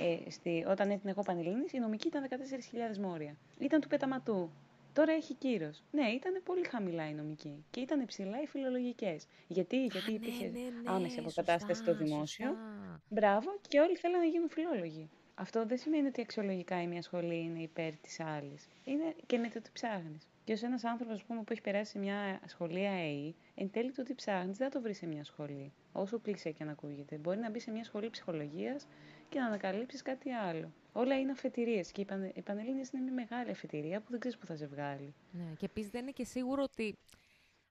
ε, 0.01 0.31
στη, 0.31 0.65
όταν 0.69 0.91
έτεινε 0.91 1.11
εγώ 1.11 1.23
Πανελλήνης, 1.23 1.73
η 1.73 1.79
νομική 1.79 2.07
ήταν 2.07 2.27
14.000 2.95 2.99
μόρια. 2.99 3.37
Ήταν 3.59 3.81
του 3.81 3.89
πεταματού. 3.89 4.51
Τώρα 4.95 5.13
έχει 5.13 5.35
κύρος. 5.35 5.83
Ναι, 5.91 6.09
ήταν 6.09 6.43
πολύ 6.45 6.65
χαμηλά 6.65 7.09
η 7.09 7.13
νομική. 7.15 7.65
Και 7.71 7.81
ήταν 7.81 8.07
ψηλά 8.07 8.43
οι 8.43 8.47
φιλολογικές. 8.47 9.27
Γιατί, 9.47 9.85
γιατί 9.85 10.11
ναι, 10.11 10.17
υπήρχε 10.17 10.53
άμεση 10.85 11.19
αποκατάσταση 11.19 11.81
στο 11.83 11.91
σωστά, 11.91 12.05
δημόσιο. 12.05 12.47
σωστά. 12.47 13.01
Μπράβο, 13.09 13.59
και 13.69 13.81
όλοι 13.81 13.97
θέλουν 13.97 14.19
να 14.19 14.25
γίνουν 14.25 14.49
φιλόλογοι. 14.49 15.11
Αυτό 15.35 15.67
δεν 15.67 15.79
σημαίνει 15.79 16.07
ότι 16.07 16.21
αξιολογικά 16.21 16.83
η 16.83 16.87
μία 16.87 17.03
σχολή 17.03 17.39
είναι 17.41 17.63
υπέρ 17.63 17.97
της 17.97 18.21
άλλης. 18.21 18.69
Είναι 18.85 19.15
και 19.27 19.39
με 19.39 19.49
το 19.49 19.61
τι 19.61 19.71
ψάχνεις. 19.73 20.29
Και 20.45 20.53
ως 20.53 20.63
ένας 20.63 20.85
άνθρωπος 20.85 21.25
που 21.25 21.45
έχει 21.49 21.61
περάσει 21.61 21.91
σε 21.91 21.99
μια 21.99 22.41
σχολή 22.47 22.87
ΑΕΗ, 22.87 23.35
εν 23.55 23.71
τέλει 23.71 23.93
το 23.93 24.03
τι 24.03 24.15
ψάχνεις 24.15 24.57
δεν 24.57 24.71
θα 24.71 24.73
το 24.73 24.83
βρεις 24.83 24.97
σε 24.97 25.07
μια 25.07 25.25
σχολή. 25.25 25.73
Όσο 25.93 26.19
κλεισέ 26.19 26.51
και 26.51 26.63
αν 26.63 26.69
ακούγεται. 26.69 27.17
Μπορεί 27.17 27.39
να 27.39 27.51
μπει 27.51 27.61
σε 27.61 27.71
μια 27.71 27.85
σχολή 27.85 28.11
ψυχολογίας 28.11 28.87
και 29.35 29.40
να 29.40 29.47
ανακαλύψεις 29.47 30.03
κάτι 30.03 30.31
άλλο. 30.31 30.73
Όλα 30.92 31.18
είναι 31.18 31.31
αφετηρίες. 31.31 31.92
Και 31.92 32.01
οι, 32.01 32.05
πανε, 32.05 32.33
οι 32.35 32.42
Πανελλήνιες 32.42 32.90
είναι 32.90 33.03
μια 33.03 33.12
μεγάλη 33.12 33.51
αφετηρία 33.51 34.01
που 34.01 34.11
δεν 34.11 34.20
ξέρεις 34.20 34.38
που 34.38 34.47
θα 34.47 34.57
σε 34.57 34.66
βγάλει. 34.66 35.14
Ναι, 35.31 35.53
και 35.59 35.64
επίσης 35.64 35.90
δεν 35.90 36.03
είναι 36.03 36.11
και 36.11 36.25
σίγουρο 36.25 36.62
ότι 36.62 36.99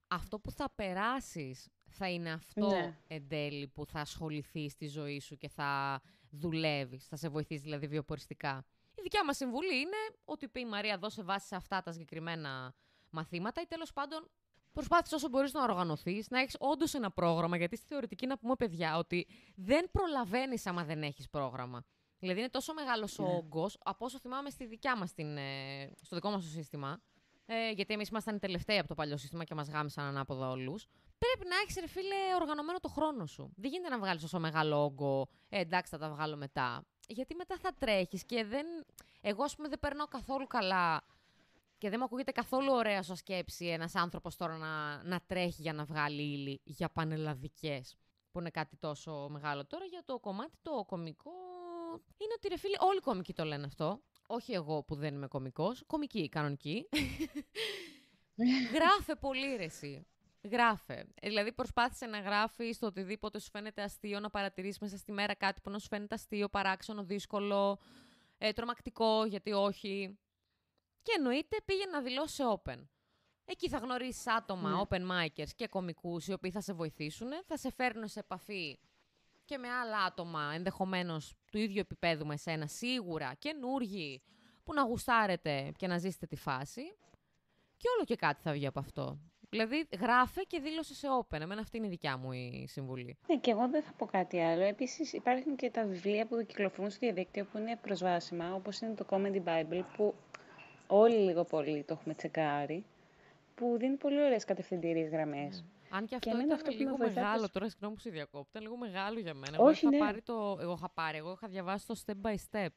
αυτό 0.08 0.40
που 0.40 0.52
θα 0.52 0.70
περάσεις 0.76 1.70
θα 1.90 2.10
είναι 2.10 2.32
αυτό 2.32 2.68
Ναι. 2.68 2.98
εν 3.08 3.28
τέλει 3.28 3.68
που 3.68 3.86
θα 3.86 4.00
ασχοληθεί 4.00 4.70
στη 4.70 4.88
ζωή 4.88 5.20
σου 5.20 5.38
και 5.38 5.48
θα 5.50 6.02
δουλεύεις, 6.30 7.08
θα 7.08 7.16
σε 7.16 7.30
βοηθήσει 7.30 7.62
δηλαδή 7.62 7.88
βιοποριστικά. 7.88 8.66
Η 8.96 9.02
δικιά 9.02 9.26
μας 9.26 9.38
συμβουλή 9.38 9.76
είναι 9.80 10.18
ότι 10.26 10.46
είπε 10.46 10.60
η 10.60 10.66
Μαρία 10.66 10.98
δώσε 10.98 11.24
βάση 11.24 11.48
σε 11.48 11.56
αυτά 11.56 11.82
τα 11.82 11.92
συγκεκριμένα 11.92 12.74
μαθήματα 13.10 13.62
ή 13.62 13.66
τέλος 13.66 13.94
πάντων 13.94 14.30
προσπάθησε 14.74 15.16
όσο 15.16 15.30
μπορείς 15.30 15.54
να 15.54 15.64
οργανωθείς, 15.64 16.30
να 16.30 16.40
έχεις 16.40 16.56
όντως 16.60 16.94
ένα 16.94 17.12
πρόγραμμα, 17.12 17.58
γιατί 17.58 17.76
στη 17.78 17.86
θεωρητική 17.88 18.26
να 18.28 18.38
πούμε 18.38 18.56
παιδιά 18.56 18.98
ότι 18.98 19.28
δεν 19.56 19.92
προλαβαίνεις 19.92 20.66
άμα 20.66 20.84
δεν 20.84 21.04
έχεις 21.04 21.30
πρόγραμμα. 21.30 21.86
Δηλαδή 22.20 22.40
είναι 22.40 22.50
τόσο 22.50 22.74
μεγάλος 22.74 23.20
ο 23.20 23.24
Ναι. 23.24 23.30
όγκος, 23.36 23.78
από 23.84 24.06
όσο 24.06 24.20
θυμάμαι 24.20 24.50
στη 24.50 24.66
δικιά 24.66 24.98
μας 24.98 25.14
την, 25.14 25.38
ε, 25.38 25.92
στο 26.02 26.16
δικό 26.16 26.30
μας 26.30 26.44
το 26.44 26.50
σύστημα. 26.50 27.02
Ε, 27.46 27.70
γιατί 27.72 27.94
εμείς 27.94 28.10
ήμασταν 28.10 28.36
οι 28.36 28.40
τελευταίοι 28.40 28.78
από 28.78 28.88
το 28.88 28.94
παλιό 28.94 29.18
σύστημα 29.18 29.44
και 29.44 29.56
μας 29.56 29.70
γάμισαν 29.70 30.06
ανάποδα 30.06 30.50
όλους. 30.50 30.88
Πρέπει 31.18 31.50
να 31.50 31.56
έχεις, 31.56 31.76
ρε 31.80 31.88
φίλε, 31.88 32.16
οργανωμένο 32.42 32.80
το 32.80 32.88
χρόνο 32.88 33.26
σου. 33.26 33.54
Δεν 33.56 33.72
γίνεται 33.72 33.90
να 33.90 34.00
βγάλεις 34.00 34.22
τόσο 34.22 34.40
μεγάλο 34.40 34.84
όγκο. 34.84 35.28
Ε, 35.50 35.60
εντάξει, 35.60 35.92
θα 35.92 35.98
τα 35.98 36.10
βγάλω 36.10 36.36
μετά. 36.36 36.86
Γιατί 37.08 37.36
μετά 37.36 37.58
θα 37.58 37.74
τρέχεις 37.80 38.26
και 38.26 38.44
δεν. 38.46 38.66
Εγώ, 39.22 39.44
ας 39.44 39.56
πούμε, 39.56 39.68
δεν 39.68 39.80
περνάω 39.80 40.08
καθόλου 40.08 40.48
καλά 40.48 41.02
και 41.84 41.90
δεν 41.90 41.98
μου 42.00 42.06
ακούγεται 42.06 42.32
καθόλου 42.32 42.72
ωραία 42.72 43.04
σαν 43.04 43.16
σκέψη 43.16 43.66
ένας 43.66 43.96
άνθρωπος 43.96 44.36
τώρα 44.36 44.58
να, 44.58 45.04
να 45.04 45.22
τρέχει 45.28 45.62
για 45.62 45.74
να 45.74 45.84
βγάλει 45.84 46.22
ύλη 46.22 46.62
για 46.64 46.90
πανελλαδικές. 46.90 47.96
που 48.32 48.40
είναι 48.40 48.50
κάτι 48.50 48.78
τόσο 48.78 49.28
μεγάλο. 49.30 49.66
Τώρα 49.66 49.86
για 49.86 50.02
το 50.06 50.20
κομμάτι 50.20 50.58
το 50.62 50.84
κομικό 50.88 51.32
είναι 52.18 52.34
ότι 52.36 52.48
ρε 52.48 52.58
φίλοι, 52.58 52.76
όλοι 52.80 52.98
οι 52.98 53.02
κομικοί 53.02 53.34
το 53.34 53.44
λένε 53.44 53.66
αυτό. 53.66 54.02
Όχι 54.28 54.54
εγώ 54.54 54.84
που 54.84 54.96
δεν 54.96 55.14
είμαι 55.14 55.28
κομικός, 55.28 55.84
κομική, 55.88 56.30
κανονική. 56.30 56.90
Γράφε 58.76 59.16
πολύ 59.16 59.56
ρε 59.56 59.64
εσύ. 59.64 60.08
Γράφε. 60.52 61.06
Ε, 61.22 61.28
Δηλαδή 61.28 61.52
προσπάθησε 61.54 62.06
να 62.06 62.20
γράφεις 62.20 62.76
στο 62.76 62.88
οτιδήποτε 62.88 63.40
σου 63.40 63.50
φαίνεται 63.50 63.82
αστείο, 63.82 64.20
να 64.20 64.30
παρατηρήσεις 64.30 64.80
μέσα 64.80 64.98
στη 64.98 65.12
μέρα 65.12 65.36
κάτι 65.36 65.62
που 65.62 65.70
να 65.70 65.80
σου 65.80 65.88
φαίνεται 65.88 66.16
αστείο, 66.16 66.50
παράξενο, 66.50 67.04
δύσκολο, 67.04 67.80
ε, 68.38 68.52
τρομακτικό, 68.52 69.26
γιατί 69.26 69.52
όχι. 69.52 70.18
Και 71.04 71.12
εννοείται 71.18 71.58
πήγε 71.66 71.86
να 71.86 72.02
δηλώσει 72.02 72.44
open. 72.56 72.88
Εκεί 73.46 73.70
θα 73.70 73.78
γνωρίσεις 73.78 74.28
άτομα, 74.28 74.70
Ναι. 74.70 74.82
open 74.90 75.02
micers 75.12 75.50
και 75.56 75.68
κομικούς, 75.68 76.28
οι 76.28 76.34
οποίοι 76.34 76.52
θα 76.52 76.62
σε 76.62 76.74
βοηθήσουν, 76.74 77.28
θα 77.46 77.58
σε 77.58 77.72
φέρνουν 77.72 78.08
σε 78.08 78.20
επαφή 78.20 78.80
και 79.46 79.58
με 79.58 79.70
άλλα 79.70 79.98
άτομα, 79.98 80.52
ενδεχομένως 80.56 81.34
του 81.52 81.58
ίδιου 81.58 81.80
επίπεδου 81.80 82.26
με 82.26 82.38
σένα, 82.38 82.68
σίγουρα, 82.68 83.34
καινούργοι, 83.40 84.22
που 84.64 84.74
να 84.74 84.82
γουστάρετε 84.84 85.72
και 85.78 85.88
να 85.88 85.98
ζήσετε 85.98 86.26
τη 86.26 86.36
φάση. 86.36 86.82
Και 87.78 87.88
όλο 87.96 88.06
και 88.06 88.16
κάτι 88.16 88.42
θα 88.42 88.52
βγει 88.52 88.66
από 88.68 88.80
αυτό. 88.80 89.20
Δηλαδή, 89.50 89.88
γράφε 90.00 90.42
και 90.42 90.60
δήλωσε 90.60 90.94
σε 90.96 91.08
open. 91.22 91.40
Εμένα 91.42 91.62
αυτή 91.62 91.78
είναι 91.78 91.86
η 91.86 91.90
δικιά 91.90 92.18
μου 92.18 92.32
η 92.32 92.66
συμβουλή. 92.68 93.18
Ναι, 93.28 93.38
και 93.38 93.52
εγώ 93.52 93.70
δεν 93.70 93.84
θα 93.84 93.92
πω 93.98 94.06
κάτι 94.06 94.42
άλλο. 94.42 94.62
Επίσης 94.64 95.14
υπάρχουν 95.14 95.56
και 95.56 95.70
τα 95.70 95.86
βιβλία 95.86 96.26
που 96.28 96.44
κυκλοφορούν 96.48 96.90
στο 96.90 97.00
διαδίκτυο 97.00 97.46
που 97.46 97.58
είναι 97.58 97.76
προσβάσιμα, 97.82 98.54
όπως 98.54 98.80
είναι 98.80 98.94
το 98.94 99.06
Comedy 99.10 99.44
Bible, 99.44 99.84
που 99.98 100.16
όλοι 100.98 101.16
λίγο 101.16 101.44
πολύ 101.44 101.84
το 101.84 101.94
έχουμε 101.94 102.14
τσεκάρει, 102.14 102.84
που 103.56 103.76
δίνει 103.80 103.96
πολύ 103.96 104.22
ωραίες 104.24 104.46
κατευθυντήριες 104.46 105.10
γραμμές. 105.10 105.64
Αν 105.90 106.06
και 106.06 106.16
αυτό 106.16 106.30
εμένα 106.30 106.46
ήταν 106.46 106.56
αυτό 106.58 106.70
που 106.72 106.78
με 106.78 106.84
λίγο 106.84 106.96
βοηθάει 106.96 107.16
μεγάλο, 107.24 107.38
προς- 107.40 107.52
τώρα 107.52 107.70
συγγνώμη 107.70 107.96
που 107.96 108.02
σε 108.02 108.10
διακόπτω, 108.10 108.48
ήταν 108.50 108.62
λίγο 108.62 108.78
μεγάλο 108.78 109.20
για 109.20 109.34
μένα. 109.34 109.56
Εγώ 109.60 109.66
Όχι, 109.66 109.86
είχα 109.86 109.90
ναι. 109.90 109.98
πάρει 110.06 110.22
το. 110.22 110.58
Εγώ 110.62 110.74
είχα 110.74 110.90
πάρει, 110.90 111.18
εγώ 111.18 111.32
είχα 111.32 111.48
διαβάσει 111.48 111.88
το 111.88 111.96
step 112.06 112.28
by 112.28 112.36
step. 112.52 112.68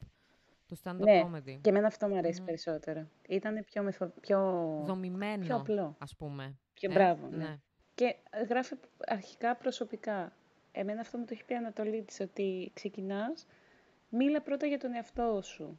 Το 0.68 0.76
stand-up 0.84 0.96
Ναι, 0.98 1.22
comedy. 1.24 1.58
και 1.60 1.68
εμένα 1.70 1.86
αυτό 1.86 2.08
μου 2.08 2.16
αρέσει 2.16 2.42
περισσότερο. 2.42 3.06
Ήταν 3.28 3.64
πιο, 3.64 3.82
μεθο... 3.82 4.12
πιο... 4.20 4.38
Δομημένο, 4.84 5.44
πιο 5.44 5.56
απλό. 5.56 5.96
ας 5.98 6.16
πούμε. 6.16 6.56
Πιο 6.74 6.90
Ε, 6.90 6.94
μπράβο, 6.94 7.26
ναι. 7.30 7.58
Και 7.94 8.16
γράφει 8.48 8.74
αρχικά 9.06 9.56
προσωπικά. 9.56 10.32
Εμένα 10.72 11.00
αυτό 11.00 11.18
μου 11.18 11.24
το 11.24 11.30
έχει 11.32 11.44
πει 11.44 11.52
η 11.52 11.56
Ανατολή 11.56 12.02
της, 12.02 12.20
ότι 12.20 12.70
ξεκινάς, 12.74 13.46
μίλα 14.08 14.40
πρώτα 14.40 14.66
για 14.66 14.78
τον 14.78 14.94
εαυτό 14.94 15.40
σου. 15.42 15.78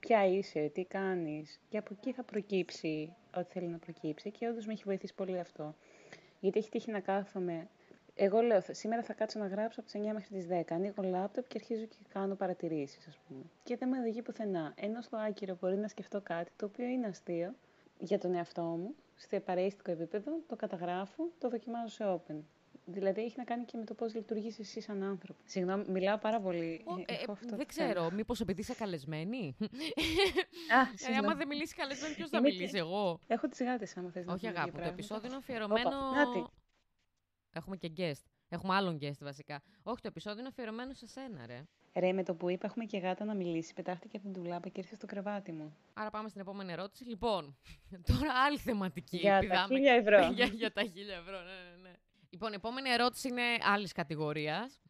Ποια 0.00 0.26
είσαι, 0.26 0.70
τι 0.74 0.84
κάνεις. 0.84 1.60
Και 1.68 1.78
από 1.78 1.88
εκεί 1.98 2.12
θα 2.12 2.22
προκύψει 2.22 3.14
ό,τι 3.36 3.52
θέλει 3.52 3.66
να 3.66 3.78
προκύψει. 3.78 4.30
Και 4.30 4.48
όντως 4.48 4.66
με 4.66 4.72
έχει 4.72 4.82
βοηθήσει 4.86 5.14
πολύ 5.14 5.38
αυτό. 5.38 5.74
Γιατί 6.40 6.58
έχει 6.58 6.70
τύχει 6.70 6.90
να 6.90 7.00
κάθομαι. 7.00 7.68
Εγώ 8.14 8.40
λέω, 8.40 8.60
θα- 8.60 8.72
σήμερα 8.74 9.02
θα 9.02 9.12
κάτσω 9.12 9.38
να 9.38 9.46
γράψω 9.46 9.80
από 9.80 9.90
τις 9.90 10.00
9 10.00 10.12
μέχρι 10.12 10.34
τις 10.34 10.46
10. 10.46 10.74
Ανοίγω 10.74 11.02
λάπτοπ 11.02 11.46
και 11.48 11.58
αρχίζω 11.60 11.84
και 11.84 11.96
κάνω 12.12 12.34
παρατηρήσεις, 12.34 13.06
ας 13.06 13.18
πούμε. 13.28 13.42
Και 13.62 13.76
δεν 13.76 13.88
με 13.88 13.98
οδηγεί 13.98 14.22
πουθενά. 14.22 14.72
Ενώ 14.76 15.00
στο 15.02 15.16
άκυρο 15.16 15.56
μπορεί 15.60 15.76
να 15.76 15.88
σκεφτώ 15.88 16.20
κάτι 16.20 16.50
το 16.56 16.66
οποίο 16.66 16.86
είναι 16.86 17.06
αστείο 17.06 17.54
για 17.98 18.18
τον 18.18 18.34
εαυτό 18.34 18.62
μου, 18.62 18.94
σε 19.16 19.40
παρεΐστικο 19.40 19.90
επίπεδο, 19.90 20.32
το 20.48 20.56
καταγράφω, 20.56 21.28
το 21.38 21.48
δοκιμάζω 21.48 21.88
σε 21.88 22.04
open. 22.06 22.36
Δηλαδή 22.92 23.20
έχει 23.22 23.34
να 23.36 23.44
κάνει 23.44 23.64
και 23.64 23.76
με 23.76 23.84
το 23.84 23.94
πώς 23.94 24.14
λειτουργείς 24.14 24.58
εσύ 24.58 24.80
σαν 24.80 25.02
άνθρωπο. 25.02 25.40
Συγγνώμη, 25.44 25.84
μιλάω 25.88 26.18
πάρα 26.18 26.40
πολύ. 26.40 26.82
Ο- 26.84 26.98
Ε, 26.98 27.04
ε, 27.06 27.14
έχω 27.20 27.32
αυτό 27.32 27.48
δεν 27.48 27.58
το 27.58 27.64
ξέρω, 27.66 27.92
θέμα. 28.02 28.10
μήπως 28.14 28.40
επειδή 28.40 28.60
είσαι 28.60 28.74
καλεσμένη; 28.74 29.56
Α, 29.60 29.64
ε, 29.64 30.74
άμα 30.74 30.90
συγγνώμη. 30.94 31.34
δεν 31.34 31.48
μιλήσεις 31.48 31.74
καλεσμένη, 31.74 32.14
ποιος 32.14 32.28
θα 32.30 32.38
Είμαι 32.38 32.48
και- 32.48 32.54
μιλήσει, 32.56 32.76
εγώ; 32.78 33.20
Έχω 33.26 33.48
τις 33.48 33.62
γάτες 33.62 33.96
άμα 33.96 34.10
θες 34.10 34.26
να 34.26 34.32
Όχι 34.32 34.40
πούμε 34.46 34.58
αγάπη, 34.58 34.70
για 34.70 34.80
μου, 34.80 34.86
το 34.86 34.92
πράγματα. 34.92 34.94
επεισόδιο 34.94 35.28
είναι 35.28 35.36
αφιερωμένο... 35.36 35.90
να 36.14 36.32
τι. 36.32 36.42
Έχουμε 37.52 37.76
και 37.76 37.92
guest. 37.96 38.24
Έχουμε 38.48 38.74
άλλον 38.74 38.98
guest 39.00 39.18
βασικά. 39.20 39.62
Όχι, 39.82 40.00
το 40.00 40.08
επεισόδιο 40.08 40.38
είναι 40.38 40.48
αφιερωμένο 40.48 40.92
σε 40.94 41.06
σένα, 41.06 41.46
ρε. 41.46 41.62
Ρε, 41.94 42.12
με 42.12 42.22
το 42.24 42.34
που 42.34 42.50
είπα 42.50 42.66
έχουμε 42.66 42.84
και 42.84 42.98
γάτα 42.98 43.24
να 43.24 43.34
μιλήσει, 43.34 43.72
πετάχτηκε 43.74 44.16
από 44.16 44.24
την 44.32 44.42
τουλάπα 44.42 44.68
και 44.68 44.80
ήρθε 44.80 44.94
στο 44.94 45.06
κρεβάτι 45.06 45.52
μου. 45.52 45.76
Άρα 45.94 46.10
πάμε 46.10 46.28
στην 46.28 46.40
επόμενη 46.40 46.72
ερώτηση. 46.72 47.04
Λοιπόν, 47.04 47.56
τώρα 48.08 48.32
άλλη 48.46 48.58
θεματική. 48.58 49.16
Για 49.16 49.32
τα 49.32 49.38
πηδάμε. 49.38 49.74
χίλια 49.74 49.92
ευρώ. 49.92 50.30
για, 50.36 50.44
για 50.46 50.72
τα 50.72 50.82
χίλια 50.82 51.16
ευρώ, 51.16 51.36
ναι, 51.38 51.44
ναι, 51.70 51.76
ναι. 51.79 51.79
Λοιπόν, 52.42 52.54
η 52.54 52.60
επόμενη 52.64 52.90
ερώτηση 52.90 53.28
είναι 53.28 53.42
άλλης 53.62 53.92
κατηγορίας. 53.92 54.80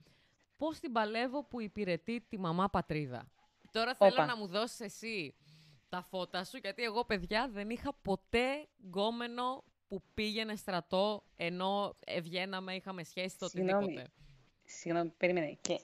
Πώς 0.56 0.78
την 0.78 0.92
παλεύω 0.92 1.44
που 1.44 1.60
υπηρετεί 1.60 2.20
τη 2.28 2.38
μαμά 2.38 2.68
πατρίδα; 2.68 3.30
Τώρα 3.70 3.94
θέλω 3.94 4.12
Όπα. 4.12 4.24
να 4.24 4.36
μου 4.36 4.46
δώσεις 4.46 4.80
εσύ 4.80 5.34
τα 5.88 6.02
φώτα 6.02 6.44
σου, 6.44 6.56
γιατί 6.56 6.82
εγώ, 6.82 7.04
παιδιά, 7.04 7.48
δεν 7.52 7.70
είχα 7.70 7.94
ποτέ 8.02 8.68
γκόμενο 8.84 9.64
που 9.88 10.02
πήγαινε 10.14 10.56
στρατό, 10.56 11.24
ενώ 11.36 11.96
ευγαίναμε, 12.06 12.74
είχαμε 12.74 13.04
σχέση 13.04 13.38
το 13.38 13.48
Συγγνώμη. 13.48 13.84
οτιδήποτε. 13.84 14.10
Συγγνώμη, 14.64 15.12
περίμενε. 15.16 15.58
Και 15.60 15.80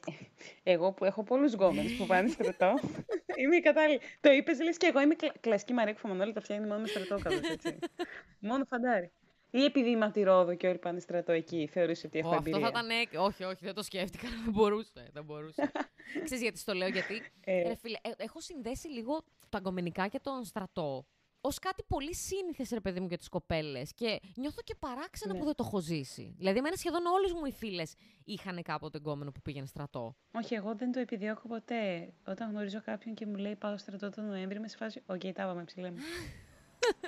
εγώ 0.62 0.92
που 0.92 1.04
έχω 1.04 1.22
πολλούς 1.22 1.52
γκόμενους 1.52 1.96
που 1.96 2.06
πάνε 2.06 2.28
στρατό, 2.28 2.74
είμαι 3.40 3.56
η 3.56 3.60
κατάλληλη. 3.60 4.00
Το 4.20 4.30
είπες, 4.30 4.60
λες 4.60 4.76
και 4.76 4.86
εγώ 4.86 5.00
είμαι 5.00 5.14
κλα... 5.14 5.32
κλασική 5.40 5.72
Μαρία 5.72 5.92
Κουφαμανόλη, 5.92 6.32
τα 6.32 6.40
φτιάχνει 6.40 6.66
μόνο 6.66 6.80
με 6.80 6.86
στρατό 6.86 7.18
κάπως, 7.18 7.50
έτσι. 7.50 7.78
μόνο 8.48 8.64
φαντάρι. 8.64 9.12
Ή 9.50 9.64
επειδή 9.64 9.90
είμαι 9.90 10.04
από 10.04 10.14
τη 10.14 10.22
Ρόδο 10.22 10.54
και 10.54 10.68
όλοι 10.68 10.78
πάνε 10.78 11.00
στρατό 11.00 11.32
εκεί, 11.32 11.68
θεωρείς 11.72 12.04
ότι 12.04 12.18
έχω 12.18 12.28
Ω, 12.28 12.34
αυτό 12.34 12.48
εμπειρία; 12.48 12.70
θα 12.70 12.78
ήταν. 12.78 12.90
έκ- 12.90 13.18
Όχι, 13.20 13.44
όχι, 13.44 13.64
δεν 13.64 13.74
το 13.74 13.82
σκέφτηκα. 13.82 14.28
Δεν 14.44 14.52
μπορούσε. 14.52 15.10
Δεν 15.12 15.24
μπορούσε. 15.24 15.72
Ξέρεις 16.24 16.42
γιατί 16.42 16.58
στο 16.58 16.72
λέω, 16.74 16.88
γιατί. 16.88 17.22
Ε. 17.44 17.62
Ρε 17.62 17.74
φίλε, 17.76 17.98
ε, 18.02 18.10
έχω 18.16 18.40
συνδέσει 18.40 18.88
λίγο 18.88 19.22
τα 19.48 19.58
γκομενικά 19.58 20.08
και 20.08 20.20
τον 20.22 20.44
στρατό 20.44 21.06
ως 21.40 21.58
κάτι 21.58 21.82
πολύ 21.88 22.14
σύνηθες, 22.14 22.70
ρε 22.70 22.80
παιδί 22.80 23.00
μου, 23.00 23.06
για 23.06 23.18
τις 23.18 23.28
κοπέλες. 23.28 23.94
Και 23.94 24.20
νιώθω 24.36 24.62
και 24.64 24.74
παράξενα 24.74 25.32
Ναι. 25.32 25.38
που 25.38 25.44
δεν 25.44 25.54
το 25.54 25.64
έχω 25.66 25.80
ζήσει. 25.80 26.34
Δηλαδή, 26.38 26.58
εμένα 26.58 26.76
σχεδόν 26.76 27.06
όλες 27.06 27.32
μου 27.32 27.44
οι 27.46 27.52
φίλες 27.52 27.94
είχαν 28.24 28.62
κάποτε 28.62 28.96
γκόμενο 28.98 29.30
που 29.32 29.42
πήγαινε 29.42 29.66
στρατό. 29.66 30.16
Όχι, 30.34 30.54
εγώ 30.54 30.74
δεν 30.74 30.92
το 30.92 31.00
επιδιώκω 31.00 31.48
ποτέ. 31.48 32.12
Όταν 32.26 32.50
γνωρίζω 32.50 32.80
κάποιον 32.84 33.14
και 33.14 33.26
μου 33.26 33.34
λέει 33.36 33.56
πάω 33.56 33.76
στρατό 33.76 34.10
τον 34.10 34.26
Νοέμβρη, 34.26 34.60
είμαι 34.60 34.68
σε 34.68 34.76
φάση, 34.76 35.02
οκ, 35.06 35.20
τα 35.20 35.28
είπαμε 35.28 35.64
ψηλέ 35.64 35.90
μου. 35.90 35.96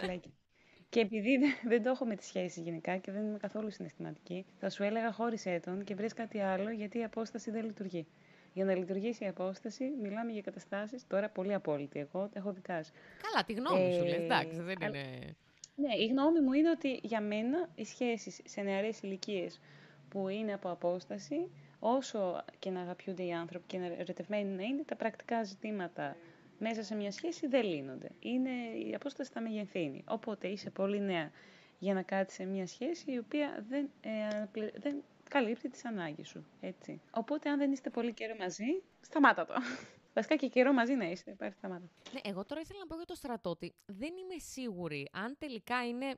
Πλάκι. 0.91 1.09
και 1.09 1.17
επειδή 1.17 1.37
δεν, 1.39 1.51
δεν 1.65 1.83
το 1.83 1.91
έχω 1.91 2.05
με 2.07 2.17
τις 2.17 2.27
σχέσεις 2.27 2.63
γενικά 2.63 2.97
και 2.97 3.13
δεν 3.13 3.23
είμαι 3.27 3.39
καθόλου 3.39 3.71
συναισθηματική, 3.71 4.45
θα 4.61 4.71
σου 4.71 4.83
έλεγα 4.83 5.13
χώρισέ 5.13 5.61
τον 5.65 5.85
και 5.85 5.95
βρες 5.95 6.13
κάτι 6.13 6.41
άλλο 6.41 6.71
γιατί 6.71 6.99
η 6.99 7.05
απόσταση 7.05 7.51
δεν 7.51 7.65
λειτουργεί. 7.65 8.07
Για 8.53 8.65
να 8.65 8.75
λειτουργήσει 8.75 9.25
η 9.25 9.27
απόσταση, 9.27 9.85
μιλάμε 10.03 10.33
για 10.33 10.41
καταστάσεις, 10.41 11.07
τώρα 11.07 11.29
πολύ 11.29 11.55
απόλυτη. 11.55 11.99
Εγώ 11.99 12.21
τα 12.29 12.39
έχω 12.39 12.53
δικάσει. 12.53 12.93
Καλά, 13.23 13.45
τη 13.45 13.53
γνώμη 13.53 13.93
σου 13.93 14.01
Ε, 14.05 14.09
λες, 14.09 14.19
εντάξει, 14.19 14.61
δεν 14.61 14.77
αλλά- 14.83 14.99
είναι. 14.99 15.35
Ναι, 15.75 15.95
η 15.95 16.07
γνώμη 16.07 16.41
μου 16.41 16.53
είναι 16.53 16.71
ότι 16.71 17.01
για 17.03 17.21
μένα 17.21 17.69
οι 17.75 17.85
σχέσεις 17.85 18.41
σε 18.45 18.61
νεαρές 18.61 19.01
ηλικίες 19.01 19.61
που 20.09 20.29
είναι 20.29 20.53
από 20.53 20.71
απόσταση, 20.71 21.51
όσο 21.79 22.45
και 22.59 22.71
να 22.71 22.81
αγαπιούνται 22.81 23.23
οι 23.23 23.33
άνθρωποι 23.33 23.65
και 23.67 23.79
να 23.79 23.87
ερωτευμένοι 23.87 24.55
να 24.55 24.63
είναι, 24.63 24.83
τα 24.87 24.97
πρακτικά 24.97 25.43
ζητήματα 25.45 26.17
μέσα 26.59 26.83
σε 26.83 26.95
μια 26.95 27.13
σχέση 27.13 27.47
δεν 27.47 27.65
λύνονται. 27.65 28.11
Είναι, 28.19 28.51
η 28.89 28.95
απόσταση 28.95 29.31
θα 29.33 29.41
μεγενθύνει. 29.41 30.05
Οπότε 30.09 30.49
είσαι 30.49 30.71
πολύ 30.71 31.01
νέα 31.01 31.31
για 31.79 31.95
να 31.95 32.03
κάτσεις 32.03 32.37
σε 32.37 32.45
μια 32.45 32.67
σχέση 32.67 33.13
η 33.13 33.19
οποία 33.19 33.65
δεν, 33.69 33.91
ε, 34.01 34.23
αναπλη- 34.25 34.81
δεν 34.81 35.03
καλύπτει 35.29 35.69
τις 35.69 35.85
ανάγκες 35.85 36.29
σου. 36.29 36.47
Έτσι. 36.61 37.01
Οπότε 37.11 37.49
αν 37.51 37.59
δεν 37.59 37.73
είστε 37.73 37.91
πολύ 37.91 38.13
καιρό 38.13 38.37
μαζί, 38.39 38.83
σταμάτα 39.01 39.45
το. 39.47 39.55
Βασικά 40.15 40.37
και 40.37 40.49
καιρό 40.49 40.73
μαζί 40.73 40.95
να 40.95 41.11
είστε, 41.11 41.31
υπάρχει 41.31 41.55
σταμάτα. 41.55 41.89
Ναι, 42.13 42.21
εγώ 42.25 42.45
τώρα 42.45 42.61
ήθελα 42.61 42.79
να 42.79 42.87
πω 42.87 42.97
για 42.97 43.05
το 43.05 43.15
στρατό 43.15 43.51
ότι 43.51 43.75
δεν 43.87 44.17
είμαι 44.17 44.39
σίγουρη 44.39 45.09
αν 45.13 45.37
τελικά 45.39 45.87
είναι 45.87 46.15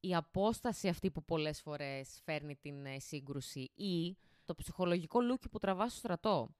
η 0.00 0.14
απόσταση 0.14 0.88
αυτή 0.88 1.10
που 1.10 1.24
πολλές 1.24 1.60
φορές 1.60 2.20
φέρνει 2.24 2.56
την 2.56 2.86
ε, 2.86 2.98
σύγκρουση 2.98 3.70
ή 3.74 4.16
το 4.44 4.54
ψυχολογικό 4.54 5.20
λούκι 5.20 5.48
που 5.48 5.58
τραβάς 5.58 5.90
στο 5.90 5.98
στρατό. 5.98 6.54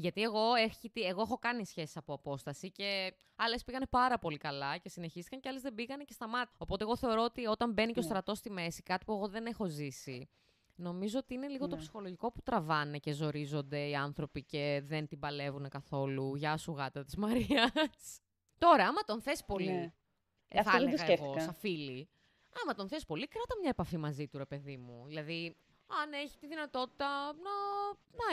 Γιατί 0.00 0.22
εγώ, 0.22 0.54
έχει, 0.54 0.90
τι- 0.90 1.02
εγώ 1.02 1.20
έχω 1.20 1.38
κάνει 1.38 1.64
σχέσεις 1.66 1.96
από 1.96 2.12
απόσταση 2.12 2.70
και 2.70 3.14
άλλες 3.36 3.64
πήγανε 3.64 3.86
πάρα 3.86 4.18
πολύ 4.18 4.36
καλά 4.36 4.76
και 4.76 4.88
συνεχίστηκαν 4.88 5.40
και 5.40 5.48
άλλες 5.48 5.62
δεν 5.62 5.74
πήγανε 5.74 6.04
και 6.04 6.12
σταμάτησαν. 6.12 6.56
Οπότε 6.58 6.84
εγώ 6.84 6.96
θεωρώ 6.96 7.22
ότι 7.22 7.46
όταν 7.46 7.72
μπαίνει 7.72 7.92
και 7.92 7.98
ο 7.98 8.02
Ναι. 8.02 8.08
στρατός 8.08 8.38
στη 8.38 8.50
μέση, 8.50 8.82
κάτι 8.82 9.04
που 9.04 9.12
εγώ 9.12 9.28
δεν 9.28 9.46
έχω 9.46 9.66
ζήσει, 9.66 10.28
νομίζω 10.74 11.18
ότι 11.18 11.34
είναι 11.34 11.48
λίγο 11.48 11.66
το 11.66 11.74
Ναι. 11.74 11.80
ψυχολογικό 11.80 12.32
που 12.32 12.42
τραβάνε 12.42 12.98
και 12.98 13.12
ζορίζονται 13.12 13.88
οι 13.88 13.94
άνθρωποι 13.94 14.42
και 14.44 14.80
δεν 14.84 15.06
την 15.06 15.18
παλεύουν 15.18 15.68
καθόλου. 15.68 16.34
Γεια 16.36 16.56
σου 16.56 16.72
γάτα 16.72 17.04
της 17.04 17.16
Μαρίας. 17.16 18.20
Τώρα, 18.58 18.86
άμα 18.86 19.00
τον 19.02 19.20
θες 19.22 19.44
πολύ, 19.44 19.70
Ναι. 19.72 19.92
ε, 20.48 20.58
Αυτό 20.58 20.70
θα 20.70 20.78
δεν 20.78 20.86
το 20.86 20.94
έλεγα 20.94 21.04
εγώ, 21.04 21.14
σκέφτηκα. 21.14 21.40
σαν 21.44 21.54
φίλη, 21.54 22.08
άμα 22.62 22.74
τον 22.74 22.88
θες 22.88 23.04
πολύ, 23.04 23.28
κράτα 23.28 23.54
μια 23.60 23.70
επαφή 23.70 23.96
μαζί 23.96 24.28
του, 24.28 24.38
ρε 24.38 24.46
παιδί 24.46 24.76
μου. 24.76 25.04
Δηλαδή, 25.06 25.56
αν 26.02 26.12
έχει 26.12 26.38
τη 26.38 26.46
δυνατότητα 26.46 27.06
να, 27.26 27.54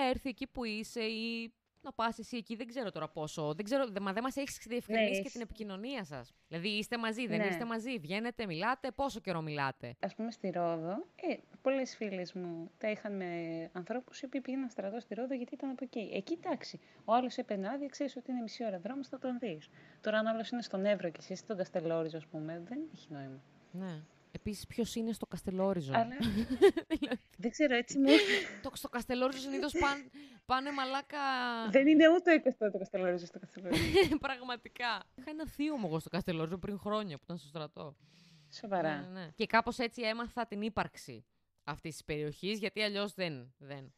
να 0.02 0.08
έρθει 0.10 0.30
εκεί 0.30 0.48
που 0.48 0.64
είσαι 0.64 1.02
ή 1.04 1.54
να 1.82 1.92
πας 1.94 2.20
εσύ 2.20 2.38
εκεί, 2.38 2.56
δεν 2.56 2.68
ξέρω 2.68 2.92
τώρα 2.92 3.08
πόσο. 3.10 3.54
Δεν 3.54 3.66
ξέρω, 3.66 3.88
δε- 3.88 4.00
μα 4.00 4.14
δεν 4.14 4.24
μας 4.24 4.36
έχεις 4.36 4.58
διευκρινίσει 4.68 5.12
και 5.12 5.18
έχεις. 5.18 5.32
την 5.32 5.42
επικοινωνία 5.42 6.04
σας. 6.04 6.34
Δηλαδή, 6.48 6.68
είστε 6.68 6.98
μαζί, 6.98 7.28
δεν 7.28 7.38
Ναι. 7.40 7.46
είστε 7.46 7.66
μαζί, 7.66 7.98
βγαίνετε, 8.00 8.46
μιλάτε, 8.46 8.92
πόσο 8.92 9.20
καιρό 9.20 9.42
μιλάτε; 9.42 9.96
ας 10.00 10.16
πούμε 10.16 10.32
στη 10.32 10.50
Ρόδο, 10.50 11.06
ε, 11.16 11.36
πολλές 11.62 11.96
φίλες 11.96 12.34
μου 12.34 12.72
τα 12.78 12.90
είχαν 12.90 13.16
με 13.16 13.30
ανθρώπους 13.74 14.20
οι 14.22 14.26
οποίοι 14.26 14.42
πήγαιναν 14.42 14.70
στρατό 14.70 15.00
στη 15.00 15.14
Ρόδο 15.14 15.34
γιατί 15.34 15.54
ήταν 15.54 15.70
από 15.70 15.84
εκεί. 15.84 16.10
Εκεί 16.14 16.34
εντάξει, 16.44 16.80
ο 17.06 17.14
άλλος 17.14 17.38
έπαιρνε 17.38 17.70
άδεια, 17.70 17.88
ξέρεις 17.88 18.16
ότι 18.16 18.32
είναι 18.32 18.42
μισή 18.42 18.66
ώρα 18.66 18.80
δρόμος, 18.80 19.08
θα 19.08 19.18
τον 19.20 19.40
δεις. 19.40 19.70
Τώρα 20.02 20.18
αν 20.18 20.28
άλλος 20.28 20.50
είναι 20.50 20.62
στον 20.62 20.86
Εύρο 20.86 21.10
και 21.10 21.18
εσύ 21.20 21.34
είσαι 21.34 21.44
στον 21.44 21.58
Καστελόριζο, 21.58 22.18
ας 22.18 22.26
πούμε, 22.26 22.62
δεν 22.68 22.80
έχει 22.94 23.08
νόημα. 23.12 23.42
Ναι. 23.72 24.02
Επίσης, 24.32 24.68
ποιος 24.68 24.96
είναι 24.96 25.12
στο 25.14 25.26
Καστελόριζο; 25.26 25.94
Αλλά 25.96 26.16
δεν 27.46 27.54
ξέρω, 27.54 27.76
έτσι 27.76 27.98
μου. 27.98 28.10
το, 28.62 28.72
στο 28.74 28.90
Καστελόριζο 28.90 29.40
συνήθως 29.40 29.74
πάνε, 29.74 30.04
πάνε 30.46 30.72
μαλάκα. 30.72 31.18
Δεν 31.70 31.88
είναι 31.88 32.10
ούτε 32.10 32.42
20 32.60 32.70
το 32.72 32.78
Καστελόριζος 32.78 33.28
στο 33.28 33.40
Καστελόριζο. 33.40 33.84
Πραγματικά. 34.28 35.04
Είχα 35.16 35.30
ένα 35.30 35.48
θείο 35.48 35.78
μου 35.78 35.88
εγώ 35.88 36.00
στο 36.00 36.10
Καστελόριζο 36.10 36.58
πριν 36.58 36.80
χρόνια 36.80 37.18
που 37.18 37.22
ήταν 37.24 37.38
στο 37.38 37.48
στρατό. 37.48 37.96
Σοβαρά. 38.52 38.96
Ναι, 38.96 39.20
ναι. 39.20 39.30
Και 39.36 39.46
κάπως 39.46 39.78
έτσι 39.80 40.02
έμαθα 40.02 40.48
την 40.48 40.62
ύπαρξη 40.62 41.26
αυτής 41.64 41.92
της 41.92 42.04
περιοχής, 42.04 42.60
γιατί 42.60 42.82
αλλιώς 42.82 43.14
δεν. 43.14 43.54
δεν. 43.58 43.94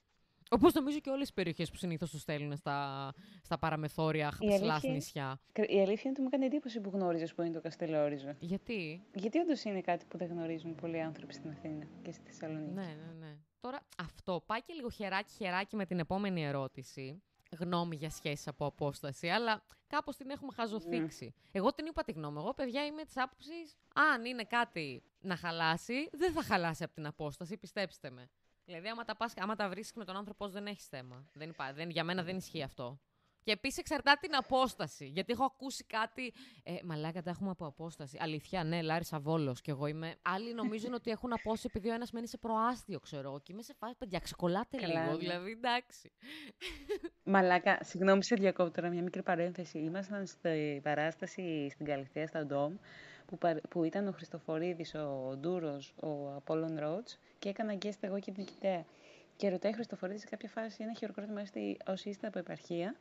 Όπως 0.49 0.73
νομίζω 0.73 0.99
και 0.99 1.09
όλες 1.09 1.29
οι 1.29 1.33
περιοχές 1.33 1.69
που 1.69 1.77
συνήθως 1.77 2.09
τους 2.09 2.21
στέλνουν 2.21 2.57
στα, 2.57 3.11
στα 3.41 3.57
παραμεθόρια 3.57 4.29
ψηλά 4.39 4.73
αλήθεια- 4.73 4.91
νησιά. 4.91 5.39
Η 5.55 5.61
αλήθεια 5.61 5.85
είναι 5.87 6.09
ότι 6.09 6.21
μου 6.21 6.27
έκανε 6.27 6.45
εντύπωση 6.45 6.81
που 6.81 6.89
γνώριζες 6.93 7.33
που 7.33 7.41
είναι 7.41 7.53
το 7.53 7.61
Καστελόριζο. 7.61 8.35
Γιατί; 8.39 9.03
Γιατί 9.13 9.39
όντως 9.39 9.63
είναι 9.63 9.81
κάτι 9.81 10.05
που 10.05 10.17
δεν 10.17 10.27
γνωρίζουν 10.27 10.75
πολλοί 10.75 11.01
άνθρωποι 11.01 11.33
στην 11.33 11.49
Αθήνα 11.49 11.85
και 12.01 12.11
στη 12.11 12.21
Θεσσαλονίκη; 12.25 12.73
Ναι, 12.73 12.81
ναι, 12.81 13.13
ναι. 13.19 13.37
Τώρα 13.59 13.79
αυτό 13.97 14.43
πάει 14.45 14.61
και 14.61 14.73
λίγο 14.73 14.89
χεράκι-χεράκι 14.89 15.75
με 15.75 15.85
την 15.85 15.99
επόμενη 15.99 16.45
ερώτηση. 16.45 17.21
Γνώμη 17.59 17.95
για 17.95 18.09
σχέσεις 18.09 18.47
από 18.47 18.65
απόσταση, 18.65 19.27
αλλά 19.27 19.63
κάπως 19.87 20.15
την 20.17 20.29
έχουμε 20.29 20.51
χαζοθήξει. 20.55 21.33
Εγώ 21.51 21.73
την 21.73 21.85
είπα 21.85 22.03
τη 22.03 22.11
γνώμη. 22.11 22.37
Εγώ, 22.39 22.53
παιδιά, 22.53 22.85
είμαι 22.85 23.03
της 23.03 23.17
άποψης. 23.17 23.75
Αν 23.93 24.25
είναι 24.25 24.43
κάτι 24.43 25.03
να 25.19 25.35
χαλάσει, 25.35 26.09
δεν 26.11 26.31
θα 26.31 26.43
χαλάσει 26.43 26.83
από 26.83 26.93
την 26.93 27.05
απόσταση, 27.05 27.57
πιστέψτε 27.57 28.09
με. 28.09 28.29
Δηλαδή, 28.67 28.87
άμα 28.87 29.03
τα, 29.03 29.15
πας, 29.15 29.33
άμα 29.37 29.55
τα 29.55 29.69
βρίσκεις 29.69 29.93
με 29.95 30.05
τον 30.05 30.15
άνθρωπό 30.15 30.45
σου, 30.45 30.51
δεν 30.51 30.65
έχεις 30.65 30.87
θέμα. 30.87 31.29
Δεν 31.33 31.49
υπά, 31.49 31.73
δεν, 31.73 31.89
για 31.89 32.03
μένα 32.03 32.23
δεν 32.23 32.37
ισχύει 32.37 32.61
αυτό. 32.63 32.99
Και 33.43 33.53
επίσης 33.53 33.77
εξαρτάται 33.77 34.27
την 34.27 34.35
απόσταση. 34.35 35.05
Γιατί 35.05 35.31
έχω 35.31 35.43
ακούσει 35.43 35.83
κάτι. 35.83 36.33
Ε, 36.63 36.75
μαλάκα 36.83 37.21
τα 37.21 37.29
έχουμε 37.29 37.49
από 37.49 37.65
απόσταση. 37.65 38.17
Αλήθεια, 38.21 38.63
ναι, 38.63 38.81
Λάρισα 38.81 39.19
Βόλος. 39.19 39.61
Και 39.61 39.71
εγώ 39.71 39.85
είμαι. 39.87 40.15
Άλλοι 40.21 40.53
νομίζουν 40.53 40.93
ότι 40.93 41.11
έχουν 41.11 41.33
απόσταση 41.33 41.65
επειδή 41.69 41.89
ο 41.89 41.93
ένας 41.93 42.11
μένει 42.11 42.27
σε 42.27 42.37
προάστιο, 42.37 42.99
ξέρω 42.99 43.27
εγώ. 43.29 43.39
Και 43.39 43.51
είμαι 43.51 43.61
σε 43.61 43.73
φάση, 43.79 43.95
παιδιά, 43.97 44.19
ξεκολλάτε 44.19 44.77
Καλά, 44.77 44.99
λίγο. 45.01 45.11
ναι. 45.11 45.17
Δηλαδή, 45.17 45.51
εντάξει. 45.51 46.11
Μαλάκα, 47.23 47.79
συγγνώμη 47.83 48.23
σε 48.23 48.35
διακόπτω 48.35 48.71
τώρα 48.71 48.89
μια 48.89 49.01
μικρή 49.01 49.23
παρένθεση. 49.23 49.79
Ήμασταν 49.79 50.25
στη 50.25 50.79
παράσταση 50.83 51.69
στην 51.69 51.85
Καλυθέα, 51.85 52.27
στα 52.27 52.45
Ντόμ, 52.45 52.75
που, 53.27 53.37
παρ- 53.37 53.67
που 53.67 53.83
ήταν 53.83 54.07
ο 54.07 54.11
Χριστοφορίδης, 54.11 54.95
ο 54.95 55.35
Ντούρος, 55.39 55.93
ο 56.03 56.33
Απόλλων 56.35 56.79
Ρότς 56.79 57.19
και 57.39 57.49
έκανα 57.49 57.77
guest 57.81 57.97
εγώ 57.99 58.19
και 58.19 58.31
την 58.31 58.45
Κιτέα. 58.45 58.85
Και 59.35 59.49
ρωτάει 59.49 59.71
ο 59.71 59.75
Χριστοφορίδης 59.75 60.21
σε 60.21 60.27
κάποια 60.27 60.49
φάση 60.49 60.83
ένα 60.83 60.93
χειροκρότημα 60.93 61.45
στη- 61.45 61.77
όσοι 61.87 62.09
είστε 62.09 62.27
από 62.27 62.39
επαρχία; 62.39 62.95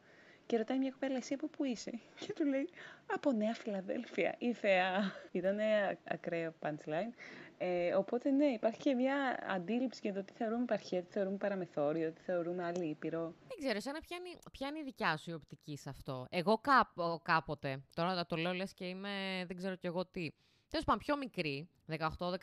Και 0.47 0.57
ρωτάει 0.57 0.79
μια 0.79 0.91
κοπέλα 0.91 1.17
εσύ 1.17 1.35
από 1.35 1.47
πού 1.47 1.65
είσαι; 1.65 1.91
Και 2.27 2.33
του 2.33 2.45
λέει 2.45 2.69
από 3.15 3.33
Νέα 3.33 3.55
Φιλαδέλφια 3.55 4.35
η 4.39 4.53
θεά. 4.53 5.13
Ήταν 5.33 5.59
ακραίο 6.05 6.55
punchline. 6.63 7.13
Ε, 7.59 7.95
οπότε 7.95 8.31
ναι, 8.31 8.47
υπάρχει 8.47 8.81
και 8.81 8.95
μια 8.95 9.45
αντίληψη 9.49 10.01
για 10.03 10.13
το 10.13 10.25
τι 10.25 10.33
θεωρούμε 10.33 10.63
επαρχία, 10.63 11.03
τι 11.03 11.11
θεωρούμε 11.13 11.37
παραμεθόριο, 11.37 12.13
τι 12.13 12.21
θεωρούμε 12.21 12.65
άλλη 12.65 12.89
ήπειρο. 12.89 13.35
Δεν 13.49 13.59
ξέρω, 13.59 13.77
εσένα 13.77 14.01
ποια 14.01 14.17
είναι, 14.17 14.39
ποια 14.53 14.69
είναι 14.69 14.79
η 14.79 14.83
δικιά 14.83 15.17
σου 15.17 15.31
η 15.31 15.33
οπτική 15.33 15.77
σε 15.77 15.89
αυτό. 15.89 16.27
Εγώ 16.31 16.59
κάπο- 16.59 17.23
κάποτε, 17.23 17.83
τώρα 17.95 18.27
το 18.27 18.37
λέω 18.37 18.53
λες 18.53 18.75
και 18.75 18.85
είμαι, 18.85 19.45
δεν 19.47 19.57
ξέρω 19.57 19.75
κι 19.77 19.87
εγώ 19.87 20.07
τι. 20.07 20.31
Τέλος 20.69 20.85
πάντων, 20.85 21.01
πιο 21.01 21.17
μικρή, 21.17 21.69
18, 21.87 22.31
19, 22.31 22.37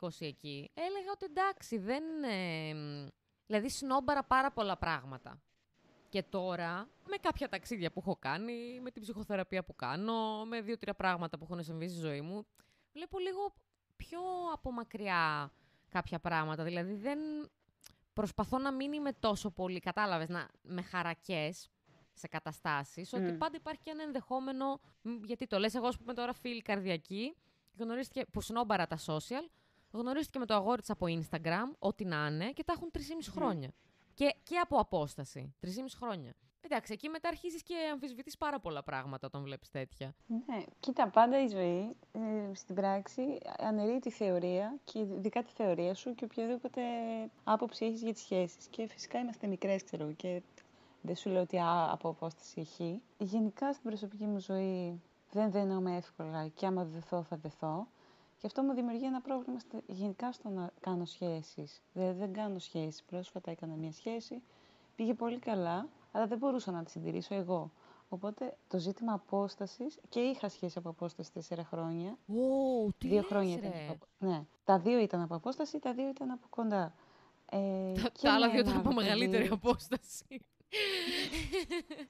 20 0.00 0.08
εκεί, 0.26 0.70
έλεγα 0.74 1.10
ότι 1.12 1.24
εντάξει, 1.24 1.78
δεν. 1.78 2.02
ε, 2.22 2.74
μ, 2.74 3.06
δηλαδή, 3.46 3.68
σνόμπαρα 3.68 4.24
πάρα 4.24 4.50
πολλά 4.52 4.76
πράγματα. 4.78 5.42
Και 6.08 6.22
τώρα, 6.22 6.88
με 7.08 7.16
κάποια 7.16 7.48
ταξίδια 7.48 7.92
που 7.92 8.00
έχω 8.00 8.16
κάνει, 8.16 8.80
με 8.80 8.90
την 8.90 9.02
ψυχοθεραπεία 9.02 9.64
που 9.64 9.74
κάνω, 9.76 10.44
με 10.44 10.60
δύο-τρία 10.60 10.94
πράγματα 10.94 11.38
που 11.38 11.44
έχουν 11.50 11.62
συμβεί 11.64 11.88
στη 11.88 11.98
ζωή 11.98 12.20
μου, 12.20 12.46
βλέπω 12.92 13.18
λίγο 13.18 13.54
πιο 14.06 14.20
από 14.52 14.72
μακριά 14.72 15.52
κάποια 15.88 16.18
πράγματα. 16.18 16.64
Δηλαδή, 16.64 16.94
δεν 16.94 17.18
προσπαθώ 18.12 18.58
να 18.58 18.72
μην 18.72 18.92
είμαι 18.92 19.12
τόσο 19.12 19.50
πολύ, 19.50 19.78
κατάλαβες, 19.78 20.28
να, 20.28 20.48
με 20.62 20.82
χαρακές 20.82 21.70
σε 22.12 22.28
καταστάσεις, 22.28 23.12
ότι 23.12 23.32
Μμ. 23.32 23.38
πάντα 23.38 23.56
υπάρχει 23.56 23.80
και 23.82 23.90
ένα 23.90 24.02
ενδεχόμενο, 24.02 24.80
μ, 25.02 25.24
γιατί 25.24 25.46
το 25.46 25.58
λες, 25.58 25.74
εγώ 25.74 25.86
ας 25.86 25.98
πούμε 25.98 26.14
τώρα 26.14 26.32
φίλη 26.32 26.62
καρδιακή, 26.62 27.36
γνωρίστηκε, 27.76 28.26
που 28.32 28.40
σνόμπαρα 28.40 28.86
τα 28.86 28.98
social, 29.06 29.48
γνωρίστηκε 29.90 30.38
με 30.38 30.46
το 30.46 30.54
αγόρι 30.54 30.80
της 30.80 30.90
από 30.90 31.06
Instagram, 31.08 31.76
ό,τι 31.78 32.04
να 32.04 32.26
είναι, 32.26 32.50
και 32.52 32.64
τα 32.64 32.72
έχουν 32.76 32.90
3,5 32.92 33.00
χρόνια. 33.30 33.70
Και, 34.14 34.36
και 34.42 34.58
από 34.58 34.76
απόσταση, 34.76 35.54
3,5 35.60 35.70
χρόνια. 35.96 36.32
Εντάξει, 36.60 36.92
εκεί 36.92 37.08
μετά 37.08 37.28
αρχίζεις 37.28 37.62
και 37.62 37.74
αμφισβητείς 37.92 38.36
πάρα 38.36 38.60
πολλά 38.60 38.82
πράγματα 38.82 39.26
όταν 39.26 39.42
βλέπεις 39.42 39.70
τέτοια. 39.70 40.14
Ναι, 40.26 40.64
κοίτα, 40.80 41.08
πάντα 41.08 41.42
η 41.42 41.48
ζωή 41.48 41.96
ε, 42.12 42.54
στην 42.54 42.74
πράξη 42.74 43.38
αναιρεί 43.58 43.98
τη 43.98 44.10
θεωρία 44.10 44.74
και 44.84 44.98
ειδικά 44.98 45.42
τη 45.42 45.50
θεωρία 45.52 45.94
σου 45.94 46.14
και 46.14 46.24
οποιαδήποτε 46.24 46.80
άποψη 47.44 47.84
έχεις 47.84 48.02
για 48.02 48.12
τις 48.12 48.22
σχέσεις. 48.22 48.66
Και 48.66 48.86
φυσικά 48.86 49.18
είμαστε 49.18 49.46
μικρές, 49.46 49.84
ξέρω 49.84 50.02
εγώ, 50.02 50.12
και 50.12 50.42
δεν 51.02 51.16
σου 51.16 51.30
λέω 51.30 51.42
ότι 51.42 51.58
α, 51.58 51.88
από 51.92 52.08
απόσταση 52.08 52.60
έχει. 52.60 53.00
Γενικά 53.18 53.72
στην 53.72 53.84
προσωπική 53.84 54.24
μου 54.24 54.38
ζωή 54.40 55.00
δεν 55.30 55.50
δένομαι 55.50 55.96
εύκολα 55.96 56.48
και 56.48 56.66
άμα 56.66 56.84
δεθώ 56.84 57.22
θα 57.22 57.36
δεθώ. 57.36 57.86
Και 58.38 58.46
αυτό 58.46 58.62
μου 58.62 58.72
δημιουργεί 58.74 59.04
ένα 59.04 59.20
πρόβλημα 59.20 59.58
στα- 59.58 59.82
γενικά 59.86 60.32
στο 60.32 60.48
να 60.48 60.70
κάνω 60.80 61.04
σχέσεις. 61.04 61.82
Δηλαδή 61.92 62.18
δεν 62.18 62.32
κάνω 62.32 62.58
σχέσεις. 62.58 63.02
Πρόσφατα 63.02 63.50
έκανα 63.50 63.74
μια 63.74 63.92
σχέση, 63.92 64.42
πήγε 64.96 65.14
πολύ 65.14 65.38
καλά, 65.38 65.88
αλλά 66.12 66.26
δεν 66.26 66.38
μπορούσα 66.38 66.70
να 66.70 66.82
τη 66.82 66.90
συντηρήσω 66.90 67.34
εγώ. 67.34 67.70
Οπότε 68.08 68.56
το 68.68 68.78
ζήτημα 68.78 69.12
απόστασης 69.12 69.98
και 70.08 70.20
είχα 70.20 70.48
σχέση 70.48 70.78
από 70.78 70.88
απόσταση 70.88 71.32
τέσσερα 71.32 71.64
χρόνια. 71.64 72.10
Ω, 72.28 72.88
τι 72.98 73.06
δύο 73.08 73.16
λες, 73.16 73.26
χρόνια 73.26 73.56
ρε. 73.60 73.66
ήταν. 73.66 73.72
Από... 73.90 74.06
Ναι. 74.18 74.44
Τα 74.64 74.78
δύο 74.78 74.98
ήταν 74.98 75.20
από 75.20 75.34
απόσταση, 75.34 75.78
τα 75.78 75.92
δύο 75.92 76.08
ήταν 76.08 76.30
από 76.30 76.46
κοντά. 76.50 76.94
Ε, 77.50 77.92
Τα, 77.92 78.08
και 78.08 78.20
τα 78.22 78.32
άλλα 78.34 78.46
με 78.46 78.52
δύο 78.52 78.60
ένα 78.60 78.68
ήταν 78.70 78.80
από 78.80 78.88
άλλο 78.88 79.00
μεγαλύτερη 79.00 79.42
παιδί- 79.48 79.52
απόσταση. 79.64 80.40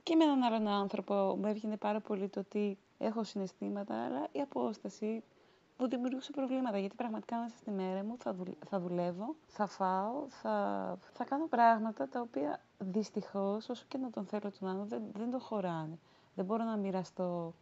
Και 0.03 0.15
με 0.17 0.25
έναν 0.25 0.43
άλλον 0.43 0.67
άνθρωπο 0.69 1.15
μου 1.39 1.47
έβγαινε 1.47 1.77
πάρα 1.77 2.01
πολύ 2.01 2.29
το 2.29 2.41
ότι 2.41 2.79
έχω 2.99 3.25
συναισθήματα, 3.25 4.05
αλλά 4.05 4.29
η 4.33 4.41
απόσταση 4.41 5.23
μου 5.81 5.89
δημιουργούσε 5.89 6.31
προβλήματα. 6.33 6.79
Γιατί 6.79 6.95
πραγματικά 6.95 7.37
μέσα 7.39 7.57
στη 7.57 7.71
μέρα 7.71 8.05
μου 8.05 8.17
θα, 8.19 8.35
δουλ- 8.35 8.57
θα 8.69 8.81
δουλεύω, 8.81 9.35
θα 9.47 9.67
φάω, 9.67 10.25
θα, 10.29 10.97
θα 11.13 11.25
κάνω 11.25 11.47
πράγματα 11.47 12.09
τα 12.09 12.21
οποία 12.21 12.61
δυστυχώς, 12.79 13.69
όσο 13.69 13.85
και 13.89 13.99
να 13.99 14.11
τον 14.11 14.25
θέλω 14.27 14.53
τον 14.59 14.69
άλλον, 14.69 14.89
δεν, 14.89 15.03
δεν 15.13 15.31
το 15.31 15.39
χωράνε. 15.39 15.99
Δεν 16.35 16.45
μπορώ 16.45 16.65
να 16.65 16.77
μοιραστώ 16.77 17.55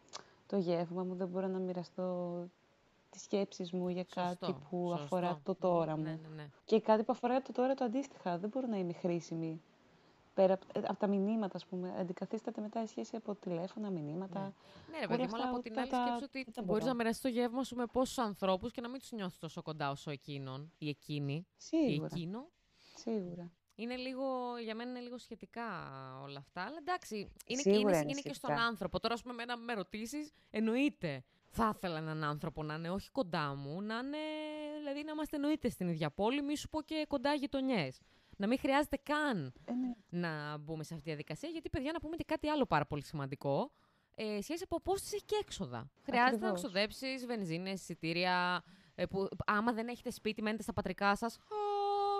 το 0.47 0.57
γεύμα 0.57 1.03
μου, 1.03 1.15
δεν 1.15 1.27
μπορώ 1.27 1.47
να 1.47 1.59
μοιραστώ 1.59 2.37
τις 3.09 3.21
σκέψεις 3.21 3.71
μου 3.71 3.89
για 3.89 4.05
κάτι 4.13 4.27
Σωστό, 4.45 4.59
που 4.69 4.87
σωστό. 4.89 5.03
αφορά 5.03 5.39
το 5.43 5.55
τώρα 5.55 5.97
μου. 5.97 6.03
Ναι, 6.03 6.09
ναι, 6.09 6.35
ναι. 6.35 6.49
Και 6.65 6.81
κάτι 6.81 7.03
που 7.03 7.11
αφορά 7.11 7.41
το 7.41 7.51
τώρα 7.51 7.73
το 7.73 7.83
αντίστοιχα. 7.83 8.37
Δεν 8.37 8.49
μπορώ 8.49 8.67
να 8.67 8.77
είμαι 8.77 8.93
χρήσιμη. 8.93 9.61
Πέρα 10.39 10.53
από, 10.53 10.65
ε, 10.73 10.79
από 10.87 10.99
τα 10.99 11.07
μηνύματα, 11.07 11.55
ας 11.55 11.65
πούμε. 11.65 11.93
Αντικαθίσταται 11.99 12.61
μετά 12.61 12.83
η 12.83 12.87
σχέση 12.87 13.15
από 13.15 13.35
τηλέφωνα, 13.35 13.89
μηνύματα. 13.89 14.53
Ναι, 14.91 14.99
ρε 14.99 15.05
Όλα 15.05 15.07
παιδί 15.07 15.21
μου, 15.21 15.35
αλλά 15.35 15.43
αυτά 15.43 15.49
από 15.49 15.59
την 15.61 15.73
τα- 15.73 15.81
άλλη 15.81 15.89
τα- 15.89 16.05
σκέψη 16.05 16.23
ότι 16.23 16.43
δεν 16.43 16.53
τα 16.53 16.61
μπορείς 16.61 16.81
μπορώ. 16.83 16.85
να 16.85 16.93
μοιράσει 17.03 17.21
το 17.21 17.27
γεύμα 17.27 17.63
σου 17.63 17.75
με 17.75 17.85
πόσους 17.85 18.17
ανθρώπους 18.17 18.71
και 18.71 18.81
να 18.81 18.89
μην 18.89 18.99
τους 18.99 19.11
νιώθεις 19.11 19.37
τόσο 19.37 19.61
κοντά 19.61 19.89
όσο 19.91 20.11
εκείνον 20.11 20.71
ή 20.77 20.89
εκείνη 20.89 21.33
ή 21.33 21.45
Σίγουρα. 21.57 22.09
εκείνο. 22.13 22.49
Σίγουρα. 22.95 23.51
Είναι 23.75 23.95
λίγο, 23.95 24.25
για 24.63 24.75
μένα 24.75 24.89
είναι 24.89 24.99
λίγο 24.99 25.17
σχετικά 25.17 25.63
όλα 26.23 26.39
αυτά. 26.39 26.61
Αλλά 26.61 26.77
εντάξει, 26.79 27.31
είναι, 27.45 27.61
Σίγουρα 27.61 27.79
είναι, 27.81 27.97
είναι 27.97 28.11
είναι 28.11 28.21
και 28.21 28.33
στον 28.33 28.49
σχετικά. 28.49 28.67
άνθρωπο. 28.67 28.99
Τώρα, 28.99 29.13
ας 29.13 29.21
πούμε, 29.21 29.33
εμένα 29.33 29.57
με 29.57 29.73
ρωτήσει, 29.73 30.31
εννοείται. 30.49 31.23
Θα 31.51 31.71
ήθελα 31.75 31.97
έναν 31.97 32.23
άνθρωπο 32.23 32.63
να 32.63 32.73
είναι 32.73 32.89
όχι 32.89 33.09
κοντά 33.11 33.55
μου, 33.55 33.81
να 33.81 33.97
είναι. 33.97 34.17
Δηλαδή 34.77 35.03
να 35.03 35.11
είμαστε 35.11 35.35
εννοείται 35.35 35.69
στην 35.69 35.87
ίδια 35.87 36.09
πόλη, 36.11 36.41
μη 36.41 36.55
σου 36.57 36.69
πω 36.69 36.81
και 36.81 37.05
κοντά 37.07 37.33
γειτονιές. 37.33 37.99
Να 38.41 38.47
μην 38.47 38.59
χρειάζεται 38.59 38.97
καν 39.03 39.53
Ε, 39.65 39.71
ναι. 39.73 39.93
να 40.09 40.57
μπούμε 40.57 40.83
σε 40.83 40.93
αυτή 40.93 41.03
τη 41.05 41.09
διαδικασία, 41.09 41.49
γιατί 41.49 41.69
παιδιά 41.69 41.91
να 41.91 41.99
πούμε 41.99 42.15
και 42.15 42.23
κάτι 42.23 42.47
άλλο 42.47 42.65
πάρα 42.65 42.85
πολύ 42.85 43.03
σημαντικό. 43.03 43.71
Ε, 44.15 44.41
σχέση 44.41 44.63
από 44.63 44.75
απόσταση 44.75 45.15
έχει 45.15 45.25
και 45.25 45.35
έξοδα. 45.41 45.91
Χρειάζεται 46.03 46.37
να 46.45 46.49
Ακριβώς. 46.49 46.61
ξοδέψεις 46.61 47.25
βενζίνες, 47.25 47.81
εισιτήρια. 47.81 48.63
Ε, 48.95 49.05
που, 49.05 49.27
άμα 49.45 49.73
δεν 49.73 49.87
έχετε 49.87 50.11
σπίτι, 50.11 50.41
μένετε 50.41 50.63
στα 50.63 50.73
πατρικά 50.73 51.15
σας. 51.15 51.37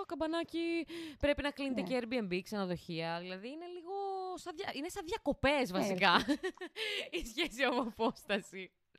Καμπανάκι. 0.06 0.86
Πρέπει 1.18 1.42
να 1.42 1.50
κλείνετε 1.50 1.80
Ναι. 1.82 1.88
και 1.88 2.00
Airbnb, 2.02 2.40
ξενοδοχεία. 2.42 3.18
Δηλαδή 3.20 3.48
είναι 3.48 3.66
λίγο. 3.66 3.90
Σαν 4.34 4.54
δια... 4.56 4.70
Είναι 4.74 4.88
σαν 4.88 5.04
διακοπές 5.06 5.72
βασικά. 5.72 6.16
Η 7.20 7.26
σχέση 7.26 7.62
από 7.62 8.12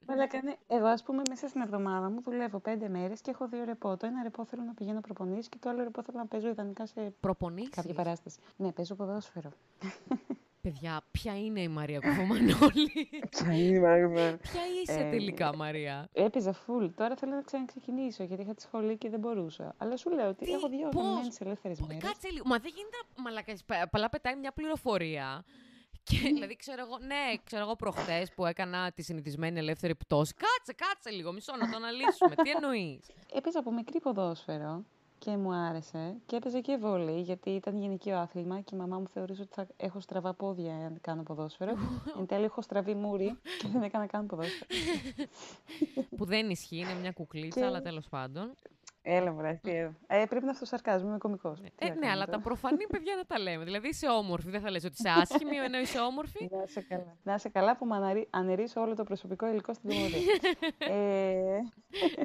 απόσταση. 0.02 0.20
Αλλά 0.20 0.28
κάνε... 0.28 0.58
Εγώ, 0.68 0.86
ας 0.88 1.04
πούμε, 1.04 1.22
μέσα 1.30 1.48
στην 1.48 1.62
εβδομάδα 1.62 2.10
μου 2.10 2.22
δουλεύω 2.22 2.60
πέντε 2.60 2.90
μέρες 2.90 3.22
και 3.22 3.30
έχω 3.32 3.48
δύο 3.48 3.64
ρεπό. 3.64 3.98
Το 3.98 4.06
ένα 4.06 4.24
ρεπό 4.24 4.46
θέλω 4.46 4.64
να 4.64 4.74
πηγαίνω 4.74 5.02
προπονήσεις 5.02 5.50
και 5.50 5.58
το 5.60 5.70
άλλο 5.70 5.84
ρεπό 5.84 6.04
θέλω 6.04 6.18
να 6.18 6.26
παίζω 6.26 6.48
ιδανικά 6.48 6.86
σε 6.86 7.14
Προπονήσεις; 7.20 7.70
κάποια 7.76 7.94
παράσταση. 7.94 8.40
Ναι, 8.58 8.72
παίζω 8.72 8.96
ποδόσφαιρο. 8.96 9.50
Παιδιά, 10.62 11.02
ποια 11.12 11.38
είναι 11.40 11.62
η 11.62 11.68
Μαρία 11.68 12.00
Κουφομανόλη. 12.00 13.10
Ποια 13.30 13.54
είναι 13.54 13.76
η 13.76 13.80
Μάγδα. 13.80 14.38
ποια 14.38 14.62
είσαι 14.84 15.00
Ε, 15.00 15.10
τελικά, 15.10 15.56
Μαρία; 15.56 16.10
Έπαιζα 16.14 16.54
full. 16.54 16.90
Τώρα 16.96 17.16
θέλω 17.16 17.36
να 17.36 17.42
ξαναξεκινήσω 17.42 18.24
γιατί 18.24 18.42
είχα 18.42 18.54
τη 18.54 18.62
σχολή 18.62 18.98
και 18.98 19.10
δεν 19.10 19.20
μπορούσα. 19.20 19.74
Αλλά 19.78 19.98
σου 19.98 20.10
λέω 20.10 20.28
ότι 20.30 20.46
Τι, 20.46 20.52
έχω 20.52 20.70
δύο 20.70 20.90
πώς, 20.90 20.96
οργανωμένες 20.96 21.40
ελεύθερες 21.42 21.80
Πω, 21.80 21.86
μέρες. 21.86 22.04
Κάτσε 22.04 22.30
λίγο. 22.32 22.44
Μα 22.48 22.58
δεν 22.58 22.72
γίνεται 22.76 22.98
να 23.16 23.22
μαλακές. 23.24 23.64
Πα- 23.64 23.88
Παλά 23.92 24.10
πετάει 24.10 24.36
μια 24.36 24.52
πληροφορία. 24.52 25.44
Και 26.04 26.18
δηλαδή, 26.34 26.56
ξέρω 26.56 26.82
εγώ, 26.86 26.98
ναι, 26.98 27.36
ξέρω 27.44 27.64
εγώ 27.64 27.76
προχτές 27.76 28.32
που 28.34 28.46
έκανα 28.46 28.92
τη 28.92 29.02
συνηθισμένη 29.02 29.60
ελεύθερη 29.60 29.96
πτώση. 29.96 30.34
Κάτσε, 30.34 30.74
κάτσε 30.86 31.10
λίγο, 31.10 31.32
μισό 31.32 31.56
να 31.56 31.70
το 31.70 31.76
αναλύσουμε. 31.76 32.36
Τι 32.36 32.50
εννοείς; 32.50 33.00
Έπαιζα 33.34 33.60
από 33.60 33.72
μικρή 33.74 34.00
ποδόσφαιρο 34.00 34.86
και 35.18 35.38
μου 35.38 35.54
άρεσε. 35.54 36.16
Και 36.26 36.36
έπαιζε 36.36 36.60
και 36.60 36.78
βόλεϊ, 36.78 37.22
γιατί 37.22 37.50
ήταν 37.50 37.78
γυναικείο 37.78 38.18
άθλημα 38.18 38.60
και 38.62 38.76
η 38.76 38.78
μαμά 38.78 39.00
μου 39.00 39.08
θεωρούσε 39.08 39.42
ότι 39.42 39.52
θα 39.54 39.68
έχω 39.78 40.00
στραβά 40.00 40.34
πόδια 40.34 40.74
αν 40.74 40.98
κάνω 41.02 41.24
ποδόσφαιρο. 41.24 41.74
Εν 42.20 42.26
τέλει 42.26 42.44
έχω 42.46 42.62
στραβή 42.62 42.94
μούρη 42.94 43.40
και 43.62 43.68
δεν 43.68 43.82
έκανα 43.82 44.06
καν 44.06 44.26
ποδόσφαιρο. 44.26 44.68
Που 46.18 46.26
δεν 46.26 46.50
ισχύει, 46.50 46.78
είναι 46.78 46.94
μια 46.94 47.12
κουκλίτσα, 47.12 47.60
Και- 47.60 47.66
αλλά 47.66 47.82
τέλος 47.82 48.08
πάντων. 48.10 48.54
Έλα, 49.04 49.32
βρε, 49.32 49.60
τι 49.64 49.72
ε, 49.72 49.92
ε, 50.08 50.26
πρέπει 50.30 50.46
να 50.46 50.52
αυτοσαρκάζομαι, 50.52 51.10
είμαι 51.10 51.18
κωμικός. 51.18 51.60
Ε, 51.76 51.90
ναι, 51.94 52.08
αλλά 52.10 52.26
τα 52.26 52.40
προφανή 52.40 52.88
παιδιά 52.88 53.16
να 53.16 53.26
τα 53.26 53.40
λέμε. 53.40 53.64
Δηλαδή 53.64 53.88
είσαι 53.88 54.08
όμορφη, 54.08 54.50
δεν 54.50 54.62
θα 54.62 54.72
λες 54.72 54.84
ότι 54.84 54.96
είσαι 54.98 55.10
άσχημη, 55.10 55.56
ενώ 55.56 55.78
είσαι 55.78 56.00
όμορφη. 56.00 56.50
Να 56.52 56.64
είσαι 56.64 56.82
καλά. 56.82 57.18
Να 57.24 57.34
είσαι 57.34 57.50
καλά 57.50 57.78
που 57.78 57.86
με 57.86 57.96
αναρρύ- 57.96 58.28
αναιρίσω 58.30 58.82
όλο 58.82 58.96
το 58.96 59.04
προσωπικό 59.04 59.48
υλικό 59.48 59.74
στην 59.74 59.90
δημοτική. 59.90 60.26
ε, 60.94 61.60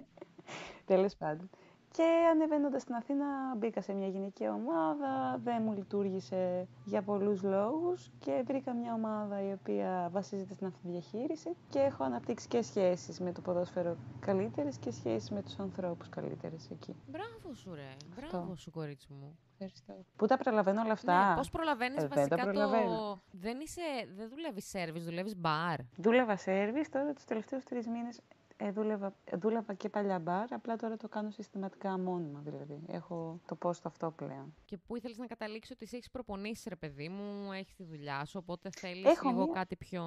τέλος 0.91 1.17
πάντων. 1.17 1.51
Και 1.97 2.29
ανεβαίνοντας 2.31 2.83
στην 2.83 2.95
Αθήνα 2.95 3.27
μπήκα 3.57 3.81
σε 3.81 3.93
μια 3.93 4.09
γυναικεία 4.09 4.53
ομάδα, 4.53 5.41
δεν 5.45 5.63
μου 5.63 5.73
λειτουργήσε 5.73 6.69
για 6.85 7.03
πολλούς 7.03 7.43
λόγους 7.43 8.11
και 8.19 8.43
βρήκα 8.47 8.75
μια 8.75 8.93
ομάδα 8.95 9.43
η 9.43 9.53
οποία 9.53 10.09
βασίζεται 10.13 10.55
στην 10.55 10.67
αυτοδιαχείριση 10.67 11.57
και 11.69 11.79
έχω 11.79 12.05
αναπτύξει 12.05 12.49
και 12.49 12.63
σχέσεις 12.63 13.21
με 13.21 13.33
το 13.33 13.41
ποδόσφαιρο 13.41 13.97
καλύτερες 14.21 14.79
και 14.79 14.91
σχέσεις 14.91 15.31
με 15.31 15.43
τους 15.43 15.59
ανθρώπους 15.59 16.09
καλύτερες 16.09 16.71
εκεί. 16.71 16.97
Μπράβο 17.07 17.55
σου, 17.55 17.75
ρε. 17.75 17.97
Μπράβο 18.17 18.57
σου, 18.57 18.71
κορίτσι 18.71 19.13
μου. 19.13 19.39
Ευχαριστώ. 19.53 19.95
Πού 20.17 20.27
τα 20.27 20.37
προλαβαίνω 20.37 20.81
όλα 20.81 20.93
αυτά; 20.93 21.29
Ναι, 21.29 21.37
πώς 21.37 21.51
προλαβαίνεις; 21.51 21.97
Ε, 21.97 22.01
δεν 22.01 22.09
τα 22.09 22.15
βασικά 22.17 22.37
το... 22.37 22.43
προλαβαίνω. 22.43 23.23
Δεν, 23.31 23.61
είσαι... 23.61 23.83
δεν 24.17 24.29
δουλεύεις 24.29 24.69
σερβις, 24.69 25.05
δουλεύεις 25.05 25.37
μπαρ. 25.37 25.79
Δούλευα 25.97 26.37
σερβις, 26.37 26.89
τώρα 26.89 27.13
τους 27.13 27.25
τελευταίους 27.25 27.65
τρεις 27.65 27.87
μήνες 27.87 28.21
ε, 28.57 28.71
δούλευα, 28.71 29.15
ε, 29.25 29.37
δούλευα 29.37 29.75
και 29.75 29.89
παλιά 29.89 30.19
μπαρ, 30.19 30.53
απλά 30.53 30.77
τώρα 30.77 30.97
το 30.97 31.09
κάνω 31.09 31.31
συστηματικά 31.31 31.99
μόνιμα 31.99 32.41
δηλαδή. 32.45 32.83
Έχω 32.89 33.41
το 33.47 33.55
πόστο 33.55 33.89
αυτό 33.89 34.11
πλέον. 34.11 34.55
Και 34.65 34.77
πού 34.77 34.97
ήθελες 34.97 35.17
να 35.19 35.27
καταλήξεις 35.27 35.75
ότι 35.75 35.87
σε 35.87 35.97
έχεις 35.97 36.11
προπονήσει, 36.11 36.69
ρε 36.69 36.77
παιδί 36.77 37.09
μου, 37.09 37.53
έχεις 37.53 37.75
τη 37.75 37.85
δουλειά 37.85 38.25
σου, 38.25 38.39
οπότε 38.43 38.71
θέλεις 38.77 39.05
Έχω 39.05 39.29
λίγο 39.29 39.45
μία- 39.45 39.53
κάτι 39.55 39.77
πιο... 39.77 40.03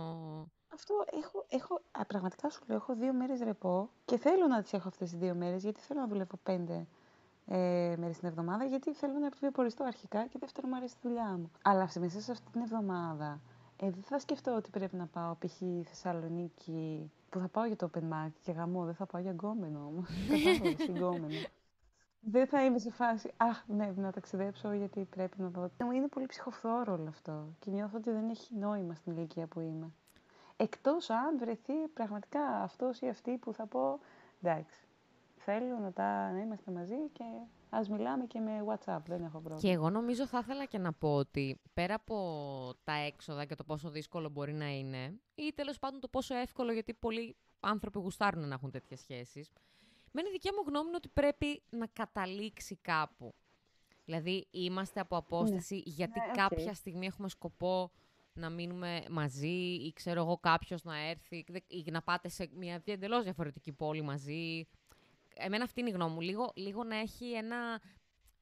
Αυτό 0.73 0.93
έχω, 1.21 1.45
έχω 1.49 1.81
α, 1.91 2.05
πραγματικά 2.05 2.49
σου 2.49 2.63
λέω, 2.67 2.77
έχω 2.77 2.95
δύο 2.95 3.13
μέρες 3.13 3.39
ρεπό 3.41 3.89
και 4.05 4.17
θέλω 4.17 4.47
να 4.47 4.61
τις 4.61 4.73
έχω 4.73 4.87
αυτές 4.87 5.09
τις 5.09 5.19
δύο 5.19 5.35
μέρες 5.35 5.63
γιατί 5.63 5.79
θέλω 5.79 5.99
να 5.99 6.07
δουλεύω 6.07 6.37
πέντε 6.43 6.87
ε, 7.45 7.95
μέρες 7.97 8.17
την 8.17 8.27
εβδομάδα 8.27 8.65
γιατί 8.65 8.93
θέλω 8.93 9.19
να 9.19 9.25
επιβιοποριστώ 9.25 9.83
αρχικά 9.83 10.27
και 10.27 10.37
δεύτερον 10.39 10.69
μου 10.73 10.77
αρέσει 10.77 10.95
η 10.95 10.99
δουλειά 11.07 11.37
μου. 11.37 11.51
Αλλά 11.61 11.81
αυτή- 11.81 11.99
μέσα 11.99 12.21
σε 12.21 12.31
αυτή 12.31 12.51
την 12.51 12.61
εβδομάδα 12.61 13.41
ε, 13.81 13.89
δεν 13.89 14.03
θα 14.03 14.19
σκεφτώ 14.19 14.55
ότι 14.55 14.69
πρέπει 14.69 14.95
να 14.95 15.05
πάω 15.07 15.35
π.χ. 15.35 15.61
Θεσσαλονίκη 15.83 17.11
που 17.29 17.39
θα 17.39 17.47
πάω 17.47 17.65
για 17.65 17.75
το 17.75 17.89
open 17.93 18.13
market 18.13 18.31
και 18.41 18.51
γαμό, 18.51 18.85
δεν 18.85 18.93
θα 18.93 19.05
πάω 19.05 19.21
για 19.21 19.31
γκόμενο 19.31 19.85
όμως. 19.87 20.09
Κατάλαβες, 20.29 20.75
τι 20.85 20.91
γκόμενο. 20.91 21.39
Δεν 22.21 22.47
θα 22.47 22.65
είμαι 22.65 22.79
σε 22.79 22.91
φάση, 22.91 23.33
αχ, 23.37 23.63
ναι, 23.67 23.93
να 23.95 24.11
ταξιδέψω 24.11 24.73
γιατί 24.73 25.05
πρέπει 25.05 25.41
να 25.41 25.47
δω. 25.47 25.69
Είναι 25.93 26.07
πολύ 26.07 26.25
ψυχοφθόρο 26.25 26.93
όλο 26.93 27.09
αυτό 27.09 27.47
και 27.59 27.71
νιώθω 27.71 27.97
ότι 27.97 28.11
δεν 28.11 28.29
έχει 28.29 28.55
νόημα 28.55 28.95
στην 28.95 29.11
ηλικία 29.11 29.47
που 29.47 29.59
είμαι. 29.59 29.91
Εκτός 30.57 31.09
αν 31.09 31.37
βρεθεί 31.37 31.87
πραγματικά 31.93 32.41
αυτός 32.41 33.01
ή 33.01 33.07
αυτή 33.07 33.37
που 33.37 33.53
θα 33.53 33.65
πω, 33.65 33.99
εντάξει, 34.41 34.87
θέλω 35.37 35.77
να, 35.77 35.91
τα, 35.91 36.31
να 36.31 36.39
είμαστε 36.39 36.71
μαζί 36.71 37.09
και 37.13 37.23
ας 37.69 37.89
μιλάμε 37.89 38.25
και 38.25 38.39
με 38.39 38.63
WhatsApp, 38.67 39.01
δεν 39.05 39.23
έχω 39.23 39.39
πρόβλημα. 39.39 39.59
Και 39.59 39.69
εγώ 39.71 39.89
νομίζω 39.89 40.27
θα 40.27 40.39
ήθελα 40.39 40.65
και 40.65 40.77
να 40.77 40.93
πω 40.93 41.15
ότι 41.15 41.61
πέρα 41.73 41.93
από 41.93 42.73
τα 42.83 42.93
έξοδα 42.93 43.45
και 43.45 43.55
το 43.55 43.63
πόσο 43.63 43.89
δύσκολο 43.89 44.29
μπορεί 44.29 44.53
να 44.53 44.67
είναι, 44.77 45.19
ή 45.35 45.51
τέλος 45.55 45.79
πάντων 45.79 45.99
το 45.99 46.07
πόσο 46.07 46.35
εύκολο, 46.35 46.71
γιατί 46.71 46.93
πολλοί 46.93 47.35
άνθρωποι 47.59 47.99
γουστάρουν 47.99 48.47
να 48.47 48.53
έχουν 48.53 48.71
τέτοιες 48.71 48.99
σχέσεις, 48.99 49.49
με 50.11 50.21
είναι 50.21 50.29
δικιά 50.29 50.51
μου 50.55 50.63
γνώμη 50.67 50.87
είναι 50.87 50.95
ότι 50.95 51.09
πρέπει 51.09 51.63
να 51.69 51.87
καταλήξει 51.87 52.75
κάπου. 52.75 53.33
Δηλαδή, 54.05 54.47
είμαστε 54.51 54.99
από 54.99 55.17
απόσταση 55.17 55.81
γιατί 55.85 56.19
Ναι, 56.19 56.25
οκ. 56.29 56.33
κάποια 56.35 56.73
στιγμή 56.73 57.05
έχουμε 57.05 57.29
σκοπό 57.29 57.91
να 58.33 58.49
μείνουμε 58.49 59.03
μαζί 59.09 59.47
ή 59.57 59.93
ξέρω 59.93 60.21
εγώ 60.21 60.37
κάποιος 60.37 60.83
να 60.83 60.97
έρθει 61.09 61.45
δε- 61.47 61.59
ή 61.67 61.83
να 61.91 62.01
πάτε 62.01 62.29
σε 62.29 62.49
μια 62.55 62.81
εντελώς 62.85 63.23
διαφορετική 63.23 63.71
πόλη 63.73 64.01
μαζί. 64.01 64.67
Εμένα 65.39 65.63
αυτή 65.63 65.79
είναι 65.79 65.89
η 65.89 65.93
γνώμη 65.93 66.13
μου. 66.13 66.21
Λίγο, 66.21 66.51
λίγο 66.55 66.83
να 66.83 66.95
έχει 66.95 67.31
ένα... 67.33 67.81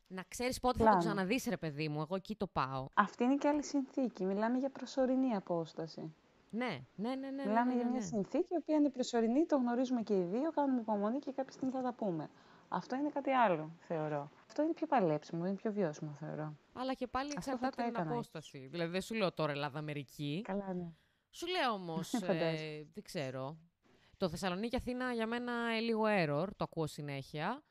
Να 0.09 0.23
ξέρεις 0.27 0.59
πότε 0.59 0.77
θα 0.77 0.83
το 0.83 0.89
Πλάνο. 0.89 1.05
ξαναδείς 1.05 1.45
ρε 1.45 1.57
παιδί 1.57 1.89
μου. 1.89 2.01
Εγώ 2.01 2.15
εκεί 2.15 2.35
το 2.35 2.47
πάω. 2.47 2.87
Αυτή 2.93 3.23
είναι 3.23 3.35
και 3.35 3.47
άλλη 3.47 3.63
συνθήκη. 3.63 4.25
Μιλάμε 4.25 4.57
για 4.57 4.69
προσωρινή 4.69 5.35
απόσταση. 5.35 6.13
Ναι, 6.49 6.79
ναι, 6.95 7.15
ναι, 7.15 7.29
ναι. 7.29 7.45
Μιλάμε 7.45 7.63
ναι, 7.63 7.75
ναι, 7.75 7.81
για 7.81 7.89
μια 7.89 7.99
ναι. 7.99 8.05
συνθήκη, 8.05 8.53
η 8.53 8.57
οποία 8.57 8.75
είναι 8.75 8.89
προσωρινή, 8.89 9.45
το 9.45 9.55
γνωρίζουμε 9.57 10.01
και 10.01 10.13
οι 10.17 10.23
δύο, 10.23 10.51
κάνουμε 10.51 10.79
υπομονή 10.81 11.19
και 11.19 11.31
κάποια 11.31 11.51
στιγμή 11.51 11.73
θα 11.73 11.81
τα 11.81 11.93
πούμε. 11.93 12.29
Αυτό 12.69 12.95
είναι 12.95 13.09
κάτι 13.09 13.31
άλλο, 13.31 13.71
θεωρώ. 13.79 14.29
Αυτό 14.47 14.61
είναι 14.63 14.73
πιο 14.73 14.87
παλέψιμο, 14.87 15.45
είναι 15.45 15.55
πιο 15.55 15.71
βιώσιμο, 15.71 16.11
θεωρώ. 16.19 16.57
Αλλά 16.73 16.93
και 16.93 17.07
πάλι 17.07 17.33
Αυτό 17.37 17.41
θα 17.41 17.51
εξαρτάται 17.51 17.81
το 17.81 17.87
την 17.87 17.95
έκανα, 17.95 18.13
απόσταση. 18.13 18.67
Δηλαδή 18.71 18.91
δεν 18.91 19.01
σου 19.01 19.15
λέω 19.15 19.31
τώρα 19.31 19.51
Ελλάδα-Αμερική. 19.51 20.41
Καλά, 20.43 20.73
ναι. 20.73 20.91
Σου 21.29 21.47
λέω 21.47 21.71
όμως, 21.71 22.13
ε, 22.13 22.17
Φαντάζομαι. 22.17 22.87
δεν 22.93 23.03
ξέρω. 23.03 23.57
Το 24.17 24.29
Θεσσαλονίκη-Αθήνα 24.29 25.11
για 25.13 25.27
μένα 25.27 25.51
είναι 25.71 25.79
λίγο 25.79 26.03
error, 26.05 26.47
το 26.57 26.63
ακούω 26.63 26.87
συνέχεια. 26.87 27.61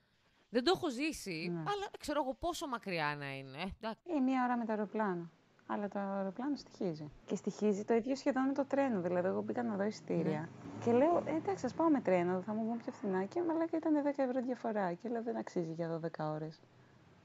Δεν 0.48 0.64
το 0.64 0.72
έχω 0.74 0.90
ζήσει, 0.90 1.48
Ναι. 1.52 1.58
αλλά 1.58 1.86
ξέρω 1.98 2.20
εγώ 2.22 2.34
πόσο 2.34 2.66
μακριά 2.66 3.16
να 3.18 3.34
είναι. 3.36 3.58
Ε, 3.58 3.66
εντάξει. 3.80 4.02
Ή 4.16 4.20
μία 4.20 4.44
ώρα 4.44 4.56
με 4.56 4.64
το 4.64 4.72
αεροπλάνο. 4.72 5.30
Αλλά 5.66 5.88
το 5.88 5.98
αεροπλάνο 5.98 6.56
στοιχίζει. 6.56 7.10
Και 7.26 7.36
στοιχίζει 7.36 7.84
το 7.84 7.94
ίδιο 7.94 8.16
σχεδόν 8.16 8.46
με 8.46 8.52
το 8.52 8.64
τρένο. 8.64 9.00
Δηλαδή, 9.00 9.28
εγώ 9.28 9.42
μπήκα 9.42 9.62
να 9.62 9.76
δω 9.76 9.82
εισιτήρια. 9.84 10.48
Και 10.84 10.92
λέω, 10.92 11.22
ε, 11.26 11.34
εντάξει, 11.34 11.66
ας 11.66 11.74
πάω 11.74 11.88
με 11.88 12.00
τρένο, 12.00 12.40
θα 12.40 12.52
μου 12.54 12.64
βγουν 12.64 12.76
πιο 12.78 12.92
φθηνά. 12.92 13.24
Και 13.24 13.42
μαλάκα 13.42 13.76
ήταν 13.76 14.02
10 14.02 14.22
ευρώ 14.22 14.40
διαφορά. 14.42 14.92
Και 14.92 15.08
λέω, 15.08 15.22
δεν 15.22 15.36
αξίζει 15.36 15.72
για 15.72 15.88
12 15.88 16.30
ώρες. 16.32 16.60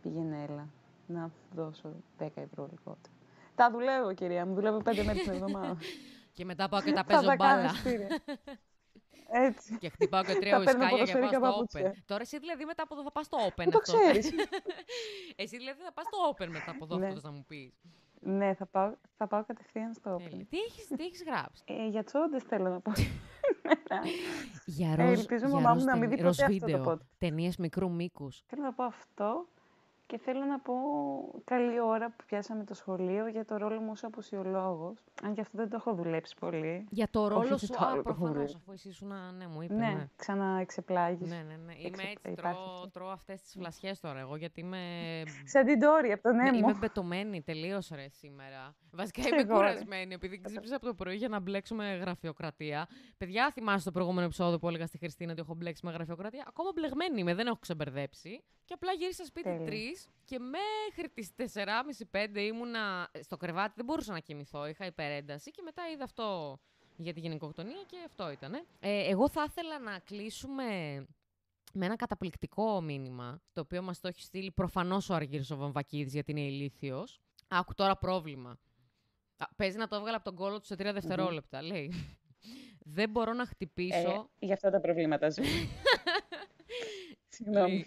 Πήγαινε, 0.02 0.44
έλα. 0.50 0.70
Να 1.08 1.32
δώσω 1.56 1.94
10 2.18 2.28
ευρώ 2.36 2.68
λιγότερο. 2.72 3.14
Τα 3.56 3.72
δουλεύω, 3.72 4.14
κυρία 4.14 4.46
μου. 4.46 4.54
Δουλεύω 4.54 4.78
5 4.78 5.04
μέρες 5.04 5.22
την 5.22 5.32
εβδομάδα. 5.32 5.78
Και 6.36 6.46
μετά 6.46 6.70
πάω 6.70 6.82
και 6.82 6.92
τα 6.92 7.04
θα 7.04 7.06
παίζω 7.06 7.28
τα 7.28 7.36
κάνω 7.36 7.62
μπάλα. 7.62 7.72
εισιτήρια. 9.32 9.48
Έτσι. 9.48 9.78
Και 9.78 9.90
χτυπάω 9.90 10.24
και 10.24 10.34
τρία 10.36 10.58
Θα 10.58 10.64
παίρνω 10.64 10.84
ουσκάλια 10.86 11.06
και 11.06 11.12
πάω 11.14 11.22
ποδοσφαιρικά 11.22 11.38
στο 11.38 11.40
παπούτσια. 11.52 11.92
Open. 11.94 12.04
Τώρα 12.06 12.22
εσύ 12.22 12.40
δηλαδή 12.40 12.66
μετά 12.66 12.84
από 12.84 12.94
εδώ 12.94 13.04
θα 13.04 13.12
πας 13.12 13.26
στο 13.26 13.38
Open 13.48 13.64
Πού 13.64 13.72
το 13.72 13.78
αυτό. 13.82 13.98
ξέρεις. 13.98 14.32
εσύ 15.44 15.58
δηλαδή 15.58 15.82
θα 15.82 15.92
πας 15.94 16.06
στο 16.06 16.18
Open 16.32 16.48
μετά 16.48 16.72
από 16.72 16.84
εδώ 16.86 16.98
Ναι. 16.98 17.08
αυτό 17.08 17.20
να 17.24 17.32
μου 17.32 17.46
πεις. 17.48 17.74
ναι, 18.20 18.54
θα 18.54 18.66
πάω, 18.66 18.94
θα 19.18 19.28
πάω 19.28 19.44
κατευθείαν 19.46 19.94
στο 19.94 20.16
Τέλεια. 20.18 20.38
Open. 20.38 20.46
Τι 20.50 20.58
έχεις, 20.58 20.88
τι 20.88 21.04
έχεις 21.04 21.24
γράψει; 21.24 21.64
Ε, 21.66 21.88
για 21.88 22.04
τσόντες 22.04 22.44
θέλω 22.44 22.70
να 22.70 22.80
πω. 22.80 22.92
Για 24.66 24.92
Ε, 24.92 24.96
ροζ, 24.96 25.20
ελπίζω 25.20 25.46
η 25.46 25.50
για 25.50 25.60
μαμά 25.60 25.74
ροζ 25.74 25.80
μου 25.84 25.86
να 25.90 25.92
μην 25.98 26.02
ταινί- 26.10 26.18
δει 26.20 26.26
ροζ 26.26 26.38
ποτέ 26.38 26.54
αυτό 26.54 26.66
το 26.66 26.78
βίντεο, 26.78 26.94
podcast. 26.94 27.06
ταινίες 27.18 27.58
μικρού 27.58 27.92
μήκους. 27.92 28.44
Θέλω 28.48 28.62
να 28.62 28.74
πω 28.74 28.84
αυτό 28.84 29.48
και 30.12 30.18
θέλω 30.18 30.46
να 30.46 30.60
πω 30.60 30.74
καλή 31.44 31.80
ώρα 31.80 32.08
που 32.10 32.24
πιάσαμε 32.26 32.64
το 32.64 32.74
σχολείο 32.74 33.28
για 33.28 33.46
το 33.46 33.58
ρόλο 33.58 33.80
μου 33.82 33.90
ως 33.92 34.04
αποσιολόγος. 34.04 34.98
Αν 35.24 35.34
και 35.34 35.42
αυτό 35.42 35.58
δεν 35.58 35.70
το 35.70 35.76
έχω 35.80 35.94
δουλέψει 35.94 36.36
πολύ. 36.40 36.88
Για 36.90 37.08
το 37.12 37.28
ρόλο 37.28 37.48
δεν 37.48 37.58
σου, 37.58 37.68
το 37.68 37.74
α, 37.84 37.88
άλλο 37.88 38.02
το 38.04 38.10
έχω 38.10 38.20
προφανώς, 38.20 38.44
βρει. 38.52 38.54
αφού 38.58 38.72
εσύ 38.72 38.88
ήσουν, 38.90 39.08
ναι, 39.38 39.48
μου 39.48 39.62
είπες, 39.62 39.78
Ναι, 39.78 39.88
ναι. 39.88 40.10
ξαναεξεπλάγεις. 40.16 41.30
Ναι, 41.30 41.36
ναι, 41.36 41.56
ναι. 41.66 41.74
Είμαι 41.78 41.88
Εξε- 41.88 42.06
έτσι, 42.06 42.32
υπάρχει 42.32 42.60
τρώω, 42.62 42.74
αυτό. 42.74 42.90
τρώω 42.90 43.10
αυτές 43.10 43.42
τις 43.42 43.54
φλασιές 43.58 44.00
τώρα 44.00 44.20
εγώ, 44.20 44.36
γιατί 44.36 44.60
είμαι... 44.60 44.78
Σαν 45.46 45.66
την 45.66 45.80
Τόρη 45.80 46.12
από 46.12 46.22
τον 46.24 46.36
Ναι, 46.36 46.48
Έμο. 46.50 46.58
είμαι 46.58 46.74
μπετωμένη 46.74 47.42
τελείως 47.42 47.90
ρε 47.96 48.08
σήμερα. 48.10 48.76
Βασικά 48.92 49.22
Κι 49.22 49.28
είμαι 49.28 49.38
εγώ, 49.42 49.62
ρε. 49.62 49.68
κουρασμένη 49.70 50.14
επειδή 50.14 50.42
ξύπνησα 50.42 50.76
από 50.76 50.86
το 50.86 50.94
πρωί 50.94 51.16
για 51.16 51.28
να 51.28 51.40
μπλέξουμε 51.40 51.96
γραφειοκρατία. 51.96 52.88
Παιδιά, 53.18 53.52
θυμάστε 53.54 53.84
το 53.84 53.92
προηγούμενο 53.92 54.26
επεισόδιο 54.26 54.60
που 54.60 54.68
έλεγα 54.68 54.86
στη 54.88 54.98
Χριστίνα 54.98 55.32
ότι 55.32 55.42
έχω 55.42 55.54
μπλέξει 55.56 55.86
με 55.86 55.92
γραφειοκρατία. 55.92 56.44
Ακόμα 56.48 56.70
μπλεγμένη 56.76 57.20
είμαι, 57.20 57.34
δεν 57.34 57.48
έχω 57.48 57.58
ξεμπερδέψει. 57.60 58.44
Και 58.72 58.78
απλά 58.82 58.94
γύρισα 58.94 59.26
σπίτι 59.26 59.50
Τέλεια. 59.50 59.94
3 60.06 60.10
και 60.26 60.40
μέχρι 60.40 61.10
τις 61.10 61.32
4.30-5 62.12 62.38
ήμουνα 62.38 63.12
στο 63.20 63.38
κρεβάτι, 63.38 63.74
δεν 63.76 63.86
μπορούσα 63.86 64.14
να 64.14 64.20
κοιμηθώ, 64.20 64.68
είχα 64.68 64.86
υπερένταση 64.86 65.52
και 65.52 65.62
μετά 65.62 65.82
είδα 65.94 66.04
αυτό 66.04 66.60
για 66.96 67.14
τη 67.14 67.20
γενικοκτονία 67.20 67.84
και 67.88 67.98
αυτό 68.06 68.32
ήταν. 68.32 68.54
Ε, 68.80 69.10
εγώ 69.10 69.30
θα 69.30 69.46
ήθελα 69.48 69.80
να 69.80 70.00
κλείσουμε 70.00 70.66
με 71.74 71.86
ένα 71.86 71.96
καταπληκτικό 71.96 72.82
μήνυμα, 72.82 73.42
το 73.52 73.62
οποίο 73.62 73.82
μας 73.82 74.00
το 74.00 74.08
έχει 74.08 74.22
στείλει 74.22 74.52
προφανώς 74.52 75.10
ο 75.10 75.14
Αργύρης 75.14 75.52
ο 75.52 75.56
Βαμβακίδης, 75.56 76.14
γιατί 76.14 76.32
είναι 76.32 76.42
ηλίθιος. 76.42 77.20
Άκου 77.48 77.74
τώρα 77.74 77.98
πρόβλημα. 77.98 78.60
Α, 79.38 79.46
παίζει 79.56 79.78
να 79.78 79.88
το 79.88 79.96
έβγαλε 79.96 80.16
από 80.16 80.26
τον 80.26 80.36
κόλλο 80.36 80.60
του 80.60 80.66
σε 80.66 80.76
τρία 80.76 80.94
δευτερόλεπτα. 80.94 81.62
Λέει, 81.62 81.94
δεν 82.80 83.10
μπορώ 83.10 83.34
να 83.34 83.46
χτυπήσω... 83.46 84.30
Ε, 84.40 84.46
γι' 84.46 84.54
αυτά 84.54 84.70
τα 84.70 84.80
προβλήματα 84.80 85.30
ζω. 85.30 85.44
Συγγνώμη. 87.36 87.86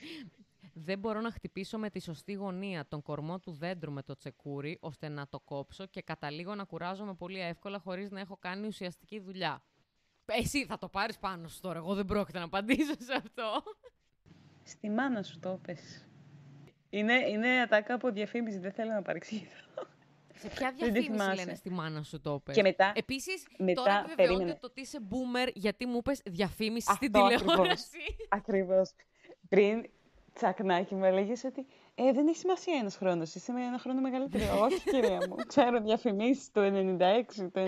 Λέει, 0.75 0.85
δεν 0.87 0.99
μπορώ 0.99 1.21
να 1.21 1.31
χτυπήσω 1.31 1.79
με 1.79 1.91
τη 1.91 2.01
σωστή 2.01 2.33
γωνία 2.33 2.87
τον 2.89 3.03
κορμό 3.03 3.39
του 3.41 3.53
δέντρου 3.53 3.93
με 3.93 4.03
το 4.03 4.15
τσεκούρι, 4.17 4.79
ώστε 4.81 5.09
να 5.09 5.29
το 5.29 5.41
κόψω 5.41 5.87
και 5.87 6.03
καταλήγω 6.03 6.55
να 6.55 6.65
κουράζομαι 6.65 7.15
πολύ 7.15 7.41
εύκολα 7.41 7.79
χωρίς 7.79 8.11
να 8.11 8.21
έχω 8.21 8.37
κάνει 8.37 8.67
ουσιαστική 8.67 9.21
δουλειά. 9.21 9.63
Εσύ 10.27 10.67
θα 10.67 10.79
το 10.79 10.89
πάρεις 10.89 11.19
πάνω 11.19 11.49
σου 11.49 11.61
τώρα, 11.61 11.79
εγώ 11.79 11.95
δεν 11.95 12.05
πρόκειται 12.05 12.39
να 12.39 12.45
απαντήσω 12.45 12.93
σε 12.99 13.13
αυτό. 13.13 13.63
Στη 14.63 14.91
μάνα 14.91 15.23
σου 15.23 15.39
το 15.39 15.59
πες. 15.67 16.05
Είναι, 16.91 17.15
είναι 17.29 17.49
ατάκα 17.61 17.95
από 17.95 18.11
διαφήμιση, 18.11 18.59
δεν 18.59 18.73
θέλω 18.73 18.93
να 18.93 19.03
παρεξηγηθώ. 19.03 19.87
Σε 20.37 20.49
ποια 20.49 20.71
Δεν 20.71 20.79
τη 20.79 20.85
διαφήμιση 20.91 21.11
θυμάσαι. 21.23 21.35
λένε 21.45 21.55
στη 21.55 21.71
μάνα 21.71 22.03
σου 22.03 22.21
το 22.21 22.39
πες; 22.41 22.55
Και 22.55 22.63
μετά, 22.63 22.93
Επίσης, 22.95 23.47
μετά, 23.59 23.83
τώρα 23.83 23.99
επιβεβαιώνεται 23.99 24.35
περίμενε. 24.37 24.59
το 24.61 24.67
ότι 24.67 24.81
είσαι 24.81 24.99
boomer 25.11 25.51
γιατί 25.55 25.87
μου 25.87 25.97
είπες 25.97 26.21
διαφήμιση 26.25 26.93
στην 26.95 27.17
Αυτό 27.17 27.39
τηλεόραση. 27.45 27.99
ακριβώς. 28.29 28.93
Πριν, 29.49 29.91
τσακνάκι 30.35 30.95
μου 30.95 31.05
έλεγες 31.05 31.45
ότι 31.45 31.67
ε, 31.95 32.13
δεν 32.13 32.27
έχει 32.29 32.37
σημασία 32.37 32.75
ένας 32.79 32.97
χρόνος. 32.97 33.35
Είσαι 33.35 33.53
με 33.53 33.65
ένα 33.65 33.79
χρόνο 33.79 34.01
μεγαλύτερο. 34.01 34.45
Όχι, 34.63 34.91
κυρία 34.91 35.19
μου. 35.29 35.35
Ξέρω 35.47 35.81
διαφημίσεις 35.81 36.51
το 36.53 36.61
96, 36.61 36.69
το 37.53 37.61
97, 37.61 37.67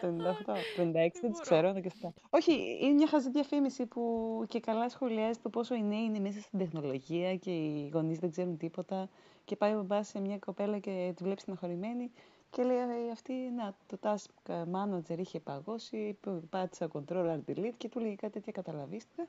το 0.00 0.06
98. 0.06 0.44
Το 0.76 0.82
96 0.82 0.92
δεν 1.20 1.30
τις 1.30 1.40
ξέρω, 1.40 1.72
το 1.72 1.80
97. 1.82 2.08
Όχι, 2.30 2.78
είναι 2.82 2.92
μια 2.92 3.06
χαζή 3.06 3.30
διαφήμιση 3.30 3.86
που 3.86 4.02
και 4.48 4.60
καλά 4.60 4.88
σχολιάζει 4.88 5.38
το 5.38 5.48
πόσο 5.48 5.74
οι 5.74 5.82
νέοι 5.82 6.02
είναι 6.02 6.18
μέσα 6.18 6.40
στην 6.40 6.58
τεχνολογία 6.58 7.36
και 7.36 7.50
οι 7.50 7.90
γονείς 7.92 8.18
δεν 8.18 8.30
ξέρουν 8.30 8.56
τίποτα. 8.56 9.08
Και 9.44 9.56
πάει 9.56 9.72
ο 9.72 9.76
μπαμπάς 9.76 10.08
σε 10.08 10.20
μια 10.20 10.38
κοπέλα 10.38 10.78
και 10.78 11.12
τη 11.16 11.24
βλέπει 11.24 11.40
στεναχωρημένη 11.40 12.10
και 12.50 12.62
λέει 12.62 12.76
«Ε, 12.76 13.10
αυτή, 13.12 13.32
να, 13.32 13.74
το 13.86 13.98
task 14.02 14.52
manager 14.72 15.18
είχε 15.18 15.40
παγώσει, 15.40 16.18
πάτησα 16.50 16.88
control 16.92 17.36
alt 17.36 17.50
delete 17.50 17.74
και 17.76 17.88
του 17.88 18.00
λέει 18.00 18.16
κάτι 18.16 18.32
τέτοια 18.32 18.52
καταλαβήστε. 18.52 19.28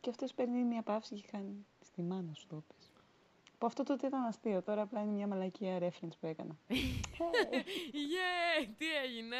Και 0.00 0.10
αυτός 0.10 0.34
παίρνει 0.34 0.64
μια 0.64 0.82
παύση 0.82 1.14
και 1.14 1.26
κάνει 1.32 1.66
στη 1.94 2.02
μάνα 2.02 2.34
σου 2.34 2.46
το 2.46 2.56
πες. 2.68 2.90
Που 3.58 3.66
αυτό 3.66 3.82
τότε 3.82 4.06
ήταν 4.06 4.24
αστείο, 4.24 4.62
τώρα 4.62 4.82
απλά 4.82 5.00
είναι 5.02 5.10
μια 5.12 5.26
μαλακία 5.26 5.78
reference 5.78 6.16
που 6.20 6.26
έκανα. 6.26 6.56
Yeah, 8.12 8.66
τι 8.78 8.94
έγινε; 9.04 9.36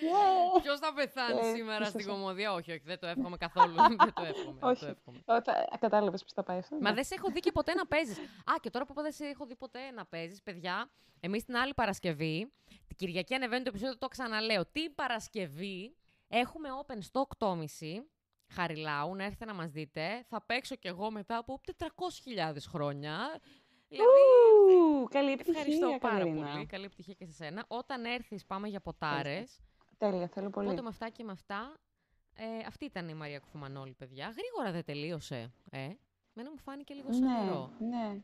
Yeah. 0.00 0.62
Ποιος 0.62 0.78
θα 0.78 0.92
πεθάνει 0.92 1.38
Ε, 1.40 1.54
σήμερα 1.54 1.84
στην 1.84 2.00
ίσως- 2.00 2.12
κομμωδία; 2.12 2.52
Όχι, 2.52 2.70
όχι, 2.70 2.82
δεν 2.84 2.98
το 2.98 3.06
εύχομαι 3.06 3.36
καθόλου. 3.36 3.74
δεν 4.04 4.12
το 4.14 4.22
εύχομαι. 4.22 4.50
δεν 4.50 4.58
το 4.60 4.68
Όχι. 4.68 4.84
εύχομαι. 4.84 5.18
Κατάλαβες 5.80 6.22
πώς 6.22 6.32
θα 6.32 6.42
πάει 6.42 6.58
αυτό; 6.58 6.76
Μα 6.80 6.88
ναι. 6.88 6.94
δεν 6.94 7.04
σε 7.04 7.14
έχω 7.14 7.30
δει 7.30 7.40
και 7.40 7.52
ποτέ 7.52 7.74
να 7.74 7.86
παίζεις. 7.86 8.18
Α, 8.18 8.54
και 8.60 8.70
τώρα 8.70 8.84
που 8.84 8.92
είπα 8.92 9.02
δεν 9.02 9.12
σε 9.12 9.24
έχω 9.24 9.46
δει 9.46 9.54
ποτέ 9.56 9.90
να 9.90 10.06
παίζεις, 10.06 10.42
παιδιά. 10.42 10.90
Εμείς 11.20 11.44
την 11.44 11.56
άλλη 11.56 11.74
Παρασκευή, 11.74 12.52
την 12.86 12.96
Κυριακή 12.96 13.34
ανεβαίνει 13.34 13.62
το 13.62 13.68
επεισόδιο, 13.68 13.98
το 13.98 14.08
ξαναλέω. 14.08 14.66
Την 14.66 14.94
Παρασκευή 14.94 15.96
έχουμε 16.28 16.68
open 16.86 16.96
στο 17.00 17.26
8.30 17.38 17.56
Χαριλάου, 18.50 19.14
να 19.14 19.24
έρθετε 19.24 19.44
να 19.44 19.54
μας 19.54 19.70
δείτε. 19.70 20.24
Θα 20.28 20.42
παίξω 20.42 20.74
κι 20.74 20.86
εγώ 20.88 21.10
μετά 21.10 21.36
από 21.36 21.60
400.000 21.78 22.54
χρόνια. 22.68 23.18
Δηλαδή, 23.88 24.08
Ου, 25.00 25.04
Καλή 25.10 25.30
επιτυχία, 25.32 25.60
ευχαριστώ 25.60 25.96
πάρα 26.00 26.18
Κατερίνα. 26.18 26.50
πολύ. 26.52 26.66
Καλή 26.66 26.84
επιτυχία 26.84 27.14
και 27.14 27.24
σε 27.24 27.32
σένα. 27.32 27.64
Όταν 27.68 28.04
έρθεις 28.04 28.46
πάμε 28.46 28.68
για 28.68 28.80
ποτάρες. 28.80 29.60
Τέλεια, 29.98 30.28
θέλω 30.28 30.50
πολύ. 30.50 30.66
Οπότε 30.66 30.82
με 30.82 30.88
αυτά 30.88 31.08
και 31.08 31.24
με 31.24 31.32
αυτά. 31.32 31.74
Ε, 32.34 32.44
αυτή 32.66 32.84
ήταν 32.84 33.08
η 33.08 33.14
Μαρία 33.14 33.38
Κουφουμανόλη, 33.38 33.92
παιδιά. 33.94 34.24
Γρήγορα 34.36 34.72
δεν 34.72 34.84
τελείωσε. 34.84 35.52
Ε. 35.70 35.88
Μένα 36.32 36.50
μου 36.50 36.58
φάνηκε 36.58 36.94
λίγο 36.94 37.12
σαν 37.12 37.22
Ναι, 37.22 37.42
νερό. 37.44 37.70
ναι. 37.78 38.20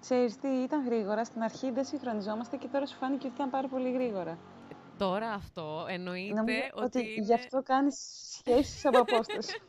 Ξέρεις 0.00 0.36
τι, 0.36 0.48
ήταν 0.48 0.84
γρήγορα. 0.84 1.24
Στην 1.24 1.42
αρχή 1.42 1.70
δεν 1.70 1.84
συγχρονιζόμαστε 1.84 2.56
και 2.56 2.68
τώρα 2.68 2.86
σου 2.86 2.96
φάνηκε 2.96 3.26
ότι 3.26 3.34
ήταν 3.34 3.50
πάρα 3.50 3.68
πολύ 3.68 3.90
γρήγορα. 3.92 4.38
Τώρα 4.98 5.30
αυτό 5.32 5.86
εννοείται 5.88 6.34
Νομίζω 6.34 6.58
ότι, 6.74 6.84
ότι 6.84 7.12
είναι... 7.12 7.24
γι' 7.24 7.34
αυτό 7.34 7.62
κάνεις 7.62 7.96
σχέσεις 8.38 8.84
από 8.86 8.98
απόσταση. 8.98 9.60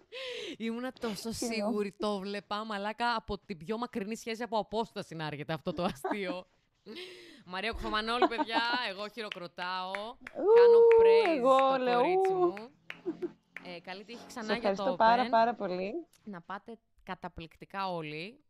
ήμουνα 0.58 0.92
τόσο 0.92 1.32
Συγγνώμη. 1.32 1.62
σίγουρη, 1.62 1.94
το 1.98 2.18
βλέπα, 2.18 2.64
μαλάκα, 2.64 3.14
από 3.14 3.38
την 3.38 3.56
πιο 3.58 3.78
μακρινή 3.78 4.16
σχέση 4.16 4.42
από 4.42 4.58
απόσταση 4.58 5.14
να 5.14 5.26
έρχεται 5.26 5.52
αυτό 5.52 5.72
το 5.72 5.82
αστείο. 5.84 6.46
Μαρία 7.48 7.72
Κουφομανόλη, 7.72 8.26
παιδιά, 8.26 8.60
εγώ 8.90 9.08
χειροκροτάω. 9.08 9.92
Κάνω 10.32 10.78
Ου, 10.78 11.02
praise 11.02 11.36
εγώ 11.36 11.58
στο 11.58 11.76
λέω, 11.82 12.00
κορίτσι 12.00 12.32
ου. 12.32 12.36
μου. 12.38 12.54
Ε, 13.76 13.80
καλή 13.80 14.04
τύχη 14.04 14.18
Σε 14.20 14.26
ξανά 14.26 14.46
για 14.46 14.54
ευχαριστώ 14.56 14.84
το 14.84 14.96
πάρα 14.96 15.26
Open. 15.26 15.30
πάρα 15.30 15.54
πολύ. 15.54 16.06
Να 16.24 16.40
πάτε 16.40 16.78
καταπληκτικά 17.02 17.88
όλοι. 17.92 18.40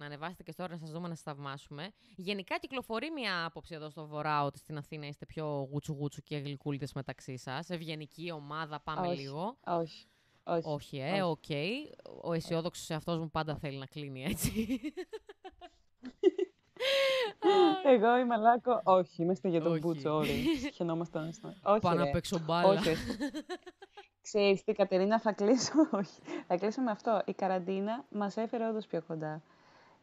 Να 0.00 0.06
ανεβάσετε 0.06 0.42
και 0.42 0.52
στο 0.52 0.62
ώρα 0.62 0.72
να 0.72 0.78
σας 0.78 0.90
δούμε 0.90 1.08
να 1.08 1.14
σας 1.14 1.22
θαυμάσουμε. 1.22 1.90
Γενικά 2.16 2.58
κυκλοφορεί 2.58 3.10
μια 3.10 3.44
άποψη 3.44 3.74
εδώ 3.74 3.90
στο 3.90 4.06
Βορρά 4.06 4.44
ότι 4.44 4.58
στην 4.58 4.76
Αθήνα 4.76 5.06
είστε 5.06 5.26
πιο 5.26 5.68
γούτσου 5.70 5.92
γούτσου 5.92 6.22
και 6.22 6.36
γλυκούλιδες 6.36 6.92
μεταξύ 6.92 7.36
σας. 7.38 7.70
Ευγενική 7.70 8.30
ομάδα, 8.32 8.80
πάμε 8.80 9.06
Όχι. 9.06 9.20
λίγο. 9.20 9.56
Όχι. 9.66 10.06
Όχι. 10.44 10.62
Όχι, 10.68 10.98
ε, 10.98 11.22
οκ. 11.22 11.44
Ο 12.22 12.32
αισιόδοξος 12.32 12.90
εαυτός 12.90 13.18
μου 13.18 13.30
πάντα 13.30 13.56
θέλει 13.56 13.78
να 13.78 13.86
κλείνει 13.86 14.24
έτσι. 14.24 14.50
Εγώ 17.84 18.18
η 18.18 18.24
Μαλάκο, 18.24 18.80
όχι. 18.84 19.22
Είμαστε 19.22 19.48
για 19.48 19.60
τον 19.60 19.72
Όχι. 19.72 19.80
Μπούτσο 19.80 20.14
όλοι. 20.16 20.44
Χαινόμασταν. 20.76 21.32
στο- 21.32 21.54
Όχι, 21.62 21.80
Πάω 21.80 21.94
να 21.94 22.04
ρε. 22.04 22.10
παίξω 22.10 22.38
μπάλα. 22.38 22.68
Όχι, 22.68 22.88
όχι. 22.88 23.02
Ξέρεις 24.22 24.64
τι, 24.64 24.72
Κατερίνα, 24.72 25.20
θα 25.20 25.32
κλείσω. 25.32 25.72
Όχι. 25.92 26.20
Θα 26.46 26.56
κλείσω 26.56 26.80
με 26.80 26.90
αυτό. 26.90 27.22
Η 27.26 27.32
καραντίνα 27.32 28.04
μας 28.10 28.36
έφερε 28.36 28.68
όντως 28.68 28.86
πιο 28.86 29.02
κοντά. 29.06 29.42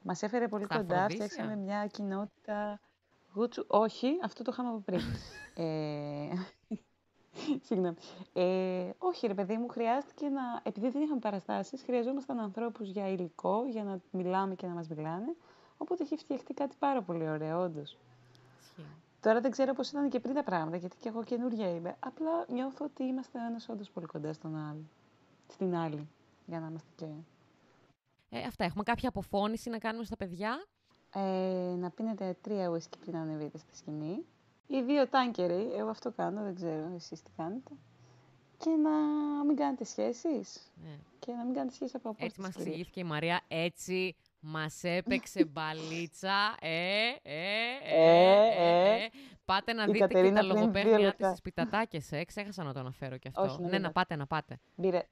Μας 0.08 0.24
έφερε 0.24 0.48
πολύ 0.48 0.66
Στα 0.66 0.78
κοντά. 0.78 0.96
Αφροδίσια; 0.96 1.26
Φτιάξαμε 1.26 1.56
μια 1.56 1.88
κοινότητα 1.88 2.80
γούτσου. 3.34 3.66
Όχι, 3.68 4.20
αυτό 4.24 4.44
το 4.44 4.52
είχαμε 4.54 4.70
από 4.70 4.80
πριν. 4.80 5.00
ε... 5.66 6.30
Συγγνώμη. 7.62 7.96
Ε, 8.34 8.90
όχι, 8.98 9.28
ρε 9.28 9.34
παιδί 9.34 9.58
μου, 9.58 9.68
χρειάστηκε 9.68 10.30
να. 10.30 10.42
Επειδή 10.64 10.90
δεν 10.90 11.02
είχαμε 11.02 11.20
παραστάσεις, 11.20 11.82
χρειαζόμασταν 11.82 12.40
ανθρώπους 12.40 12.90
για 12.90 13.08
υλικό, 13.08 13.66
για 13.70 13.84
να 13.84 14.00
μιλάμε 14.12 14.56
και 14.56 14.68
να 14.68 14.74
μας 14.74 14.88
μιλάνε. 14.88 15.36
Οπότε 15.78 16.04
έχει 16.04 16.16
φτιαχτεί 16.16 16.54
κάτι 16.54 16.76
πάρα 16.80 17.02
πολύ 17.02 17.30
ωραίο, 17.30 17.62
όντως. 17.62 17.98
Ισχύει. 18.62 18.86
Τώρα 19.22 19.42
δεν 19.42 19.52
ξέρω 19.52 19.74
πώς 19.74 19.90
ήταν 19.90 20.10
και 20.10 20.20
πριν 20.20 20.34
τα 20.34 20.44
πράγματα, 20.44 20.78
γιατί 20.78 20.98
και 20.98 21.10
εγώ 21.10 21.24
καινούργια 21.24 21.70
είμαι. 21.70 21.96
Απλά 22.00 22.46
νιώθω 22.48 22.86
ότι 22.86 23.04
είμαστε 23.04 23.40
ο 23.40 23.46
ένας 23.46 23.70
όντως 23.70 23.90
πολύ 23.90 24.06
κοντά 24.06 24.34
στον 24.34 24.56
άλλο. 24.56 24.84
Στην 25.48 25.76
άλλη, 25.76 26.10
για 26.46 26.60
να 26.60 26.68
είμαστε 26.68 26.90
και... 26.96 27.06
Ε, 28.30 28.40
αυτά. 28.42 28.64
Έχουμε 28.66 28.84
κάποια 28.84 29.10
αποφώνηση 29.10 29.70
να 29.70 29.78
κάνουμε 29.78 30.06
στα 30.06 30.18
παιδιά; 30.18 30.66
Ε, 31.14 31.20
να 31.78 31.90
πίνετε 31.90 32.38
τρία 32.42 32.68
ουίσκι 32.68 32.98
πριν 32.98 33.16
ανεβείτε 33.16 33.58
στη 33.58 33.76
σκηνή. 33.78 34.26
Ή 34.68 34.82
δύο 34.82 35.08
τάνκεροι, 35.08 35.72
εγώ 35.76 35.90
αυτό 35.90 36.12
κάνω, 36.12 36.44
δεν 36.44 36.56
ξέρω 36.56 36.92
εσείς 36.96 37.22
τι 37.22 37.32
κάνετε. 37.38 37.72
Και 38.58 38.70
να 38.70 38.90
μην 39.46 39.56
κάνετε 39.56 39.84
σχέσεις. 39.84 40.72
Ναι. 40.84 40.98
Και 41.20 41.32
να 41.32 41.44
μην 41.46 41.54
κάνετε 41.54 41.74
σχέσεις 41.74 41.96
από 41.96 42.10
απόσταση. 42.10 42.26
Έτσι 42.30 42.42
μας 42.42 42.50
κυρίως. 42.50 42.68
εξηγήθηκε 42.68 43.00
η 43.00 43.04
Μαρία. 43.04 43.42
Έτσι 43.48 44.16
μας 44.40 44.84
έπαιξε 44.84 45.46
μπαλίτσα. 45.52 46.56
Ε, 46.62 47.00
ε, 47.24 47.46
ε, 47.84 47.84
Ε, 47.84 48.48
ε, 48.58 48.94
ε. 48.94 49.04
ε. 49.04 49.10
Πάτε 49.46 49.74
να 49.74 49.84
Η 49.84 49.86
δείτε 49.86 49.98
και 49.98 50.14
Κατερίνα 50.14 50.34
τα 50.36 50.40
πριν 50.40 50.52
δύο 50.54 50.60
λογοπαίγνια 50.62 50.96
της 50.96 51.06
λεπτά. 51.06 51.28
στις 51.30 51.42
πιτατάκες, 51.42 52.12
ε. 52.12 52.24
Ξέχασα 52.24 52.64
να 52.64 52.74
το 52.74 52.80
αναφέρω 52.80 53.18
και 53.18 53.28
αυτό. 53.28 53.42
Όχι, 53.42 53.62
να 53.62 53.68
ναι, 53.68 53.72
μην 53.72 53.82
να 53.82 53.92
πάτε. 53.92 54.16
πάτε, 54.16 54.16
να 54.16 54.28
πάτε. 54.28 54.60
Μπυρα- 54.76 55.08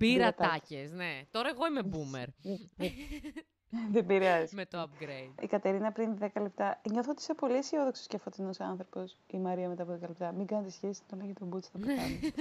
μπυρατάκης. 0.00 0.68
Μπυρατάκες, 0.68 0.92
ναι. 0.92 1.20
Τώρα 1.30 1.48
εγώ 1.48 1.66
είμαι 1.66 1.82
boomer 1.92 2.26
δεν 3.92 4.06
πειράζει. 4.06 4.54
με 4.54 4.66
το 4.66 4.82
upgrade. 4.82 5.42
Η 5.42 5.46
Κατερίνα 5.46 5.92
πριν 5.92 6.18
10 6.20 6.28
λεπτά. 6.40 6.80
Νιώθω 6.90 7.10
ότι 7.10 7.20
είσαι 7.22 7.34
πολύ 7.34 7.54
αισιόδοξος 7.56 8.06
και 8.06 8.18
φωτεινός 8.18 8.60
άνθρωπος. 8.60 9.16
Η 9.30 9.38
Μαρία 9.38 9.68
μετά 9.68 9.82
από 9.82 9.92
10 9.92 10.00
λεπτά. 10.00 10.32
Μην 10.32 10.46
κάνετε 10.46 10.70
σχέση, 10.70 11.00
τον 11.08 11.18
λέγει 11.20 11.32
τον 11.32 11.48
Μπούτσι, 11.48 11.70
θα 11.72 11.78
πεθάνει. 11.78 12.20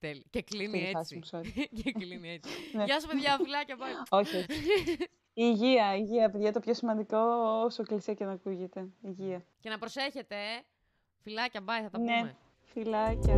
Τέλει. 0.00 0.24
Και 0.30 0.42
κλείνει 0.42 0.76
Αυτή 0.78 0.88
η 0.88 0.92
φάση 0.92 1.16
έτσι. 1.16 1.36
μου, 1.36 1.42
sorry. 1.42 1.66
και 1.82 1.92
κλείνει 1.92 2.30
έτσι. 2.30 2.50
Ναι. 2.72 2.84
Γεια 2.84 3.00
σου, 3.00 3.06
παιδιά, 3.08 3.38
φιλάκια, 3.42 3.76
bye. 3.76 4.06
όχι, 4.10 4.36
όχι. 4.36 4.46
Υγεία, 5.34 5.96
υγεία, 5.96 6.30
παιδιά. 6.30 6.52
Το 6.52 6.60
πιο 6.60 6.74
σημαντικό, 6.74 7.18
όσο 7.64 7.82
κλεισέ 7.82 8.14
και 8.14 8.24
να 8.24 8.32
ακούγεται. 8.32 8.86
Υγεία. 9.02 9.44
και 9.60 9.68
να 9.68 9.78
προσέχετε, 9.78 10.34
ε. 10.34 10.60
Φιλάκια, 11.22 11.60
bye, 11.60 11.82
θα 11.82 11.90
τα 11.90 11.98
Ναι. 11.98 12.18
πούμε. 12.18 12.36
Φιλάκια. 12.62 13.36